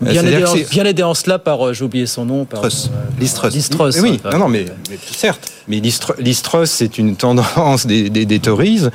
Bien 0.00 0.24
aidé, 0.26 0.44
en, 0.44 0.54
bien 0.70 0.84
aidé, 0.84 1.02
en, 1.04 1.14
cela 1.14 1.38
par, 1.38 1.64
euh, 1.64 1.72
j'ai 1.74 1.84
oublié 1.84 2.06
son 2.06 2.24
nom, 2.24 2.44
par 2.44 2.60
Truss. 2.62 2.90
Euh, 2.92 4.02
Oui, 4.02 4.20
non, 4.32 4.38
non, 4.38 4.48
mais, 4.48 4.64
certes. 5.12 5.52
Mais 5.68 5.78
l'Istrus, 5.78 6.70
c'est 6.70 6.98
une 6.98 7.14
tendance 7.14 7.86
des, 7.86 8.10
des, 8.10 8.38
Tories 8.40 8.88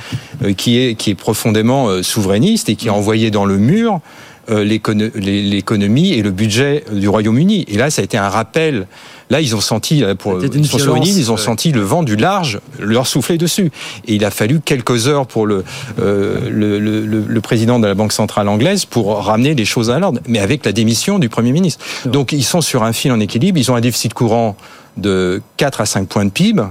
qui, 0.58 0.78
est, 0.80 0.96
qui 0.96 1.12
est 1.12 1.16
profondément 1.16 2.04
souverainiste 2.04 2.68
et 2.68 2.76
qui 2.76 2.90
a 2.90 2.94
envoyé 2.94 3.32
dans 3.32 3.46
le 3.46 3.58
mur 3.58 4.02
euh, 4.50 4.66
l'écono- 4.66 5.12
l'é- 5.16 5.44
l'économie 5.44 6.12
et 6.14 6.22
le 6.22 6.32
budget 6.32 6.84
du 6.92 7.08
Royaume-Uni. 7.08 7.66
Et 7.70 7.78
là, 7.78 7.90
ça 7.90 8.02
a 8.02 8.04
été 8.06 8.18
un 8.18 8.30
rappel. 8.30 8.88
Là, 9.30 9.42
ils 9.42 9.56
ont 9.58 9.62
senti, 9.62 10.04
euh, 10.04 10.16
pour 10.16 10.40
sur 10.80 10.94
ils 11.18 11.32
ont 11.32 11.36
senti 11.38 11.72
le 11.74 11.82
vent 11.82 12.02
du 12.04 12.16
large 12.16 12.60
leur 12.80 13.08
souffler 13.08 13.38
dessus. 13.38 13.72
Et 14.08 14.16
il 14.16 14.24
a 14.24 14.32
fallu 14.32 14.62
quelques 14.62 15.08
heures 15.10 15.28
pour 15.28 15.46
le, 15.46 15.66
euh, 16.00 16.50
le, 16.50 16.80
le- 16.80 17.06
le- 17.06 17.26
le 17.28 17.42
président 17.42 17.78
de 17.80 17.88
la 17.88 17.94
Banque 17.94 18.14
centrale 18.14 18.48
anglaise 18.48 18.86
pour 18.86 19.18
ramener 19.18 19.54
les 19.54 19.66
choses 19.66 19.90
à 19.90 20.00
l'ordre, 20.00 20.22
mais 20.28 20.40
avec 20.40 20.66
la 20.66 20.72
démission 20.72 21.20
du 21.20 21.28
Premier 21.28 21.52
ministre. 21.52 21.84
Donc, 22.06 22.32
ils 22.32 22.44
sont 22.46 22.62
sur 22.62 22.84
un 22.84 22.94
fil 22.94 23.12
en 23.12 23.20
équilibre. 23.20 23.58
Ils 23.60 23.70
ont 23.70 23.76
un 23.76 23.82
déficit 23.82 24.14
courant 24.14 24.56
de 24.96 25.42
4 25.58 25.82
à 25.82 25.86
5 25.86 26.08
points 26.08 26.26
de 26.26 26.30
PIB. 26.32 26.64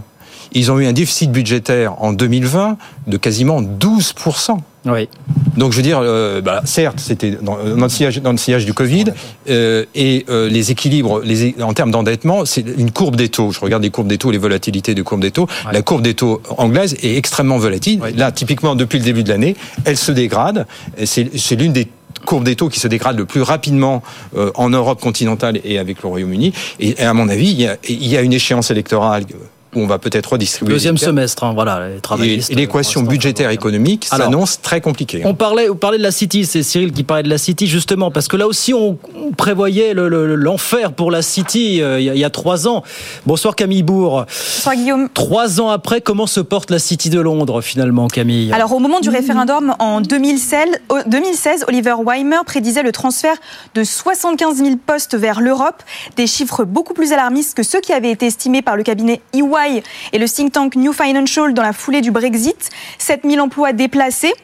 Ils 0.52 0.70
ont 0.70 0.78
eu 0.78 0.86
un 0.86 0.92
déficit 0.94 1.30
budgétaire 1.30 2.02
en 2.02 2.12
2020 2.14 2.78
de 3.06 3.16
quasiment 3.18 3.60
12%. 3.60 4.58
Oui. 4.87 5.09
Donc 5.57 5.72
je 5.72 5.79
veux 5.79 5.83
dire, 5.83 6.01
euh, 6.03 6.40
bah, 6.40 6.62
certes, 6.64 7.01
c'était 7.01 7.31
dans, 7.31 7.57
dans 7.57 7.85
le 7.85 7.88
sillage, 7.88 8.20
dans 8.20 8.33
le 8.33 8.37
sillage 8.37 8.66
du 8.66 8.75
Covid, 8.75 9.07
euh, 9.49 9.85
et 9.94 10.25
euh, 10.29 10.49
les 10.49 10.70
équilibres, 10.70 11.20
les, 11.20 11.55
en 11.62 11.72
termes 11.72 11.90
d'endettement, 11.90 12.44
c'est 12.44 12.64
une 12.79 12.90
courbe 12.90 13.16
des 13.16 13.29
taux. 13.29 13.53
Je 13.53 13.61
regarde 13.61 13.83
les 13.83 13.90
courbes 13.90 14.09
des 14.09 14.18
taux, 14.18 14.31
les 14.31 14.38
volatilités 14.38 14.94
des 14.94 15.03
courbes 15.03 15.22
des 15.22 15.31
taux. 15.31 15.49
La 15.72 15.83
courbe 15.83 16.03
des 16.03 16.14
taux 16.14 16.42
anglaise 16.59 16.94
est 17.03 17.16
extrêmement 17.16 17.59
volatile. 17.59 18.01
Là, 18.16 18.33
typiquement, 18.33 18.75
depuis 18.75 18.99
le 18.99 19.05
début 19.05 19.25
de 19.25 19.29
l'année, 19.31 19.57
elle 19.85 19.96
se 19.96 20.12
dégrade. 20.12 20.66
C'est 21.05 21.57
l'une 21.57 21.72
des 21.72 21.88
courbes 22.24 22.45
des 22.45 22.57
taux 22.57 22.68
qui 22.68 22.80
se 22.80 22.89
dégrade 22.89 23.16
le 23.16 23.24
plus 23.24 23.43
rapidement 23.43 24.03
euh, 24.37 24.51
en 24.55 24.68
Europe 24.68 25.01
continentale 25.01 25.61
et 25.64 25.78
avec 25.78 26.03
le 26.03 26.09
Royaume-Uni. 26.09 26.53
Et, 26.80 27.01
et 27.01 27.05
à 27.05 27.14
mon 27.14 27.28
avis, 27.28 27.51
il 27.51 27.61
y 27.61 27.66
a, 27.66 27.76
il 27.89 28.07
y 28.07 28.16
a 28.16 28.20
une 28.20 28.32
échéance 28.32 28.70
électorale 28.70 29.24
où 29.74 29.80
on 29.80 29.86
va 29.86 29.98
peut-être 29.98 30.32
redistribuer. 30.32 30.72
Deuxième 30.74 30.96
semestre, 30.96 31.44
hein, 31.44 31.52
voilà, 31.54 31.88
les 32.20 32.50
Et, 32.50 32.54
l'équation 32.54 33.02
budgétaire 33.02 33.50
économique 33.50 34.06
s'annonce 34.06 34.60
très 34.62 34.80
compliquée. 34.80 35.22
hein. 35.22 35.28
On 35.28 35.34
parlait, 35.34 35.68
vous 35.68 35.74
parlez 35.74 35.98
de 35.98 36.02
la 36.02 36.10
City, 36.10 36.46
c'est 36.46 36.62
Cyril 36.62 36.92
qui 36.92 37.02
parlait 37.04 37.22
de 37.22 37.28
la 37.28 37.38
City 37.38 37.66
justement, 37.66 38.10
parce 38.10 38.28
que 38.28 38.36
là 38.36 38.46
aussi 38.46 38.72
on, 38.74 38.98
on 39.16 39.32
prévoyait 39.32 39.92
le- 39.94 40.08
le- 40.08 40.34
l'enfer 40.34 40.92
pour 40.92 41.10
la 41.10 41.22
City 41.22 41.82
euh, 41.82 41.98
il 42.00 42.06
y, 42.06 42.10
a- 42.10 42.14
il 42.14 42.20
y 42.20 42.24
a 42.24 42.30
trois 42.30 42.68
ans. 42.68 42.82
Bonsoir 43.26 43.54
Camille 43.56 43.82
Bourg. 43.82 44.24
Bonsoir 44.26 44.74
Guillaume. 44.76 45.08
Trois 45.12 45.60
ans 45.60 45.68
après, 45.68 46.00
comment 46.00 46.26
se 46.26 46.40
porte 46.40 46.70
la 46.70 46.78
City 46.78 47.10
de 47.10 47.20
Londres 47.20 47.60
finalement, 47.60 48.06
Camille? 48.08 48.52
Alors 48.52 48.72
au 48.72 48.78
moment 48.78 49.00
du 49.00 49.08
référendum 49.10 49.74
en 49.78 50.00
2016, 50.00 50.68
au- 50.88 50.96
2016, 51.06 51.64
Oliver 51.68 51.94
Weimer 52.06 52.38
prédisait 52.46 52.82
le 52.82 52.92
transfert 52.92 53.36
de 53.74 53.84
75 53.84 54.56
000 54.58 54.76
postes 54.84 55.16
vers 55.16 55.40
l'Europe, 55.40 55.82
des 56.16 56.26
chiffres 56.26 56.64
beaucoup 56.64 56.94
plus 56.94 57.12
alarmistes 57.12 57.54
que 57.56 57.62
ceux 57.62 57.80
qui 57.80 57.92
avaient 57.92 58.10
été 58.10 58.26
estimés 58.26 58.62
par 58.62 58.76
le 58.76 58.82
cabinet 58.82 59.20
EY 59.34 59.42
et 60.12 60.18
le 60.18 60.28
think 60.28 60.52
tank 60.52 60.76
New 60.76 60.92
Financial 60.92 61.52
dans 61.54 61.62
la 61.62 61.72
foulée 61.72 62.00
du 62.00 62.11
Brexit. 62.11 62.70
7 62.98 63.22
000 63.24 63.42
emplois 63.42 63.72
déplacés. 63.72 64.34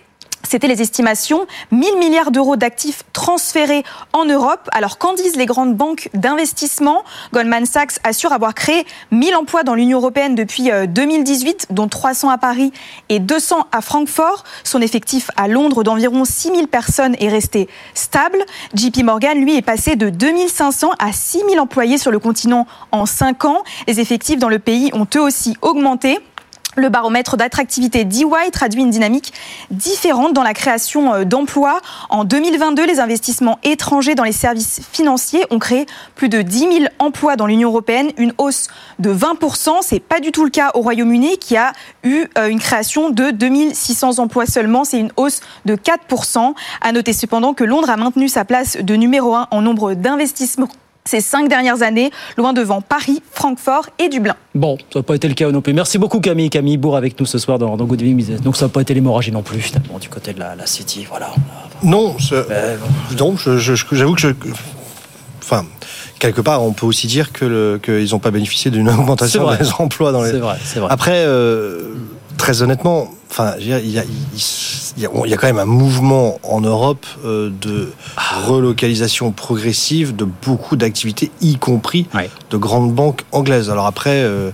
C'était 0.49 0.69
les 0.69 0.83
estimations. 0.83 1.47
1000 1.71 1.99
milliards 1.99 2.31
d'euros 2.31 2.57
d'actifs 2.57 3.03
transférés 3.13 3.85
en 4.13 4.25
Europe. 4.25 4.69
Alors 4.73 4.99
qu'en 4.99 5.15
disent 5.15 5.37
les 5.37 5.47
grandes 5.47 5.75
banques 5.77 6.09
d'investissement? 6.15 7.05
Goldman 7.33 7.67
Sachs 7.67 7.99
assure 8.05 8.33
avoir 8.33 8.55
créé 8.55 8.85
1000 9.11 9.37
emplois 9.37 9.63
dans 9.63 9.75
l'Union 9.75 9.99
européenne 9.99 10.35
depuis 10.35 10.71
euh, 10.71 10.87
2018, 10.87 11.69
dont 11.71 11.89
300 11.89 12.31
à 12.31 12.39
Paris 12.39 12.73
et 13.09 13.19
200 13.19 13.67
à 13.73 13.81
Francfort. 13.81 14.45
Son 14.65 14.81
effectif 14.81 15.31
à 15.37 15.49
Londres 15.49 15.85
d'environ 15.85 16.25
6000 16.25 16.69
personnes 16.69 17.17
est 17.19 17.29
resté 17.29 17.69
stable. 17.95 18.39
JP 18.75 19.03
Morgan, 19.05 19.39
lui, 19.39 19.57
est 19.57 19.63
passé 19.63 19.97
de 19.97 20.11
2500 20.11 20.91
à 20.99 21.13
6000 21.13 21.61
employés 21.61 21.99
sur 21.99 22.11
le 22.11 22.19
continent 22.19 22.67
en 22.91 23.07
5 23.07 23.45
ans. 23.45 23.63
Les 23.87 24.01
effectifs 24.01 24.39
dans 24.39 24.49
le 24.49 24.59
pays 24.59 24.91
ont 24.93 25.07
eux 25.17 25.21
aussi 25.21 25.57
augmenté. 25.63 26.19
Le 26.75 26.89
baromètre 26.89 27.37
d'attractivité 27.37 28.05
d'EY 28.05 28.51
traduit 28.51 28.81
une 28.81 28.91
dynamique 28.91 29.35
différente 29.71 30.33
dans 30.33 30.43
la 30.43 30.55
création 30.55 31.13
euh, 31.13 31.25
d'emplois. 31.25 31.81
En 32.09 32.25
2022, 32.25 32.87
les 32.87 32.99
investissements 32.99 33.59
étrangers 33.63 34.15
dans 34.15 34.25
les 34.25 34.33
services 34.33 34.81
financiers 34.91 35.45
ont 35.51 35.59
créé 35.59 35.87
plus 36.15 36.31
de 36.31 36.41
10 36.41 36.59
000 36.59 36.73
emplois 36.99 37.37
dans 37.37 37.47
l'Union 37.47 37.69
européenne, 37.69 38.11
une 38.17 38.33
hausse 38.39 38.69
de 38.99 39.13
20% 39.13 39.81
C'est 39.83 40.01
pas 40.01 40.21
du 40.21 40.33
tout 40.33 40.45
le 40.45 40.51
cas 40.51 40.71
au 40.75 40.81
Royaume-Uni 40.81 41.37
qui 41.37 41.59
a 41.59 41.73
eu 42.05 42.25
euh, 42.39 42.49
une 42.49 42.61
création 42.61 43.11
de 43.11 43.31
2600 43.31 44.19
emplois 44.19 44.47
seulement. 44.47 44.85
C'est 44.85 44.99
une 44.99 45.13
hausse 45.19 45.41
de 45.67 45.77
4% 45.77 46.55
À 46.81 46.93
noter 46.93 47.13
cependant 47.13 47.53
que 47.53 47.65
Londres 47.65 47.91
a 47.91 47.99
maintenu 47.99 48.29
sa 48.29 48.47
place 48.47 48.79
de 48.79 48.95
numéro 48.95 49.35
1 49.35 49.49
en 49.51 49.61
nombre 49.61 49.93
d'investissements 49.93 50.69
ces 51.05 51.21
cinq 51.21 51.49
dernières 51.49 51.83
années, 51.83 52.11
loin 52.37 52.53
devant 52.53 52.81
Paris, 52.81 53.23
Francfort 53.33 53.87
et 53.99 54.09
Dublin. 54.09 54.37
Bon, 54.55 54.79
ça 54.93 55.01
n'a 55.01 55.03
pas 55.03 55.15
été 55.17 55.29
le 55.29 55.35
cas 55.35 55.51
non 55.51 55.61
plus. 55.61 55.73
Merci 55.73 55.99
beaucoup 55.99 56.21
Camille. 56.21 56.51
Camille 56.51 56.77
Bourg 56.77 56.97
avec 56.97 57.19
nous 57.19 57.27
ce 57.27 57.39
soir 57.39 57.59
dans, 57.59 57.77
dans 57.77 57.85
Good 57.85 58.01
Evening 58.03 58.17
Business. 58.17 58.41
Donc 58.41 58.57
ça 58.57 58.67
n'a 58.67 58.69
pas 58.69 58.81
été 58.83 58.95
l'hémorragie 58.95 59.33
non 59.33 59.43
plus 59.43 59.61
finalement 59.61 59.99
du 59.99 60.09
côté 60.09 60.33
de 60.33 60.39
la, 60.41 60.55
la 60.55 60.67
City. 60.67 61.05
Voilà. 61.09 61.31
Non, 61.83 62.17
ce- 62.19 62.47
non, 63.19 63.37
je- 63.37 63.59
je- 63.59 63.75
je- 63.75 63.87
j'avoue 63.93 64.15
que 64.15 64.21
je. 64.21 64.29
Enfin, 65.43 65.65
quelque 66.21 66.41
part, 66.41 66.63
on 66.63 66.73
peut 66.73 66.87
aussi 66.87 67.09
dire 67.09 67.33
que 67.33 67.79
qu'ils 67.83 68.11
n'ont 68.13 68.21
pas 68.21 68.31
bénéficié 68.31 68.71
d'une 68.71 68.89
augmentation 68.89 69.43
vrai. 69.43 69.59
des 69.59 69.69
emplois 69.79 70.13
dans 70.13 70.23
les. 70.23 70.31
C'est 70.31 70.39
vrai, 70.39 70.57
c'est 70.65 70.79
vrai. 70.79 70.89
Après, 70.93 71.25
euh, 71.27 71.95
très 72.43 72.61
honnêtement, 72.61 73.07
enfin, 73.31 73.55
il 73.61 73.69
y 73.69 73.73
a, 73.73 73.79
y 73.79 74.03
y 75.01 75.37
quand 75.37 75.47
même 75.47 75.61
un 75.61 75.65
mouvement 75.65 76.41
en 76.43 76.61
Europe 76.61 77.07
euh, 77.25 77.51
de 77.61 77.93
relocalisation 78.49 79.31
progressive 79.31 80.17
de 80.17 80.25
beaucoup 80.25 80.75
d'activités, 80.75 81.31
y 81.41 81.55
compris 81.55 82.09
de 82.51 82.57
grandes 82.57 82.93
banques 82.93 83.23
anglaises. 83.31 83.71
Alors 83.71 83.87
après, 83.87 84.25
euh, 84.25 84.51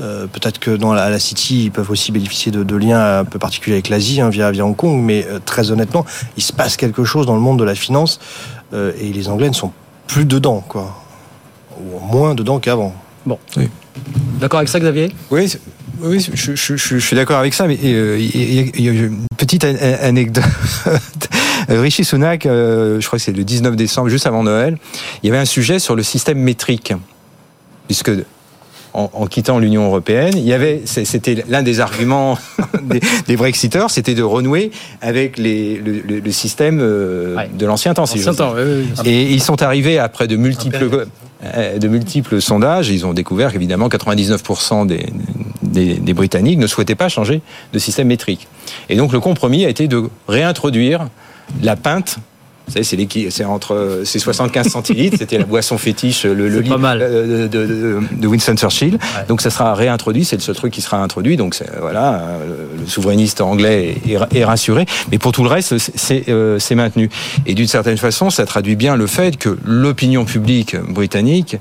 euh, 0.00 0.26
peut-être 0.26 0.58
que 0.58 0.70
dans 0.70 0.94
la, 0.94 1.02
à 1.02 1.10
la 1.10 1.18
City, 1.18 1.64
ils 1.64 1.70
peuvent 1.70 1.90
aussi 1.90 2.10
bénéficier 2.10 2.50
de, 2.50 2.62
de 2.62 2.74
liens 2.74 3.18
un 3.18 3.24
peu 3.26 3.38
particuliers 3.38 3.76
avec 3.76 3.90
l'Asie 3.90 4.22
hein, 4.22 4.30
via, 4.30 4.50
via 4.50 4.64
Hong 4.64 4.74
Kong, 4.74 4.98
mais 5.02 5.26
euh, 5.26 5.38
très 5.44 5.70
honnêtement, 5.70 6.06
il 6.38 6.42
se 6.42 6.54
passe 6.54 6.78
quelque 6.78 7.04
chose 7.04 7.26
dans 7.26 7.34
le 7.34 7.42
monde 7.42 7.58
de 7.58 7.64
la 7.64 7.74
finance 7.74 8.18
euh, 8.72 8.92
et 8.98 9.12
les 9.12 9.28
Anglais 9.28 9.50
ne 9.50 9.54
sont 9.54 9.72
plus 10.06 10.24
dedans, 10.24 10.64
quoi, 10.66 11.04
ou 11.78 12.00
moins 12.00 12.34
dedans 12.34 12.60
qu'avant. 12.60 12.94
Bon. 13.26 13.38
D'accord 14.40 14.60
avec 14.60 14.70
ça, 14.70 14.80
Xavier? 14.80 15.12
Oui, 15.30 15.52
oui, 16.02 16.20
je, 16.20 16.54
je- 16.54 16.54
je- 16.54 16.76
je 16.76 16.98
suis 16.98 17.16
d'accord 17.16 17.38
avec 17.38 17.54
ça, 17.54 17.66
mais 17.66 17.78
euh, 17.84 18.18
il 18.18 18.80
y, 18.80 18.88
a- 18.88 18.92
une 18.92 19.26
petite 19.36 19.64
an- 19.64 19.74
anecdote. 20.02 20.44
Rishi 21.68 22.04
Sunak, 22.04 22.46
euh, 22.46 23.00
je 23.00 23.06
crois 23.06 23.18
que 23.18 23.24
c'est 23.24 23.32
le 23.36 23.44
19 23.44 23.76
décembre, 23.76 24.08
juste 24.08 24.26
avant 24.26 24.42
Noël, 24.42 24.78
il 25.22 25.26
y 25.26 25.30
avait 25.30 25.40
un 25.40 25.44
sujet 25.46 25.78
sur 25.78 25.96
le 25.96 26.02
système 26.02 26.38
métrique, 26.38 26.92
puisque 27.86 28.10
en, 28.94 29.10
en 29.12 29.26
quittant 29.26 29.58
l'Union 29.58 29.86
européenne, 29.86 30.34
il 30.36 30.44
y 30.44 30.52
avait, 30.52 30.82
c'était 30.86 31.44
l'un 31.48 31.62
des 31.62 31.80
arguments 31.80 32.38
des, 32.82 33.00
des 33.26 33.36
Brexiteurs, 33.36 33.90
c'était 33.90 34.14
de 34.14 34.22
renouer 34.22 34.70
avec 35.02 35.38
les, 35.38 35.76
le, 35.76 36.00
le- 36.06 36.20
le 36.20 36.30
système 36.32 36.78
euh, 36.80 37.36
de 37.58 37.66
l'ancien 37.66 37.94
temps. 37.94 38.06
si 38.06 38.14
Ancien 38.20 38.24
j'ose 38.32 38.36
dire. 38.36 38.46
temps, 38.46 38.54
oui, 38.56 38.62
oui, 38.64 38.86
oui. 39.04 39.10
Et 39.10 39.32
ils 39.32 39.42
sont 39.42 39.60
arrivés 39.62 39.98
après 39.98 40.28
de 40.28 40.36
multiples, 40.36 41.06
de 41.78 41.88
multiples 41.88 42.40
sondages. 42.40 42.88
Ils 42.88 43.04
ont 43.04 43.12
découvert 43.12 43.52
qu'évidemment 43.52 43.88
99% 43.88 44.86
des, 44.86 45.06
des, 45.66 45.94
des 45.94 46.14
Britanniques 46.14 46.58
ne 46.58 46.66
souhaitaient 46.66 46.94
pas 46.94 47.08
changer 47.08 47.40
de 47.72 47.78
système 47.78 48.08
métrique. 48.08 48.48
Et 48.88 48.96
donc 48.96 49.12
le 49.12 49.20
compromis 49.20 49.64
a 49.64 49.68
été 49.68 49.88
de 49.88 50.04
réintroduire 50.28 51.08
la 51.62 51.76
pinte. 51.76 52.18
Vous 52.68 52.72
savez, 52.82 53.30
c'est, 53.30 53.44
entre 53.44 54.02
c'est 54.04 54.18
75 54.18 54.66
centilitres, 54.66 55.16
c'était 55.20 55.38
la 55.38 55.44
boisson 55.44 55.78
fétiche, 55.78 56.24
le, 56.24 56.34
le 56.48 56.58
lit 56.62 56.68
euh, 57.00 57.46
de, 57.46 57.64
de- 57.64 58.00
de 58.10 58.26
Winston 58.26 58.56
Churchill. 58.56 58.98
Donc 59.28 59.40
ça 59.40 59.50
sera 59.50 59.72
réintroduit, 59.76 60.24
c'est 60.24 60.34
le 60.34 60.42
seul 60.42 60.56
truc 60.56 60.72
qui 60.72 60.80
sera 60.80 61.00
introduit. 61.00 61.36
Donc 61.36 61.56
voilà, 61.80 62.14
euh, 62.40 62.66
le 62.80 62.86
souverainiste 62.88 63.40
anglais 63.40 63.94
est, 64.08 64.18
est 64.36 64.44
rassuré. 64.44 64.84
Mais 65.12 65.18
pour 65.18 65.30
tout 65.30 65.44
le 65.44 65.48
reste, 65.48 65.78
c'est, 65.78 66.28
euh, 66.28 66.58
c'est 66.58 66.74
maintenu. 66.74 67.08
Et 67.46 67.54
d'une 67.54 67.68
certaine 67.68 67.98
façon, 67.98 68.30
ça 68.30 68.44
traduit 68.46 68.74
bien 68.74 68.96
le 68.96 69.06
fait 69.06 69.36
que 69.36 69.56
l'opinion 69.64 70.24
publique 70.24 70.74
britannique 70.76 71.58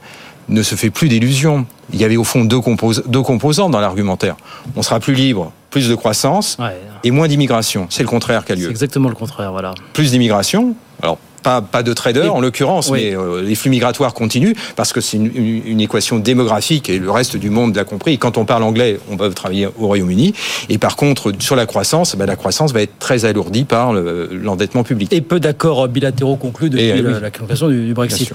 ne 0.49 0.63
se 0.63 0.73
fait 0.73 0.89
plus 0.89 1.07
d'illusions. 1.07 1.67
Il 1.93 1.99
y 1.99 2.03
avait 2.03 2.17
au 2.17 2.23
fond 2.23 2.43
deux, 2.45 2.59
compos- 2.59 3.01
deux 3.07 3.21
composants 3.21 3.69
dans 3.69 3.79
l'argumentaire. 3.79 4.35
On 4.75 4.81
sera 4.81 4.99
plus 4.99 5.13
libre, 5.13 5.51
plus 5.69 5.87
de 5.89 5.95
croissance 5.95 6.57
et 7.03 7.11
moins 7.11 7.27
d'immigration. 7.27 7.87
C'est 7.89 8.03
le 8.03 8.09
contraire 8.09 8.43
qui 8.45 8.51
a 8.53 8.55
lieu. 8.55 8.63
C'est 8.63 8.69
exactement 8.71 9.09
le 9.09 9.15
contraire, 9.15 9.51
voilà. 9.51 9.73
Plus 9.93 10.11
d'immigration. 10.11 10.75
Alors, 11.01 11.17
pas, 11.45 11.61
pas 11.61 11.83
de 11.83 11.93
traders 11.93 12.25
Et- 12.25 12.29
en 12.29 12.41
l'occurrence, 12.41 12.89
Oui. 12.89 12.99
mais 13.11 13.15
euh, 13.15 13.41
les 13.43 13.55
flux 13.55 13.69
migratoires 13.69 14.13
continuent 14.15 14.55
parce 14.75 14.91
que 14.91 14.99
c'est 14.99 15.17
une, 15.17 15.31
une- 15.35 15.61
une 15.65 15.79
équation 15.79 16.17
démographique 16.19 16.89
et 16.89 16.97
le 16.99 17.11
reste 17.11 17.37
du 17.37 17.49
monde 17.51 17.75
l'a 17.75 17.83
compris. 17.85 18.13
Et 18.13 18.17
quand 18.17 18.37
on 18.37 18.45
parle 18.45 18.63
anglais, 18.63 18.99
on 19.11 19.15
va 19.15 19.29
travailler 19.29 19.67
au 19.79 19.85
Royaume-Uni. 19.87 20.33
Et 20.69 20.77
par 20.79 20.95
contre, 20.95 21.31
sur 21.39 21.55
la 21.55 21.65
croissance, 21.67 22.15
ben, 22.15 22.25
la 22.25 22.35
croissance 22.35 22.73
va 22.73 22.81
être 22.81 22.97
très 22.99 23.25
alourdie 23.25 23.63
par 23.63 23.93
le- 23.93 24.27
l'endettement 24.33 24.83
public. 24.83 25.13
Et 25.13 25.21
peu 25.21 25.39
d'accords 25.39 25.87
bilatéraux 25.87 26.35
conclus 26.35 26.69
depuis 26.71 26.83
Et, 26.85 26.91
euh, 26.93 27.19
la, 27.19 27.29
conclusion 27.31 27.67
du, 27.69 27.85
du 27.85 27.93
Brexit. 27.93 28.31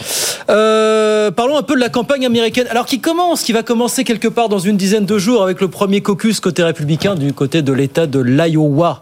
Euh, 0.49 1.31
parlons 1.33 1.57
un 1.59 1.63
peu 1.63 1.75
de 1.75 1.81
la 1.81 1.89
campagne 1.89 2.25
américaine. 2.25 2.67
Alors 2.71 2.87
qui 2.87 3.01
commence, 3.01 3.43
qui 3.43 3.53
va 3.53 3.63
commencer 3.63 4.05
quelque 4.05 4.29
part 4.29 4.49
dans 4.49 4.59
une 4.61 4.77
dizaine 4.77 5.05
de 5.07 5.19
jours 5.19 5.43
avec 5.43 5.61
le 5.61 5.69
premier 5.69 6.01
caucus 6.01 6.39
côté 6.41 6.63
républicain 6.63 7.15
du 7.17 7.33
côté 7.33 7.63
de 7.63 7.73
l'État 7.73 8.07
de 8.07 8.21
l'Iowa. 8.21 9.01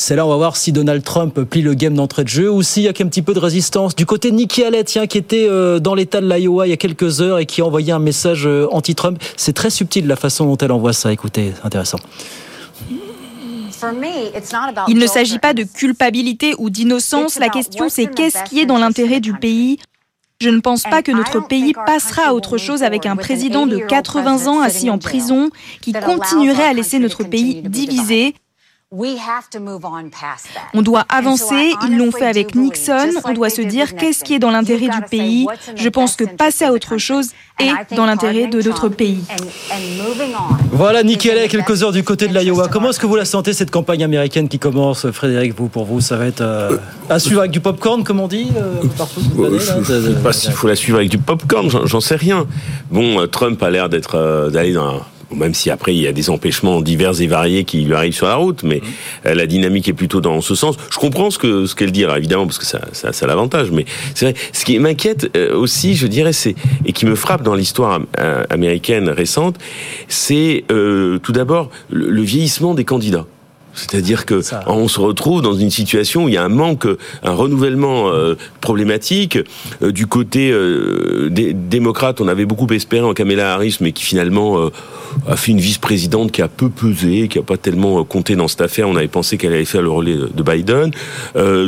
C'est 0.00 0.14
là, 0.14 0.24
on 0.24 0.28
va 0.28 0.36
voir 0.36 0.56
si 0.56 0.70
Donald 0.70 1.02
Trump 1.02 1.42
plie 1.42 1.60
le 1.60 1.74
game 1.74 1.94
d'entrée 1.94 2.22
de 2.22 2.28
jeu 2.28 2.48
ou 2.48 2.62
s'il 2.62 2.84
y 2.84 2.88
a 2.88 2.92
qu'un 2.92 3.08
petit 3.08 3.20
peu 3.20 3.34
de 3.34 3.40
résistance. 3.40 3.96
Du 3.96 4.06
côté 4.06 4.30
de 4.30 4.36
Nikki 4.36 4.62
Haley, 4.62 4.84
tiens, 4.84 5.08
qui 5.08 5.18
était 5.18 5.48
euh, 5.50 5.80
dans 5.80 5.96
l'État 5.96 6.20
de 6.20 6.32
l'Iowa 6.32 6.68
il 6.68 6.70
y 6.70 6.72
a 6.72 6.76
quelques 6.76 7.20
heures 7.20 7.40
et 7.40 7.46
qui 7.46 7.62
a 7.62 7.64
envoyé 7.64 7.90
un 7.90 7.98
message 7.98 8.46
euh, 8.46 8.68
anti-Trump. 8.70 9.20
C'est 9.36 9.54
très 9.54 9.70
subtil 9.70 10.06
la 10.06 10.14
façon 10.14 10.46
dont 10.46 10.56
elle 10.56 10.70
envoie 10.70 10.92
ça. 10.92 11.12
Écoutez, 11.12 11.52
c'est 11.56 11.66
intéressant. 11.66 11.98
Il 14.86 14.98
ne 14.98 15.06
s'agit 15.08 15.40
pas 15.40 15.52
de 15.52 15.64
culpabilité 15.64 16.54
ou 16.58 16.70
d'innocence, 16.70 17.40
la 17.40 17.48
question 17.48 17.88
c'est 17.88 18.06
qu'est-ce 18.06 18.44
qui 18.44 18.60
est 18.60 18.66
dans 18.66 18.78
l'intérêt 18.78 19.18
du 19.18 19.34
pays? 19.34 19.78
Je 20.40 20.48
ne 20.48 20.60
pense 20.60 20.84
pas 20.84 21.02
que 21.02 21.10
notre 21.10 21.44
pays 21.44 21.74
passera 21.86 22.28
à 22.28 22.32
autre 22.34 22.56
chose 22.56 22.84
avec 22.84 23.04
un 23.04 23.16
président 23.16 23.66
de 23.66 23.78
80 23.78 24.46
ans 24.46 24.60
assis 24.60 24.90
en 24.90 24.98
prison 24.98 25.50
qui 25.80 25.92
continuerait 25.92 26.68
à 26.68 26.72
laisser 26.72 27.00
notre 27.00 27.24
pays 27.24 27.62
divisé. 27.62 28.36
On 30.72 30.80
doit 30.80 31.04
avancer, 31.10 31.74
ils 31.86 31.98
l'ont 31.98 32.10
fait 32.10 32.24
avec 32.24 32.54
Nixon, 32.54 33.10
on 33.26 33.34
doit 33.34 33.50
se 33.50 33.60
dire 33.60 33.94
qu'est-ce 33.94 34.24
qui 34.24 34.32
est 34.32 34.38
dans 34.38 34.50
l'intérêt 34.50 34.88
du 34.88 35.02
pays. 35.10 35.46
Je 35.76 35.90
pense 35.90 36.16
que 36.16 36.24
passer 36.24 36.64
à 36.64 36.72
autre 36.72 36.96
chose 36.96 37.28
est 37.60 37.94
dans 37.94 38.06
l'intérêt 38.06 38.46
de 38.46 38.62
notre 38.62 38.88
pays. 38.88 39.22
Voilà, 40.72 41.02
Nikki 41.02 41.28
quelques 41.50 41.82
heures 41.82 41.92
du 41.92 42.02
côté 42.02 42.28
de 42.28 42.38
l'Iowa. 42.38 42.68
Comment 42.68 42.88
est-ce 42.88 42.98
que 42.98 43.06
vous 43.06 43.16
la 43.16 43.26
sentez, 43.26 43.52
cette 43.52 43.70
campagne 43.70 44.04
américaine 44.04 44.48
qui 44.48 44.58
commence, 44.58 45.10
Frédéric, 45.10 45.54
vous, 45.54 45.68
pour 45.68 45.84
vous, 45.84 46.00
ça 46.00 46.16
va 46.16 46.24
être 46.24 46.40
euh, 46.40 46.78
à 47.10 47.18
suivre 47.18 47.40
avec 47.40 47.50
du 47.50 47.60
popcorn, 47.60 48.04
comme 48.04 48.20
on 48.20 48.28
dit, 48.28 48.48
euh, 48.56 48.80
partout 48.96 49.20
Je 49.36 49.92
ne 49.92 50.14
sais 50.14 50.22
pas 50.22 50.32
s'il 50.32 50.52
faut 50.52 50.66
la 50.66 50.76
suivre 50.76 50.96
avec 50.96 51.10
du 51.10 51.18
popcorn, 51.18 51.68
j'en 51.84 52.00
sais 52.00 52.16
rien. 52.16 52.46
Bon, 52.90 53.20
euh, 53.20 53.26
Trump 53.26 53.62
a 53.62 53.68
l'air 53.68 53.90
d'être 53.90 54.48
d'aller 54.50 54.72
dans 54.72 55.02
même 55.34 55.54
si 55.54 55.70
après 55.70 55.94
il 55.94 56.02
y 56.02 56.06
a 56.06 56.12
des 56.12 56.30
empêchements 56.30 56.80
divers 56.80 57.20
et 57.20 57.26
variés 57.26 57.64
qui 57.64 57.82
lui 57.82 57.94
arrivent 57.94 58.14
sur 58.14 58.26
la 58.26 58.36
route, 58.36 58.62
mais 58.62 58.80
euh, 59.26 59.34
la 59.34 59.46
dynamique 59.46 59.88
est 59.88 59.92
plutôt 59.92 60.20
dans 60.20 60.40
ce 60.40 60.54
sens. 60.54 60.76
Je 60.90 60.98
comprends 60.98 61.30
ce 61.30 61.38
que 61.38 61.66
ce 61.66 61.74
qu'elle 61.74 61.92
dit, 61.92 62.04
évidemment, 62.04 62.46
parce 62.46 62.58
que 62.58 62.66
ça, 62.66 62.80
ça, 62.92 63.12
ça 63.12 63.26
a 63.26 63.28
l'avantage, 63.28 63.70
mais 63.70 63.84
c'est 64.14 64.30
vrai. 64.30 64.40
Ce 64.52 64.64
qui 64.64 64.78
m'inquiète 64.78 65.30
euh, 65.36 65.54
aussi, 65.56 65.94
je 65.94 66.06
dirais, 66.06 66.32
c'est 66.32 66.54
et 66.84 66.92
qui 66.92 67.06
me 67.06 67.14
frappe 67.14 67.42
dans 67.42 67.54
l'histoire 67.54 68.00
euh, 68.18 68.44
américaine 68.50 69.08
récente, 69.08 69.56
c'est 70.08 70.64
tout 70.68 71.32
d'abord 71.32 71.70
le 71.90 72.22
vieillissement 72.22 72.74
des 72.74 72.84
candidats. 72.84 73.26
C'est-à-dire 73.78 74.26
que 74.26 74.40
on 74.66 74.88
se 74.88 75.00
retrouve 75.00 75.42
dans 75.42 75.54
une 75.54 75.70
situation 75.70 76.24
où 76.24 76.28
il 76.28 76.34
y 76.34 76.36
a 76.36 76.44
un 76.44 76.48
manque, 76.48 76.86
un 77.22 77.32
renouvellement 77.32 78.08
euh, 78.08 78.34
problématique. 78.60 79.38
Euh, 79.82 79.92
du 79.92 80.06
côté 80.06 80.50
euh, 80.50 81.28
des 81.30 81.52
démocrates, 81.52 82.20
on 82.20 82.28
avait 82.28 82.44
beaucoup 82.44 82.66
espéré 82.72 83.04
en 83.04 83.14
Kamala 83.14 83.54
Harris, 83.54 83.78
mais 83.80 83.92
qui 83.92 84.04
finalement 84.04 84.70
a 85.26 85.36
fait 85.36 85.52
une 85.52 85.60
vice-présidente 85.60 86.32
qui 86.32 86.42
a 86.42 86.48
peu 86.48 86.68
pesé, 86.68 87.28
qui 87.28 87.38
a 87.38 87.42
pas 87.42 87.56
tellement 87.56 88.04
compté 88.04 88.36
dans 88.36 88.48
cette 88.48 88.60
affaire. 88.60 88.88
On 88.88 88.96
avait 88.96 89.08
pensé 89.08 89.38
qu'elle 89.38 89.52
allait 89.52 89.64
faire 89.64 89.82
le 89.82 89.90
relais 89.90 90.16
de 90.34 90.42
Biden. 90.42 90.90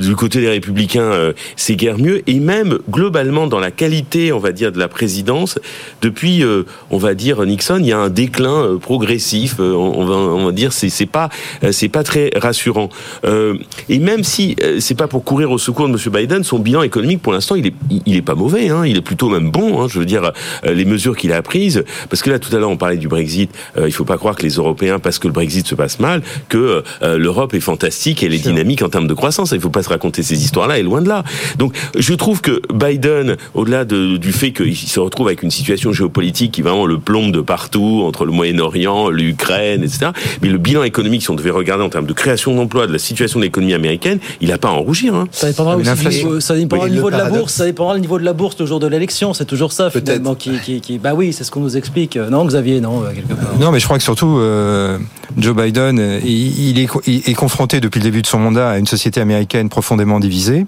du 0.00 0.16
côté 0.16 0.40
des 0.40 0.48
républicains, 0.48 1.32
c'est 1.56 1.76
guère 1.76 1.98
mieux. 1.98 2.22
Et 2.26 2.40
même 2.40 2.78
globalement 2.90 3.46
dans 3.46 3.60
la 3.60 3.70
qualité, 3.70 4.32
on 4.32 4.38
va 4.38 4.52
dire, 4.52 4.72
de 4.72 4.78
la 4.78 4.88
présidence, 4.88 5.58
depuis, 6.02 6.44
on 6.90 6.98
va 6.98 7.14
dire 7.14 7.44
Nixon, 7.44 7.78
il 7.80 7.86
y 7.86 7.92
a 7.92 7.98
un 7.98 8.10
déclin 8.10 8.78
progressif. 8.80 9.58
On 9.58 10.04
va, 10.04 10.14
on 10.14 10.46
va 10.46 10.52
dire, 10.52 10.72
c'est 10.72 11.06
pas, 11.06 11.28
c'est 11.70 11.88
pas 11.88 11.99
très 12.02 12.30
rassurant. 12.34 12.88
Euh, 13.24 13.54
et 13.88 13.98
même 13.98 14.24
si 14.24 14.56
euh, 14.62 14.78
c'est 14.80 14.94
pas 14.94 15.08
pour 15.08 15.24
courir 15.24 15.50
au 15.50 15.58
secours 15.58 15.88
de 15.88 15.92
M. 15.92 15.98
Biden, 16.12 16.44
son 16.44 16.58
bilan 16.58 16.82
économique 16.82 17.22
pour 17.22 17.32
l'instant 17.32 17.54
il 17.54 17.66
est 17.66 17.74
il 18.06 18.16
est 18.16 18.22
pas 18.22 18.34
mauvais, 18.34 18.68
hein, 18.68 18.86
il 18.86 18.96
est 18.96 19.02
plutôt 19.02 19.28
même 19.28 19.50
bon. 19.50 19.82
Hein, 19.82 19.86
je 19.88 19.98
veux 19.98 20.04
dire 20.04 20.32
euh, 20.64 20.72
les 20.72 20.84
mesures 20.84 21.16
qu'il 21.16 21.32
a 21.32 21.42
prises, 21.42 21.84
parce 22.08 22.22
que 22.22 22.30
là 22.30 22.38
tout 22.38 22.54
à 22.54 22.58
l'heure 22.58 22.70
on 22.70 22.76
parlait 22.76 22.96
du 22.96 23.08
Brexit, 23.08 23.50
euh, 23.76 23.88
il 23.88 23.92
faut 23.92 24.04
pas 24.04 24.18
croire 24.18 24.36
que 24.36 24.42
les 24.42 24.54
Européens 24.54 24.98
parce 24.98 25.18
que 25.18 25.26
le 25.26 25.32
Brexit 25.32 25.66
se 25.66 25.74
passe 25.74 26.00
mal, 26.00 26.22
que 26.48 26.82
l'Europe 27.02 27.54
est 27.54 27.60
fantastique, 27.60 28.22
elle 28.22 28.34
est 28.34 28.38
dynamique 28.38 28.82
en 28.82 28.88
termes 28.88 29.06
de 29.06 29.14
croissance. 29.14 29.52
Il 29.52 29.60
faut 29.60 29.70
pas 29.70 29.82
se 29.82 29.88
raconter 29.88 30.22
ces 30.22 30.42
histoires-là, 30.42 30.78
et 30.78 30.82
loin 30.82 31.02
de 31.02 31.08
là. 31.08 31.24
Donc 31.58 31.74
je 31.96 32.14
trouve 32.14 32.40
que 32.40 32.60
Biden, 32.72 33.36
au-delà 33.54 33.84
de, 33.84 34.16
du 34.16 34.32
fait 34.32 34.52
qu'il 34.52 34.76
se 34.76 35.00
retrouve 35.00 35.28
avec 35.28 35.42
une 35.42 35.50
situation 35.50 35.92
géopolitique 35.92 36.52
qui 36.52 36.62
vraiment 36.62 36.86
le 36.86 36.98
plombe 36.98 37.32
de 37.32 37.40
partout 37.40 38.02
entre 38.04 38.24
le 38.24 38.32
Moyen-Orient, 38.32 39.10
l'Ukraine, 39.10 39.82
etc. 39.82 40.10
Mais 40.42 40.48
le 40.48 40.58
bilan 40.58 40.82
économique, 40.82 41.22
si 41.22 41.30
on 41.30 41.34
devait 41.34 41.50
regarder 41.50 41.84
en 41.84 41.89
termes 41.90 42.06
de 42.06 42.12
création 42.12 42.54
d'emplois, 42.54 42.86
de 42.86 42.92
la 42.92 42.98
situation 42.98 43.38
de 43.38 43.44
l'économie 43.44 43.74
américaine, 43.74 44.18
il 44.40 44.48
n'a 44.48 44.58
pas 44.58 44.68
à 44.68 44.72
en 44.72 44.80
rougir. 44.80 45.14
Hein. 45.14 45.28
Ça 45.30 45.48
dépendra 45.48 45.76
aussi 45.76 46.24
du, 46.24 46.40
ça 46.40 46.54
dépendra 46.56 46.88
du 46.88 46.94
niveau 46.94 47.10
de 47.10 47.16
la 47.16 47.30
bourse. 47.30 47.52
Ça 47.52 47.64
dépendra 47.66 47.94
du 47.94 48.00
niveau 48.00 48.18
de 48.18 48.24
la 48.24 48.32
bourse 48.32 48.56
le 48.58 48.66
jour 48.66 48.80
de 48.80 48.86
l'élection. 48.86 49.34
C'est 49.34 49.44
toujours 49.44 49.72
ça 49.72 49.90
finalement 49.90 50.34
qui, 50.34 50.58
qui, 50.60 50.80
qui, 50.80 50.98
Bah 50.98 51.12
oui, 51.14 51.32
c'est 51.32 51.44
ce 51.44 51.50
qu'on 51.50 51.60
nous 51.60 51.76
explique. 51.76 52.16
Non, 52.16 52.44
Xavier, 52.44 52.80
non, 52.80 53.02
euh, 53.02 53.12
quelque 53.12 53.34
part. 53.34 53.58
Non, 53.58 53.70
mais 53.72 53.80
je 53.80 53.84
crois 53.84 53.98
que 53.98 54.04
surtout 54.04 54.38
euh, 54.38 54.98
Joe 55.36 55.56
Biden, 55.56 55.98
euh, 55.98 56.20
il, 56.24 56.78
est, 56.78 56.88
il, 57.06 57.28
est, 57.28 57.34
confronté 57.34 57.80
depuis 57.80 57.98
le 57.98 58.04
début 58.04 58.22
de 58.22 58.26
son 58.26 58.38
mandat 58.38 58.70
à 58.70 58.78
une 58.78 58.86
société 58.86 59.20
américaine 59.20 59.68
profondément 59.68 60.20
divisée, 60.20 60.64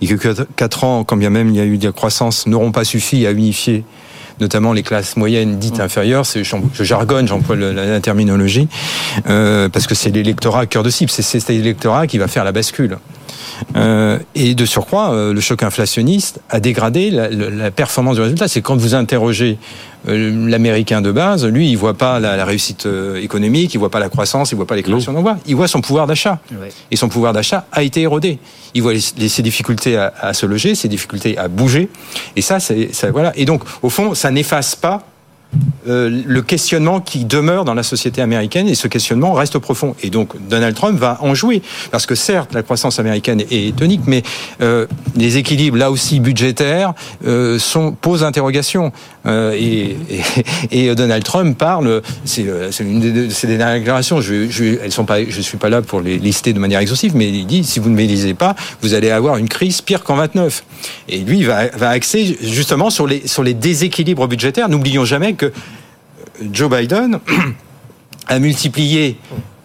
et 0.00 0.06
que 0.06 0.44
quatre 0.56 0.84
ans, 0.84 1.04
quand 1.04 1.16
bien 1.16 1.30
même 1.30 1.48
il 1.50 1.56
y 1.56 1.60
a 1.60 1.64
eu 1.64 1.78
de 1.78 1.86
la 1.86 1.92
croissance, 1.92 2.46
n'auront 2.46 2.72
pas 2.72 2.84
suffi 2.84 3.26
à 3.26 3.32
unifier 3.32 3.84
notamment 4.40 4.72
les 4.72 4.82
classes 4.82 5.16
moyennes 5.16 5.58
dites 5.58 5.80
inférieures. 5.80 6.26
C'est, 6.26 6.44
je 6.44 6.84
jargonne, 6.84 7.28
j'emploie 7.28 7.56
la, 7.56 8.00
terminologie, 8.00 8.68
euh, 9.28 9.68
parce 9.68 9.86
que 9.86 9.94
c'est 9.94 10.10
l'électorat 10.10 10.66
cœur 10.66 10.82
de 10.82 10.90
cible. 10.90 11.10
C'est 11.10 11.22
cet 11.22 11.50
électorat 11.50 12.06
qui 12.06 12.18
va 12.18 12.28
faire 12.28 12.44
la 12.44 12.52
bascule. 12.52 12.98
Euh, 13.76 14.18
et 14.34 14.54
de 14.54 14.64
surcroît, 14.64 15.12
euh, 15.12 15.32
le 15.32 15.40
choc 15.40 15.62
inflationniste 15.62 16.40
a 16.50 16.60
dégradé 16.60 17.10
la, 17.10 17.28
la 17.28 17.70
performance 17.70 18.16
du 18.16 18.22
résultat. 18.22 18.48
C'est 18.48 18.62
quand 18.62 18.76
vous 18.76 18.94
interrogez 18.94 19.58
euh, 20.08 20.48
l'Américain 20.48 21.00
de 21.00 21.10
base, 21.10 21.44
lui, 21.46 21.70
il 21.70 21.76
voit 21.76 21.94
pas 21.94 22.20
la, 22.20 22.44
réussite 22.44 22.86
euh, 22.86 23.20
économique, 23.20 23.74
il 23.74 23.78
voit 23.78 23.90
pas 23.90 23.98
la 23.98 24.08
croissance, 24.08 24.52
il 24.52 24.54
voit 24.54 24.66
pas 24.66 24.76
les 24.76 24.82
créations 24.82 25.12
d'emploi, 25.12 25.38
il 25.46 25.56
voit 25.56 25.68
son 25.68 25.80
pouvoir 25.80 26.06
d'achat. 26.06 26.38
Et 26.90 26.96
son 26.96 27.08
pouvoir 27.08 27.32
d'achat 27.32 27.66
a 27.72 27.82
été 27.82 28.02
érodé. 28.02 28.38
Il 28.74 28.82
voit 28.82 28.92
ses 28.98 29.42
difficultés 29.42 29.96
à, 29.96 30.32
se 30.32 30.46
loger, 30.46 30.74
ses 30.74 30.88
difficultés 30.88 31.36
à 31.38 31.48
bouger. 31.48 31.88
Et 32.36 32.42
ça, 32.42 32.60
c'est 32.60 32.90
voilà. 33.10 33.32
Et 33.36 33.44
donc, 33.44 33.62
au 33.82 33.90
fond, 33.90 34.14
ça 34.14 34.30
n'efface 34.30 34.76
pas 34.76 35.02
euh, 35.88 36.22
le 36.26 36.42
questionnement 36.42 37.00
qui 37.00 37.24
demeure 37.24 37.64
dans 37.64 37.74
la 37.74 37.84
société 37.84 38.20
américaine 38.20 38.66
et 38.66 38.74
ce 38.74 38.88
questionnement 38.88 39.32
reste 39.32 39.58
profond. 39.58 39.94
Et 40.02 40.10
donc 40.10 40.30
Donald 40.48 40.74
Trump 40.74 40.98
va 40.98 41.18
en 41.20 41.34
jouer 41.34 41.62
parce 41.92 42.06
que 42.06 42.16
certes 42.16 42.54
la 42.54 42.64
croissance 42.64 42.98
américaine 42.98 43.42
est 43.50 43.76
tonique, 43.76 44.00
mais 44.06 44.22
euh, 44.60 44.86
les 45.14 45.36
équilibres 45.36 45.76
là 45.76 45.92
aussi 45.92 46.18
budgétaires 46.18 46.92
euh, 47.24 47.60
sont 47.60 47.92
posent 47.92 48.24
interrogation. 48.24 48.92
Et, 49.28 49.96
Donald 50.94 51.24
Trump 51.24 51.58
parle, 51.58 52.00
c'est 52.24 52.44
une 52.80 53.00
de 53.00 53.28
ces 53.28 53.48
dernières 53.48 53.80
déclarations. 53.80 54.20
Je, 54.20 54.48
je, 54.48 54.78
elles 54.82 54.92
sont 54.92 55.04
pas, 55.04 55.24
je 55.28 55.40
suis 55.40 55.58
pas 55.58 55.68
là 55.68 55.82
pour 55.82 56.00
les 56.00 56.16
lister 56.18 56.52
de 56.52 56.60
manière 56.60 56.78
exhaustive, 56.78 57.16
mais 57.16 57.28
il 57.28 57.44
dit 57.44 57.64
si 57.64 57.80
vous 57.80 57.90
ne 57.90 57.96
m'élisez 57.96 58.34
pas, 58.34 58.54
vous 58.82 58.94
allez 58.94 59.10
avoir 59.10 59.36
une 59.36 59.48
crise 59.48 59.80
pire 59.82 60.04
qu'en 60.04 60.14
29. 60.14 60.64
Et 61.08 61.18
lui 61.18 61.42
va, 61.42 61.66
va 61.68 61.90
axer 61.90 62.38
justement 62.40 62.88
sur 62.88 63.08
les 63.08 63.26
sur 63.26 63.42
les 63.42 63.54
déséquilibres 63.54 64.28
budgétaires. 64.28 64.68
N'oublions 64.68 65.04
jamais 65.04 65.34
que 65.36 65.52
Joe 66.52 66.68
Biden 66.68 67.20
a 68.28 68.38
multiplié 68.38 69.18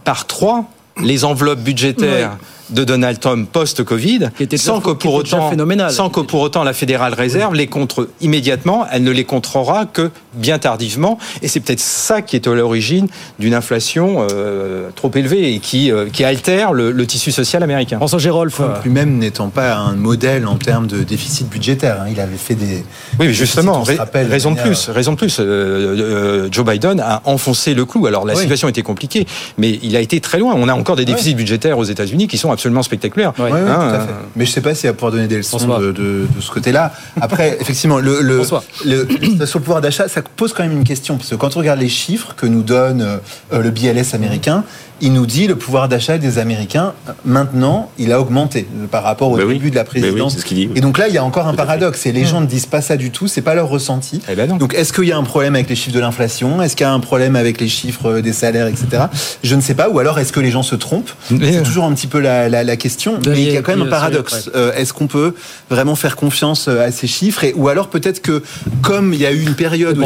par 0.03 0.27
trois 0.27 0.69
les 0.97 1.23
enveloppes 1.23 1.61
budgétaires 1.61 2.37
de 2.71 2.83
Donald 2.83 3.19
Trump 3.19 3.49
post-Covid, 3.51 4.29
sans 4.55 4.81
que 4.81 4.91
pour 4.91 5.13
autant, 5.13 5.51
sans 5.89 6.09
que 6.09 6.21
pour 6.21 6.41
autant 6.41 6.63
la 6.63 6.73
fédérale 6.73 7.13
réserve 7.13 7.53
les 7.53 7.67
contre 7.67 8.09
immédiatement, 8.21 8.85
elle 8.91 9.03
ne 9.03 9.11
les 9.11 9.25
contrera 9.25 9.85
que 9.85 10.11
bien 10.33 10.59
tardivement, 10.59 11.17
et 11.41 11.47
c'est 11.47 11.59
peut-être 11.59 11.79
ça 11.79 12.21
qui 12.21 12.35
est 12.35 12.47
à 12.47 12.53
l'origine 12.53 13.07
d'une 13.39 13.53
inflation 13.53 14.27
euh, 14.31 14.89
trop 14.95 15.11
élevée 15.13 15.53
et 15.53 15.59
qui 15.59 15.91
euh, 15.91 16.07
qui 16.11 16.23
altère 16.23 16.73
le, 16.73 17.05
tissu 17.05 17.31
social 17.31 17.63
américain. 17.63 17.97
François 17.97 18.19
Gérolf, 18.19 18.61
lui-même 18.83 19.17
n'étant 19.17 19.49
pas 19.49 19.75
un 19.75 19.95
modèle 19.95 20.45
en 20.47 20.55
termes 20.55 20.87
de 20.87 21.03
déficit 21.03 21.49
budgétaire, 21.49 22.01
hein. 22.01 22.09
il 22.09 22.19
avait 22.19 22.37
fait 22.37 22.55
des 22.55 22.83
oui, 23.19 23.27
mais 23.27 23.33
justement, 23.33 23.83
raison 24.13 24.51
de 24.51 24.59
plus, 24.59 24.89
raison 24.89 25.11
de 25.13 25.17
plus. 25.17 25.37
Euh, 25.39 26.47
Joe 26.51 26.65
Biden 26.65 26.99
a 26.99 27.21
enfoncé 27.25 27.73
le 27.73 27.85
clou. 27.85 28.07
Alors 28.07 28.25
la 28.25 28.35
situation 28.35 28.67
était 28.67 28.81
compliquée, 28.81 29.25
mais 29.57 29.79
il 29.83 29.95
a 29.95 29.99
été 29.99 30.19
très 30.19 30.39
loin. 30.39 30.53
On 30.55 30.67
a 30.67 30.73
encore 30.73 30.95
des 30.95 31.05
déficits 31.05 31.35
budgétaires 31.35 31.77
aux 31.77 31.83
États-Unis 31.83 32.27
qui 32.27 32.37
sont 32.37 32.51
absolument 32.51 32.60
spectaculaire. 32.83 33.33
Oui, 33.39 33.49
hein, 33.51 33.65
tout 33.65 33.95
à 33.95 33.99
fait. 33.99 34.13
Mais 34.35 34.45
je 34.45 34.51
ne 34.51 34.53
sais 34.53 34.61
pas 34.61 34.75
s'il 34.75 34.89
va 34.89 34.93
pouvoir 34.93 35.11
donner 35.11 35.27
des 35.27 35.37
leçons 35.37 35.57
de, 35.79 35.91
de, 35.91 36.27
ce 36.39 36.51
côté-là. 36.51 36.91
Après, 37.19 37.57
effectivement, 37.61 37.99
le, 37.99 38.21
le, 38.21 38.41
le, 38.85 39.45
sur 39.45 39.59
le 39.59 39.63
pouvoir 39.63 39.81
d'achat, 39.81 40.07
ça 40.07 40.21
pose 40.21 40.53
quand 40.53 40.63
même 40.63 40.71
une 40.71 40.83
question. 40.83 41.17
Parce 41.17 41.29
que 41.29 41.35
quand 41.35 41.55
on 41.55 41.59
regarde 41.59 41.79
les 41.79 41.89
chiffres 41.89 42.33
que 42.35 42.45
nous 42.45 42.63
donne 42.63 43.01
euh, 43.01 43.61
le 43.61 43.69
BLS 43.69 44.13
américain, 44.13 44.63
il 45.01 45.13
nous 45.13 45.25
dit 45.25 45.47
le 45.47 45.55
pouvoir 45.55 45.89
d'achat 45.89 46.17
des 46.17 46.37
Américains, 46.37 46.93
maintenant, 47.25 47.89
il 47.97 48.11
a 48.11 48.21
augmenté 48.21 48.67
par 48.91 49.03
rapport 49.03 49.31
au 49.31 49.37
ben 49.37 49.47
début 49.47 49.71
de 49.71 49.75
la 49.75 49.83
présidence. 49.83 50.37
Et 50.51 50.81
donc 50.81 50.97
là, 50.97 51.07
il 51.07 51.13
y 51.13 51.17
a 51.17 51.23
encore 51.23 51.47
un 51.47 51.55
paradoxe. 51.55 52.05
Et 52.05 52.11
les 52.11 52.25
gens 52.25 52.39
ne 52.39 52.45
disent 52.45 52.67
pas 52.67 52.81
ça 52.81 52.97
du 52.97 53.11
tout, 53.11 53.27
c'est 53.27 53.41
pas 53.41 53.55
leur 53.55 53.67
ressenti. 53.67 54.21
Eh 54.29 54.35
ben 54.35 54.47
donc 54.57 54.73
est-ce 54.75 54.93
qu'il 54.93 55.05
y 55.05 55.11
a 55.11 55.17
un 55.17 55.23
problème 55.23 55.55
avec 55.55 55.69
les 55.69 55.75
chiffres 55.75 55.95
de 55.95 55.99
l'inflation? 55.99 56.61
Est-ce 56.61 56.75
qu'il 56.75 56.85
y 56.85 56.89
a 56.89 56.93
un 56.93 56.99
problème 56.99 57.35
avec 57.35 57.59
les 57.59 57.67
chiffres 57.67 58.19
des 58.19 58.33
salaires, 58.33 58.67
etc. 58.67 59.05
Je 59.43 59.55
ne 59.55 59.61
sais 59.61 59.73
pas. 59.73 59.89
Ou 59.89 59.99
alors 59.99 60.19
est-ce 60.19 60.31
que 60.31 60.39
les 60.39 60.51
gens 60.51 60.63
se 60.63 60.75
trompent? 60.75 61.11
C'est 61.29 61.63
toujours 61.63 61.85
un 61.85 61.93
petit 61.93 62.07
peu 62.07 62.19
la, 62.19 62.49
la, 62.51 62.75
question. 62.77 63.19
Mais 63.27 63.41
il 63.43 63.51
y 63.51 63.57
a 63.57 63.61
quand 63.61 63.71
même 63.75 63.87
un 63.87 63.89
paradoxe. 63.89 64.49
Euh, 64.55 64.73
est-ce 64.73 64.93
qu'on 64.93 65.07
peut 65.07 65.33
vraiment 65.69 65.95
faire 65.95 66.15
confiance 66.15 66.67
euh, 66.67 66.85
à 66.85 66.91
ces 66.91 67.07
chiffres 67.07 67.43
et, 67.43 67.53
Ou 67.55 67.67
alors 67.69 67.87
peut-être 67.87 68.21
que, 68.21 68.43
comme 68.81 69.13
il 69.13 69.19
y 69.19 69.25
a 69.25 69.31
eu 69.31 69.41
une 69.41 69.55
période 69.55 69.97
où 69.97 70.01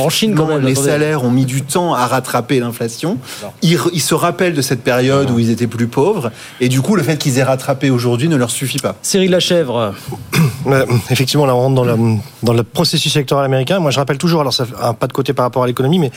les 0.60 0.76
salaires 0.76 1.24
ont 1.24 1.32
mis 1.32 1.46
du 1.46 1.62
temps 1.64 1.94
à 1.94 2.06
rattraper 2.08 2.60
l'inflation, 2.60 3.18
ils, 3.62 3.78
ils 3.94 4.02
se 4.02 4.14
rappellent 4.14 4.54
de 4.54 4.62
cette 4.62 4.82
période 4.84 5.30
où 5.32 5.40
ils 5.40 5.50
étaient 5.50 5.68
plus 5.68 5.88
pauvres. 5.88 6.32
Et 6.62 6.70
du 6.70 6.82
coup, 6.82 6.96
le 6.96 7.04
fait 7.04 7.18
qu'ils 7.18 7.38
aient 7.40 7.44
rattrapé 7.44 7.90
aujourd'hui 7.90 8.30
ne 8.30 8.36
leur 8.36 8.50
suffit 8.52 8.80
pas. 8.80 8.96
Cyril 9.02 9.32
Lachèvre. 9.32 9.94
Effectivement, 11.10 11.46
là, 11.46 11.56
on 11.56 11.60
rentre 11.60 11.76
dans 11.76 11.84
la 11.86 11.96
dans 12.44 12.54
le 12.54 12.64
processus 12.64 13.16
électoral 13.16 13.46
américain. 13.46 13.80
Moi, 13.80 13.92
je 13.92 13.98
rappelle 14.00 14.18
toujours, 14.18 14.42
alors 14.42 14.54
ça 14.54 14.66
fait 14.66 14.74
un 14.82 14.94
pas 14.94 15.08
de 15.08 15.14
côté 15.14 15.34
par 15.34 15.46
rapport 15.46 15.64
à 15.64 15.68
l'économie, 15.68 16.00
mais 16.00 16.12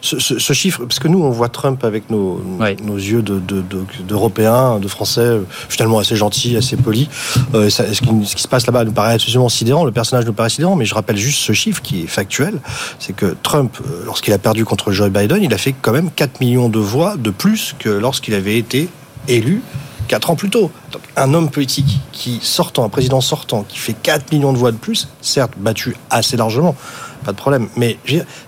ce, 0.00 0.18
ce- 0.18 0.38
ce 0.38 0.52
chiffre, 0.52 0.84
parce 0.84 0.98
que 0.98 1.08
nous, 1.08 1.22
on 1.22 1.30
voit 1.30 1.48
Trump 1.48 1.84
avec 1.84 2.10
nos, 2.10 2.40
nos 2.82 2.96
yeux 2.96 3.22
de- 3.22 3.38
de- 3.38 3.60
de- 3.62 3.84
d'Européens, 4.06 4.78
de, 4.78 4.88
Français, 4.88 5.20
euh, 5.20 5.40
finalement 5.68 5.98
assez 5.98 6.16
gentils, 6.16 6.56
assez 6.56 6.76
polis. 6.76 7.08
Euh, 7.54 7.70
ça- 7.70 7.92
ce, 7.92 8.00
qui, 8.00 8.08
ce 8.24 8.36
qui 8.36 8.42
se 8.42 8.48
passe 8.48 8.66
là-bas 8.66 8.84
nous 8.84 8.92
paraît 8.92 9.14
absolument 9.14 9.48
sidérant. 9.48 9.84
Le 9.84 9.92
personnage 9.92 10.24
nous 10.26 10.32
paraît 10.32 10.50
sidérant, 10.50 10.76
mais 10.76 10.84
je 10.84 10.94
rappelle 10.94 11.16
juste 11.16 11.40
ce 11.40 11.52
chiffre 11.52 11.82
qui 11.82 12.02
est 12.02 12.06
factuel, 12.06 12.60
c'est 12.98 13.14
que 13.14 13.36
Trump, 13.42 13.76
euh, 13.80 14.04
lorsqu'il 14.04 14.32
a 14.32 14.38
perdu 14.38 14.64
contre 14.64 14.92
Joe 14.92 15.10
Biden, 15.10 15.42
il 15.42 15.52
a 15.54 15.58
fait 15.58 15.74
quand 15.80 15.92
même 15.92 16.10
4 16.10 16.40
millions 16.40 16.68
de 16.68 16.78
voix 16.78 17.16
de 17.16 17.30
plus 17.30 17.74
que 17.78 17.88
lorsqu'il 17.88 18.34
avait 18.34 18.58
été 18.58 18.88
élu 19.28 19.62
quatre 20.06 20.28
ans 20.30 20.36
plus 20.36 20.50
tôt. 20.50 20.70
Donc, 20.92 21.00
un 21.16 21.32
homme 21.32 21.50
politique 21.50 21.98
qui 22.12 22.38
sortant, 22.42 22.84
un 22.84 22.90
président 22.90 23.22
sortant, 23.22 23.64
qui 23.66 23.78
fait 23.78 23.94
4 23.94 24.32
millions 24.32 24.52
de 24.52 24.58
voix 24.58 24.70
de 24.70 24.76
plus, 24.76 25.08
certes 25.22 25.52
battu 25.56 25.96
assez 26.10 26.36
largement, 26.36 26.76
pas 27.24 27.32
de 27.32 27.36
problème, 27.38 27.68
mais 27.76 27.96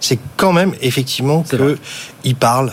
c'est 0.01 0.19
quand 0.37 0.53
même 0.53 0.75
effectivement 0.83 1.43
que 1.43 1.79
il 2.25 2.37
parle. 2.37 2.73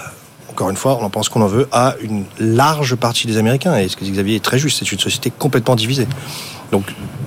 Encore 0.53 0.69
une 0.69 0.77
fois, 0.77 0.99
on 1.01 1.03
en 1.03 1.09
pense 1.09 1.29
qu'on 1.29 1.41
en 1.41 1.47
veut, 1.47 1.67
à 1.71 1.95
une 1.99 2.25
large 2.39 2.93
partie 2.95 3.25
des 3.25 3.37
Américains. 3.37 3.75
Et 3.75 3.87
ce 3.87 3.97
que 3.97 4.03
dit 4.03 4.11
Xavier 4.11 4.35
est 4.35 4.43
très 4.43 4.59
juste, 4.59 4.77
c'est 4.77 4.91
une 4.91 4.99
société 4.99 5.31
complètement 5.31 5.75
divisée. 5.75 6.07
Donc, 6.71 6.83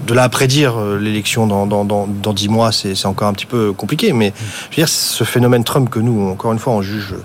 de 0.06 0.14
là 0.14 0.22
à 0.22 0.28
prédire 0.28 0.78
euh, 0.78 0.96
l'élection 0.96 1.48
dans, 1.48 2.32
10 2.32 2.48
mois, 2.48 2.70
c'est 2.70 3.04
encore 3.04 3.26
un 3.26 3.32
petit 3.32 3.46
peu 3.46 3.72
compliqué. 3.72 4.12
Mais 4.12 4.32
je 4.70 4.76
veux 4.76 4.82
dire, 4.82 4.88
ce 4.88 5.24
phénomène 5.24 5.64
Trump 5.64 5.90
que 5.90 5.98
nous, 5.98 6.30
encore 6.30 6.52
une 6.52 6.60
fois, 6.60 6.74
on 6.74 6.82
juge 6.82 7.16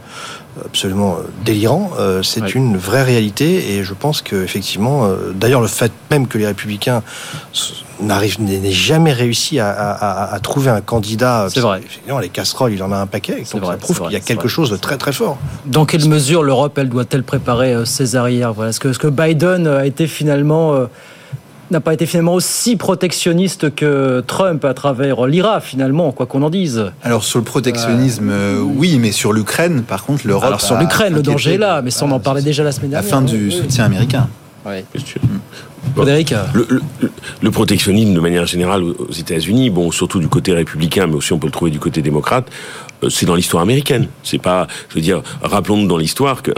absolument 0.65 1.17
euh, 1.19 1.23
délirant, 1.45 1.91
euh, 1.99 2.23
c'est 2.23 2.53
une 2.55 2.77
vraie 2.77 3.03
réalité. 3.03 3.73
Et 3.75 3.83
je 3.83 3.93
pense 3.93 4.21
qu'effectivement, 4.21 5.05
euh, 5.05 5.31
d'ailleurs, 5.33 5.61
le 5.61 5.67
fait 5.67 5.91
même 6.09 6.27
que 6.27 6.37
les 6.37 6.45
républicains 6.47 7.03
n'aient 8.39 8.71
jamais 8.71 9.13
réussi 9.13 9.59
à, 9.59 9.69
à- 9.69 9.91
à- 9.91 10.33
à 10.33 10.39
trouver 10.39 10.69
un 10.69 10.81
candidat. 10.81 11.47
C'est 11.53 11.59
vrai. 11.59 11.81
Les 12.21 12.29
casseroles, 12.29 12.73
il 12.73 12.83
en 12.83 12.91
a 12.91 12.97
un 12.97 13.07
paquet. 13.07 13.43
Donc 13.53 13.65
ça 13.65 13.77
prouve 13.77 14.01
qu'il 14.01 14.11
y 14.11 14.15
a 14.15 14.19
quelque 14.19 14.47
chose 14.47 14.69
de 14.69 14.77
très 14.77 14.97
très 14.97 15.13
fort. 15.13 15.37
Dans 15.65 15.85
quelle 15.85 16.07
mesure 16.07 16.43
l'Europe, 16.43 16.77
elle 16.77 16.89
doit-elle 16.89 17.23
préparer 17.23 17.85
ses 17.85 18.15
arrières? 18.15 18.53
Voilà. 18.53 18.69
Est-ce 18.71 18.79
que, 18.79 19.07
Biden 19.07 19.67
a 19.67 19.85
été 19.85 20.07
finalement 20.07 20.73
euh, 20.73 20.85
n'a 21.71 21.81
pas 21.81 21.93
été 21.93 22.05
finalement 22.05 22.33
aussi 22.33 22.75
protectionniste 22.75 23.73
que 23.75 24.23
Trump 24.27 24.63
à 24.65 24.73
travers 24.73 25.25
l'IRA 25.25 25.61
finalement, 25.61 26.11
quoi 26.11 26.25
qu'on 26.25 26.41
en 26.43 26.49
dise. 26.49 26.91
Alors 27.03 27.23
sur 27.23 27.39
le 27.39 27.45
protectionnisme, 27.45 28.29
euh, 28.29 28.59
oui, 28.61 28.97
mais 28.99 29.11
sur 29.11 29.33
l'Ukraine, 29.33 29.83
par 29.83 30.03
contre, 30.05 30.27
l'Europe. 30.27 30.43
Alors 30.45 30.61
sur 30.61 30.77
l'Ukraine, 30.77 31.13
le 31.13 31.21
danger 31.21 31.53
est 31.53 31.57
là, 31.57 31.81
mais 31.81 31.91
ça 31.91 32.05
on 32.05 32.11
en 32.11 32.19
parlait 32.19 32.41
déjà 32.41 32.63
la 32.63 32.71
semaine 32.71 32.91
La 32.91 33.01
dernière. 33.01 33.19
fin 33.19 33.21
du 33.25 33.49
soutien 33.51 33.85
américain. 33.85 34.27
Frédéric 35.95 36.33
le, 36.53 36.67
le- 36.69 37.11
le 37.41 37.51
protectionnisme 37.51 38.13
de 38.13 38.19
manière 38.19 38.45
générale 38.45 38.83
aux 38.83 39.11
États-Unis, 39.11 39.71
bon, 39.71 39.89
surtout 39.91 40.19
du 40.19 40.27
côté 40.27 40.53
républicain, 40.53 41.07
mais 41.07 41.15
aussi 41.15 41.33
on 41.33 41.39
peut 41.39 41.47
le 41.47 41.51
trouver 41.51 41.71
du 41.71 41.79
côté 41.79 42.03
démocrate, 42.03 42.45
euh, 43.03 43.09
c'est 43.09 43.25
dans 43.25 43.33
l'histoire 43.33 43.63
américaine. 43.63 44.07
C'est 44.21 44.37
pas, 44.37 44.67
je 44.89 44.95
veux 44.95 45.01
dire, 45.01 45.23
rappelons-nous 45.41 45.87
dans 45.87 45.97
l'histoire 45.97 46.43
qu'un 46.43 46.53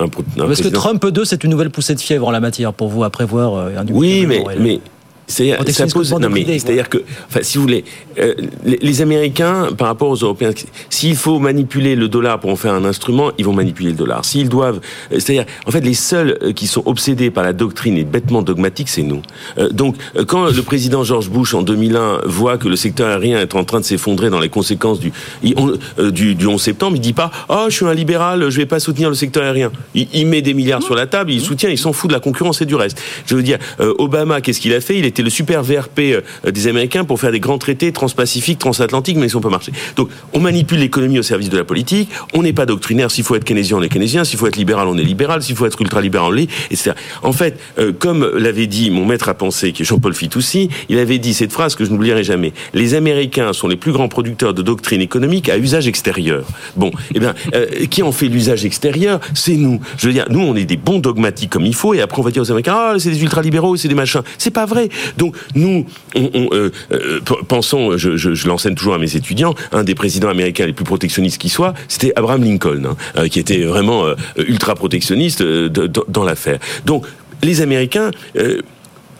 Est-ce 0.52 0.62
que 0.64 0.68
Trump 0.68 1.06
2, 1.06 1.24
c'est 1.24 1.44
une 1.46 1.52
nouvelle 1.52 1.70
poussée 1.70 1.96
de 1.96 2.02
fièvre 2.02 2.28
en 2.28 2.32
la 2.32 2.42
matière 2.42 2.74
pour 2.74 2.90
vous 2.90 3.06
à 3.06 3.10
prévoir 3.10 3.56
euh, 3.56 3.70
un 3.78 3.86
Oui, 3.90 4.26
mais, 4.28 4.44
mais 4.60 4.82
c'est 5.28 5.50
ça 5.50 5.56
Protectionnisme 5.56 5.98
pose. 5.98 6.10
complètement 6.10 6.30
Non, 6.30 6.34
mais 6.34 6.42
débridé, 6.42 6.60
c'est-à-dire 6.60 6.90
que, 6.90 6.98
enfin, 7.28 7.40
si 7.42 7.58
vous 7.58 7.64
voulez, 7.64 7.86
euh, 8.20 8.34
les, 8.66 8.78
les 8.82 9.02
Américains, 9.02 9.70
par 9.78 9.88
rapport 9.88 10.10
aux 10.10 10.16
Européens, 10.16 10.52
s'il 10.90 11.16
faut 11.16 11.40
manipuler 11.40 11.96
le 11.96 12.08
dollar 12.08 12.40
pour 12.40 12.50
en 12.50 12.56
faire 12.56 12.74
un 12.74 12.86
instrument, 12.86 13.32
ils 13.38 13.46
vont 13.46 13.54
manipuler 13.54 13.92
le 13.92 13.98
dollar. 13.98 14.26
S'ils 14.26 14.50
doivent, 14.50 14.80
euh, 15.12 15.20
c'est-à-dire, 15.20 15.46
en 15.66 15.72
fait, 15.72 15.82
les 15.82 15.94
seuls 15.94 16.38
euh, 16.42 16.54
qui 16.54 16.68
sont 16.68 16.84
obsédés 16.86 17.32
par 17.32 17.44
la 17.44 17.54
doctrine 17.54 17.98
et 17.98 18.04
bêtement 18.04 18.42
dogmatiques, 18.42 18.90
c'est 18.90 19.04
nous. 19.04 19.22
Euh, 19.58 19.70
donc, 19.70 19.96
quand 20.28 20.46
le 20.46 20.62
président 20.62 21.04
George 21.04 21.30
Bush 21.30 21.54
en 21.54 21.62
2001 21.62 22.22
voit 22.26 22.58
que 22.58 22.68
le 22.68 22.76
secteur 22.76 23.08
aérien 23.10 23.40
est 23.40 23.56
en 23.56 23.64
train 23.64 23.80
de 23.80 23.86
s'effondrer 23.86 24.30
dans 24.30 24.40
les 24.40 24.50
conséquences 24.50 25.00
du, 25.00 25.12
du, 25.44 26.36
du 26.36 26.48
11 26.48 26.62
septembre, 26.62 26.96
il 26.96 27.02
dit 27.02 27.14
pas, 27.14 27.32
oh, 27.50 27.66
je 27.70 27.76
suis 27.76 27.86
un 27.86 27.94
libéral, 27.94 28.50
je 28.50 28.58
vais 28.58 28.66
pas 28.66 28.80
soutenir 28.80 29.10
le 29.10 29.16
secteur 29.16 29.44
aérien. 29.44 29.72
Il, 29.96 30.08
il 30.14 30.28
met 30.28 30.42
des 30.42 30.54
milliards 30.54 30.84
sur 30.84 30.96
la 30.96 31.08
table, 31.08 31.32
il 31.32 31.42
soutient, 31.42 31.70
il 31.70 31.78
s'en 31.78 31.94
fout 31.94 32.10
de 32.10 32.14
la 32.14 32.20
concurrence 32.20 32.62
et 32.62 32.66
du 32.66 32.76
reste. 32.76 33.02
Je 33.26 33.36
veux 33.36 33.44
dire, 33.44 33.60
Obama, 33.80 34.42
qu'est-ce 34.42 34.60
qu'il 34.60 34.74
a 34.74 34.82
fait? 34.82 34.98
Il 34.98 35.06
était 35.14 35.24
le 35.24 35.30
super 35.30 35.64
VRP 35.64 36.00
euh, 36.00 36.22
des 36.52 36.68
Américains 36.68 37.06
pour 37.06 37.20
faire 37.20 37.32
des 37.32 37.40
grands 37.40 37.58
traités 37.58 37.92
transpacifiques, 37.92 38.60
transatlantiques, 38.60 39.18
mais 39.18 39.28
ils 39.28 39.34
n'ont 39.34 39.42
pas 39.42 39.50
marché. 39.50 39.72
Donc, 39.96 40.10
on 40.34 40.40
manipule 40.40 40.80
l'économie 40.80 41.20
au 41.20 41.24
service 41.24 41.50
de 41.50 41.58
la 41.58 41.64
politique. 41.64 42.10
On 42.34 42.44
n'est 42.44 42.54
pas 42.54 42.66
doctrinaire. 42.66 43.12
S'il 43.12 43.24
faut 43.24 43.36
être 43.36 43.44
keynésien, 43.44 43.78
on 43.78 43.82
est 43.82 43.90
keynésien. 43.90 44.24
S'il 44.24 44.40
faut 44.40 44.48
être 44.48 44.56
libéral, 44.56 44.88
on 44.88 44.98
est 44.98 45.04
libéral. 45.04 45.42
S'il 45.44 45.56
faut 45.56 45.66
être 45.66 45.80
ultra-libéral, 45.80 46.28
on 46.28 46.32
l'est, 46.32 46.50
etc. 46.72 46.92
En 47.22 47.32
fait, 47.32 47.60
euh, 47.80 47.92
comme 47.98 48.30
l'avait 48.36 48.68
dit 48.68 48.90
mon 48.90 49.06
maître 49.06 49.30
à 49.30 49.34
penser, 49.34 49.72
qui 49.72 49.84
est 49.84 49.86
Jean-Paul 49.86 50.14
Fitoussi, 50.14 50.70
il 50.90 50.98
avait 50.98 51.20
dit 51.20 51.34
cette 51.34 51.52
phrase 51.52 51.76
que 51.76 51.86
je 51.86 51.92
n'oublierai 51.92 52.24
jamais. 52.24 52.54
Les 52.74 52.96
Américains 52.96 53.54
sont 53.54 53.68
les 53.68 53.76
plus 53.76 53.92
grands 53.92 54.08
producteurs 54.08 54.54
de 54.54 54.62
doctrine 54.62 55.02
économique 55.02 55.50
à 55.50 55.58
usage 55.58 55.88
extérieur. 55.88 56.46
Bon, 56.76 56.92
eh 57.14 57.20
bien, 57.20 57.34
euh, 57.54 57.66
qui 57.90 58.02
en 58.04 58.12
fait 58.12 58.28
l'usage 58.28 58.66
extérieur? 58.66 59.20
C'est 59.34 59.56
nous. 59.56 59.80
Je 59.98 60.08
veux 60.08 60.14
dire, 60.14 60.26
nous, 60.30 60.42
on 60.42 60.56
est 60.56 60.66
des 60.66 60.78
bons 60.78 61.00
dogmatiques 61.00 61.52
comme 61.52 61.66
il 61.66 61.76
faut, 61.76 61.94
et 61.94 62.02
après 62.02 62.20
on 62.20 62.24
va 62.24 62.32
dire 62.32 62.42
aux 62.42 62.52
Américains, 62.52 62.76
ah, 62.76 62.96
c'est 62.98 63.12
des 63.12 63.22
ultralibéraux, 63.22 63.78
c'est 63.78 63.88
des 63.88 63.96
machins. 63.96 64.22
C'est 64.38 64.52
pas 64.52 64.66
vrai. 64.66 64.90
Donc 65.18 65.36
nous, 65.56 65.86
euh, 66.16 66.70
euh, 66.92 67.20
pensons, 67.48 67.98
je, 67.98 68.48
l'enseigne 68.48 68.76
toujours 68.76 68.94
à 68.94 68.98
mes 68.98 69.16
étudiants, 69.16 69.56
un 69.72 69.84
des 69.84 69.96
présidents 69.96 70.30
américains 70.30 70.66
les 70.66 70.74
plus 70.74 70.86
protectionnistes 70.86 71.40
qui 71.40 71.50
soit, 71.50 71.74
c'était 71.88 72.14
Abraham 72.16 72.44
Lincoln, 72.44 72.86
hein, 72.86 72.98
euh, 73.18 73.28
qui 73.28 73.40
était 73.40 73.64
vraiment 73.64 74.06
ultra 74.38 74.76
protectionniste 74.76 75.44
dans 75.44 76.24
l'affaire. 76.24 76.60
Donc 76.86 77.06
les 77.42 77.62
Américains. 77.62 78.12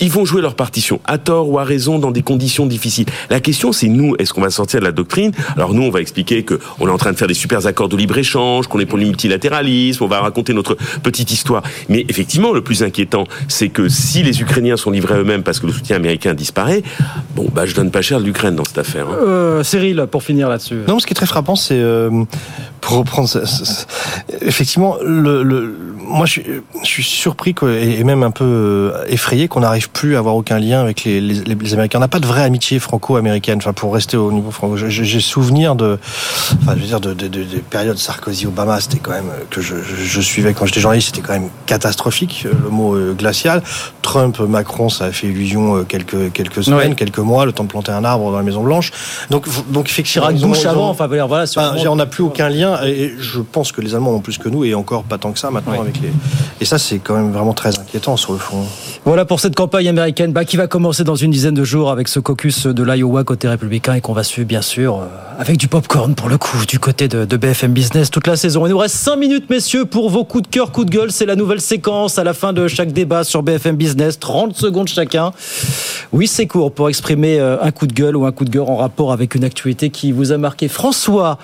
Ils 0.04 0.12
vont 0.12 0.26
jouer 0.26 0.42
leur 0.42 0.56
partition, 0.56 1.00
à 1.06 1.18
tort 1.18 1.50
ou 1.50 1.60
à 1.60 1.64
raison, 1.64 1.98
dans 1.98 2.12
des 2.12 2.22
conditions 2.24 2.66
difficiles. 2.66 3.06
La 3.30 3.40
question, 3.40 3.72
c'est 3.72 3.88
nous, 3.88 4.16
est-ce 4.20 4.34
qu'on 4.34 4.42
va 4.42 4.50
sortir 4.50 4.80
de 4.82 4.86
la 4.86 4.92
doctrine? 4.92 5.32
Alors 5.56 5.74
nous, 5.74 5.82
on 5.84 5.90
va 5.90 6.02
expliquer 6.02 6.44
que 6.44 6.60
on 6.80 6.88
est 6.88 6.92
en 6.92 6.98
train 6.98 7.12
de 7.14 7.18
faire 7.18 7.28
des 7.30 7.34
super 7.34 7.66
accords 7.66 7.88
de 7.90 7.96
libre-échange, 7.98 8.68
qu'on 8.68 8.80
est 8.80 8.86
pour 8.86 8.98
le 8.98 9.06
multilatéralisme, 9.06 10.04
on 10.04 10.08
va 10.08 10.20
raconter 10.20 10.54
notre 10.54 10.76
petite 11.02 11.32
histoire. 11.32 11.64
Mais 11.90 12.06
effectivement, 12.10 12.52
le 12.52 12.62
plus 12.62 12.84
inquiétant, 12.84 13.24
c'est 13.48 13.70
que 13.70 13.88
si 13.88 14.24
les 14.24 14.42
Ukrainiens 14.42 14.78
sont 14.78 14.92
livrés 14.92 15.16
à 15.16 15.18
eux-mêmes 15.20 15.44
parce 15.44 15.60
que 15.60 15.68
le 15.68 15.74
soutien 15.74 15.96
américain 15.96 16.34
disparaît, 16.34 16.84
bon, 17.36 17.48
bah, 17.54 17.66
je 17.66 17.74
donne 17.74 17.92
pas 17.92 18.02
cher 18.02 18.20
l'Ukraine 18.20 18.56
dans 18.56 18.66
cette 18.66 18.78
affaire. 18.80 19.08
hein. 19.10 19.16
Euh, 19.26 19.64
Cyril, 19.64 20.06
pour 20.12 20.24
finir 20.24 20.50
là-dessus. 20.50 20.80
Non, 20.88 21.00
ce 21.00 21.06
qui 21.08 21.14
est 21.14 21.16
très 21.16 21.26
frappant, 21.26 21.56
c'est 21.56 21.80
euh, 21.80 22.10
pour 22.82 22.98
reprendre, 22.98 23.30
ça- 23.30 23.46
ça- 23.46 23.64
ça- 23.66 23.86
effectivement, 24.42 24.98
le, 25.04 25.44
le- 25.44 25.74
moi, 26.06 26.26
je 26.26 26.32
suis, 26.34 26.44
je 26.84 26.88
suis 26.88 27.04
surpris 27.04 27.54
que- 27.54 27.66
et 27.66 27.94
et 28.00 28.04
même 28.04 28.24
un 28.24 28.32
peu 28.32 28.44
euh, 28.44 28.92
effrayé 29.08 29.48
qu'on 29.48 29.60
n'arrive 29.62 29.90
plus 29.94 30.18
avoir 30.18 30.36
aucun 30.36 30.60
lien 30.60 30.82
avec 30.82 31.04
les, 31.04 31.22
les, 31.22 31.56
les 31.56 31.74
Américains. 31.74 32.00
On 32.00 32.02
n'a 32.02 32.08
pas 32.08 32.20
de 32.20 32.26
vraie 32.28 32.44
amitié 32.44 32.80
franco-américaine. 32.80 33.60
Enfin, 33.60 33.74
pour 33.74 33.94
rester 33.94 34.18
au 34.18 34.32
niveau 34.32 34.52
franco, 34.52 34.76
j'ai 34.76 35.20
souvenir 35.20 35.76
de, 35.76 36.00
enfin, 36.62 36.74
je 36.76 36.82
veux 36.82 36.88
dire, 36.88 37.00
de, 37.00 37.14
de, 37.14 37.28
de- 37.28 37.44
des 37.44 37.60
périodes 37.60 37.98
Sarkozy-Obama, 37.98 38.80
c'était 38.82 38.98
quand 39.00 39.12
même 39.12 39.30
euh, 39.30 39.44
que 39.50 39.62
je, 39.62 39.76
je, 39.76 39.96
je 40.04 40.22
suivais 40.22 40.54
quand 40.54 40.66
j'étais 40.66 40.80
journaliste, 40.80 41.08
c'était 41.16 41.26
quand 41.26 41.34
même 41.34 41.50
catastrophique. 41.66 42.44
euh, 42.46 42.52
Le 42.64 42.70
mot 42.70 42.96
euh, 42.96 43.14
glacial. 43.14 43.62
Trump, 44.02 44.40
Macron, 44.40 44.90
ça 44.90 45.06
a 45.06 45.12
fait 45.12 45.28
illusion 45.28 45.84
quelques 45.86 46.32
quelques 46.34 46.64
semaines, 46.64 46.96
quelques 46.96 47.20
mois, 47.20 47.46
le 47.46 47.52
temps 47.54 47.64
de 47.64 47.70
planter 47.70 47.92
un 47.92 48.04
arbre 48.04 48.32
dans 48.32 48.38
la 48.38 48.44
Maison 48.44 48.64
Blanche. 48.64 48.92
Donc, 49.30 49.46
donc 49.72 49.90
effectivement, 49.90 50.28
Chirac 50.28 50.42
Bush 50.50 50.66
avant, 50.66 50.90
enfin 50.90 51.08
voilà. 51.08 51.26
Enfin, 51.26 51.76
on 51.90 51.96
n'a 51.96 52.06
plus 52.06 52.24
aucun 52.24 52.50
lien 52.50 52.80
et 52.84 53.14
je 53.20 53.40
pense 53.40 53.72
que 53.72 53.82
les 53.82 53.96
Allemands 53.96 54.12
ont 54.12 54.20
plus 54.20 54.38
que 54.38 54.50
nous 54.50 54.64
et 54.66 54.74
encore 54.74 55.04
pas 55.04 55.18
tant 55.18 55.32
que 55.32 55.40
ça 55.40 55.52
maintenant 55.52 55.82
avec 55.82 56.00
les. 56.02 56.12
Et 56.62 56.66
ça, 56.66 56.78
c'est 56.78 57.00
quand 57.00 57.16
même 57.16 57.32
vraiment 57.32 57.54
très 57.54 57.78
inquiétant 57.80 58.18
sur 58.18 58.34
le 58.34 58.40
fond. 58.40 58.66
Voilà 59.06 59.26
pour 59.26 59.40
cette 59.40 59.56
campagne 59.56 59.73
américaine 59.78 60.32
bah, 60.34 60.46
qui 60.46 60.56
va 60.56 60.68
commencer 60.68 61.04
dans 61.04 61.16
une 61.16 61.32
dizaine 61.32 61.56
de 61.56 61.64
jours 61.64 61.90
avec 61.90 62.08
ce 62.08 62.20
caucus 62.20 62.68
de 62.68 62.84
l'Iowa 62.84 63.24
côté 63.24 63.48
républicain 63.48 63.96
et 63.96 64.02
qu'on 64.02 64.14
va 64.14 64.24
suivre 64.24 64.48
bien 64.48 64.62
sûr 64.62 64.98
euh, 65.00 65.06
avec 65.40 65.58
du 65.58 65.68
popcorn 65.68 66.14
pour 66.14 66.30
le 66.30 66.38
coup 66.38 66.64
du 66.68 66.78
côté 66.80 67.08
de, 67.08 67.26
de 67.26 67.38
BFM 67.38 67.72
Business 67.74 68.12
toute 68.12 68.28
la 68.28 68.36
saison. 68.36 68.68
Il 68.68 68.70
nous 68.70 68.78
reste 68.78 68.96
5 68.96 69.16
minutes 69.16 69.50
messieurs 69.50 69.86
pour 69.86 70.10
vos 70.12 70.24
coups 70.26 70.44
de 70.44 70.48
cœur, 70.48 70.72
coups 70.72 70.86
de 70.86 70.92
gueule. 70.92 71.12
C'est 71.12 71.26
la 71.26 71.36
nouvelle 71.36 71.60
séquence 71.60 72.20
à 72.20 72.24
la 72.24 72.34
fin 72.36 72.54
de 72.54 72.68
chaque 72.68 72.92
débat 72.94 73.24
sur 73.24 73.42
BFM 73.42 73.76
Business. 73.76 74.20
30 74.20 74.56
secondes 74.56 74.88
chacun. 74.88 75.32
Oui 76.12 76.28
c'est 76.28 76.46
court 76.46 76.72
pour 76.72 76.88
exprimer 76.90 77.40
euh, 77.40 77.58
un 77.62 77.72
coup 77.72 77.88
de 77.88 77.94
gueule 77.94 78.16
ou 78.16 78.26
un 78.26 78.32
coup 78.32 78.46
de 78.46 78.52
gueule 78.52 78.64
en 78.68 78.76
rapport 78.78 79.12
avec 79.12 79.34
une 79.34 79.44
actualité 79.44 79.90
qui 79.90 80.12
vous 80.12 80.32
a 80.32 80.38
marqué. 80.38 80.68
François, 80.68 81.40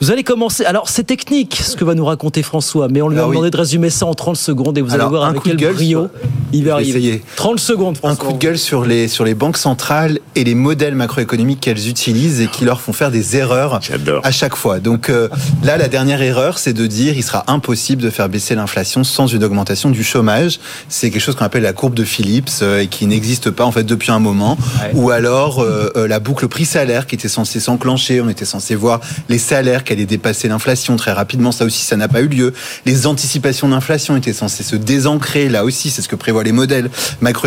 vous 0.00 0.10
allez 0.12 0.22
commencer. 0.22 0.64
Alors 0.64 0.88
c'est 0.88 1.04
technique 1.04 1.56
ce 1.56 1.74
que 1.76 1.84
va 1.84 1.94
nous 1.94 2.04
raconter 2.04 2.42
François, 2.44 2.86
mais 2.88 3.02
on 3.02 3.08
lui 3.08 3.18
a 3.18 3.22
Ah 3.22 3.26
oui. 3.26 3.30
demandé 3.32 3.50
de 3.50 3.56
résumer 3.56 3.90
ça 3.90 4.06
en 4.06 4.14
30 4.14 4.36
secondes 4.36 4.78
et 4.78 4.82
vous 4.82 4.94
Alors, 4.94 5.08
allez 5.08 5.16
voir 5.16 5.24
un 5.24 5.30
avec 5.30 5.40
coup 5.42 5.48
de 5.48 5.54
quel 5.54 5.60
gueule 5.60 5.74
brio 5.74 6.08
il 6.52 6.64
va 6.64 6.74
arriver. 6.74 6.90
essayer. 6.90 7.22
30 7.36 7.55
secondes 7.58 7.96
Un 8.02 8.14
François. 8.14 8.26
coup 8.26 8.32
de 8.32 8.38
gueule 8.38 8.58
sur 8.58 8.84
les, 8.84 9.08
sur 9.08 9.24
les 9.24 9.34
banques 9.34 9.56
centrales 9.56 10.18
et 10.34 10.44
les 10.44 10.54
modèles 10.54 10.94
macroéconomiques 10.94 11.60
qu'elles 11.60 11.88
utilisent 11.88 12.40
et 12.40 12.46
qui 12.46 12.64
leur 12.64 12.80
font 12.80 12.92
faire 12.92 13.10
des 13.10 13.36
erreurs 13.36 13.80
à 14.22 14.30
chaque 14.30 14.56
fois. 14.56 14.80
Donc 14.80 15.10
euh, 15.10 15.28
là, 15.62 15.76
la 15.76 15.88
dernière 15.88 16.22
erreur, 16.22 16.58
c'est 16.58 16.72
de 16.72 16.86
dire 16.86 17.16
il 17.16 17.22
sera 17.22 17.44
impossible 17.46 18.02
de 18.02 18.10
faire 18.10 18.28
baisser 18.28 18.54
l'inflation 18.54 19.04
sans 19.04 19.26
une 19.26 19.44
augmentation 19.44 19.90
du 19.90 20.04
chômage. 20.04 20.60
C'est 20.88 21.10
quelque 21.10 21.22
chose 21.22 21.34
qu'on 21.34 21.44
appelle 21.44 21.62
la 21.62 21.72
courbe 21.72 21.94
de 21.94 22.04
Phillips 22.04 22.50
euh, 22.62 22.80
et 22.80 22.86
qui 22.86 23.06
n'existe 23.06 23.50
pas 23.50 23.64
en 23.64 23.72
fait 23.72 23.84
depuis 23.84 24.10
un 24.10 24.18
moment. 24.18 24.56
Ou 24.94 25.10
alors 25.10 25.60
euh, 25.60 25.90
euh, 25.96 26.08
la 26.08 26.20
boucle 26.20 26.48
prix-salaire 26.48 27.06
qui 27.06 27.14
était 27.14 27.28
censée 27.28 27.60
s'enclencher. 27.60 28.20
On 28.20 28.28
était 28.28 28.44
censé 28.44 28.74
voir 28.74 29.00
les 29.28 29.38
salaires 29.38 29.84
qui 29.84 29.92
allaient 29.92 30.06
dépasser 30.06 30.48
l'inflation 30.48 30.96
très 30.96 31.12
rapidement. 31.12 31.52
Ça 31.52 31.64
aussi, 31.64 31.84
ça 31.84 31.96
n'a 31.96 32.08
pas 32.08 32.20
eu 32.20 32.28
lieu. 32.28 32.52
Les 32.84 33.06
anticipations 33.06 33.68
d'inflation 33.68 34.16
étaient 34.16 34.32
censées 34.32 34.62
se 34.62 34.76
désancrer, 34.76 35.48
là 35.48 35.64
aussi, 35.64 35.90
c'est 35.90 36.02
ce 36.02 36.08
que 36.08 36.16
prévoient 36.16 36.44
les 36.44 36.52
modèles 36.52 36.90
macroéconomiques. 37.20 37.45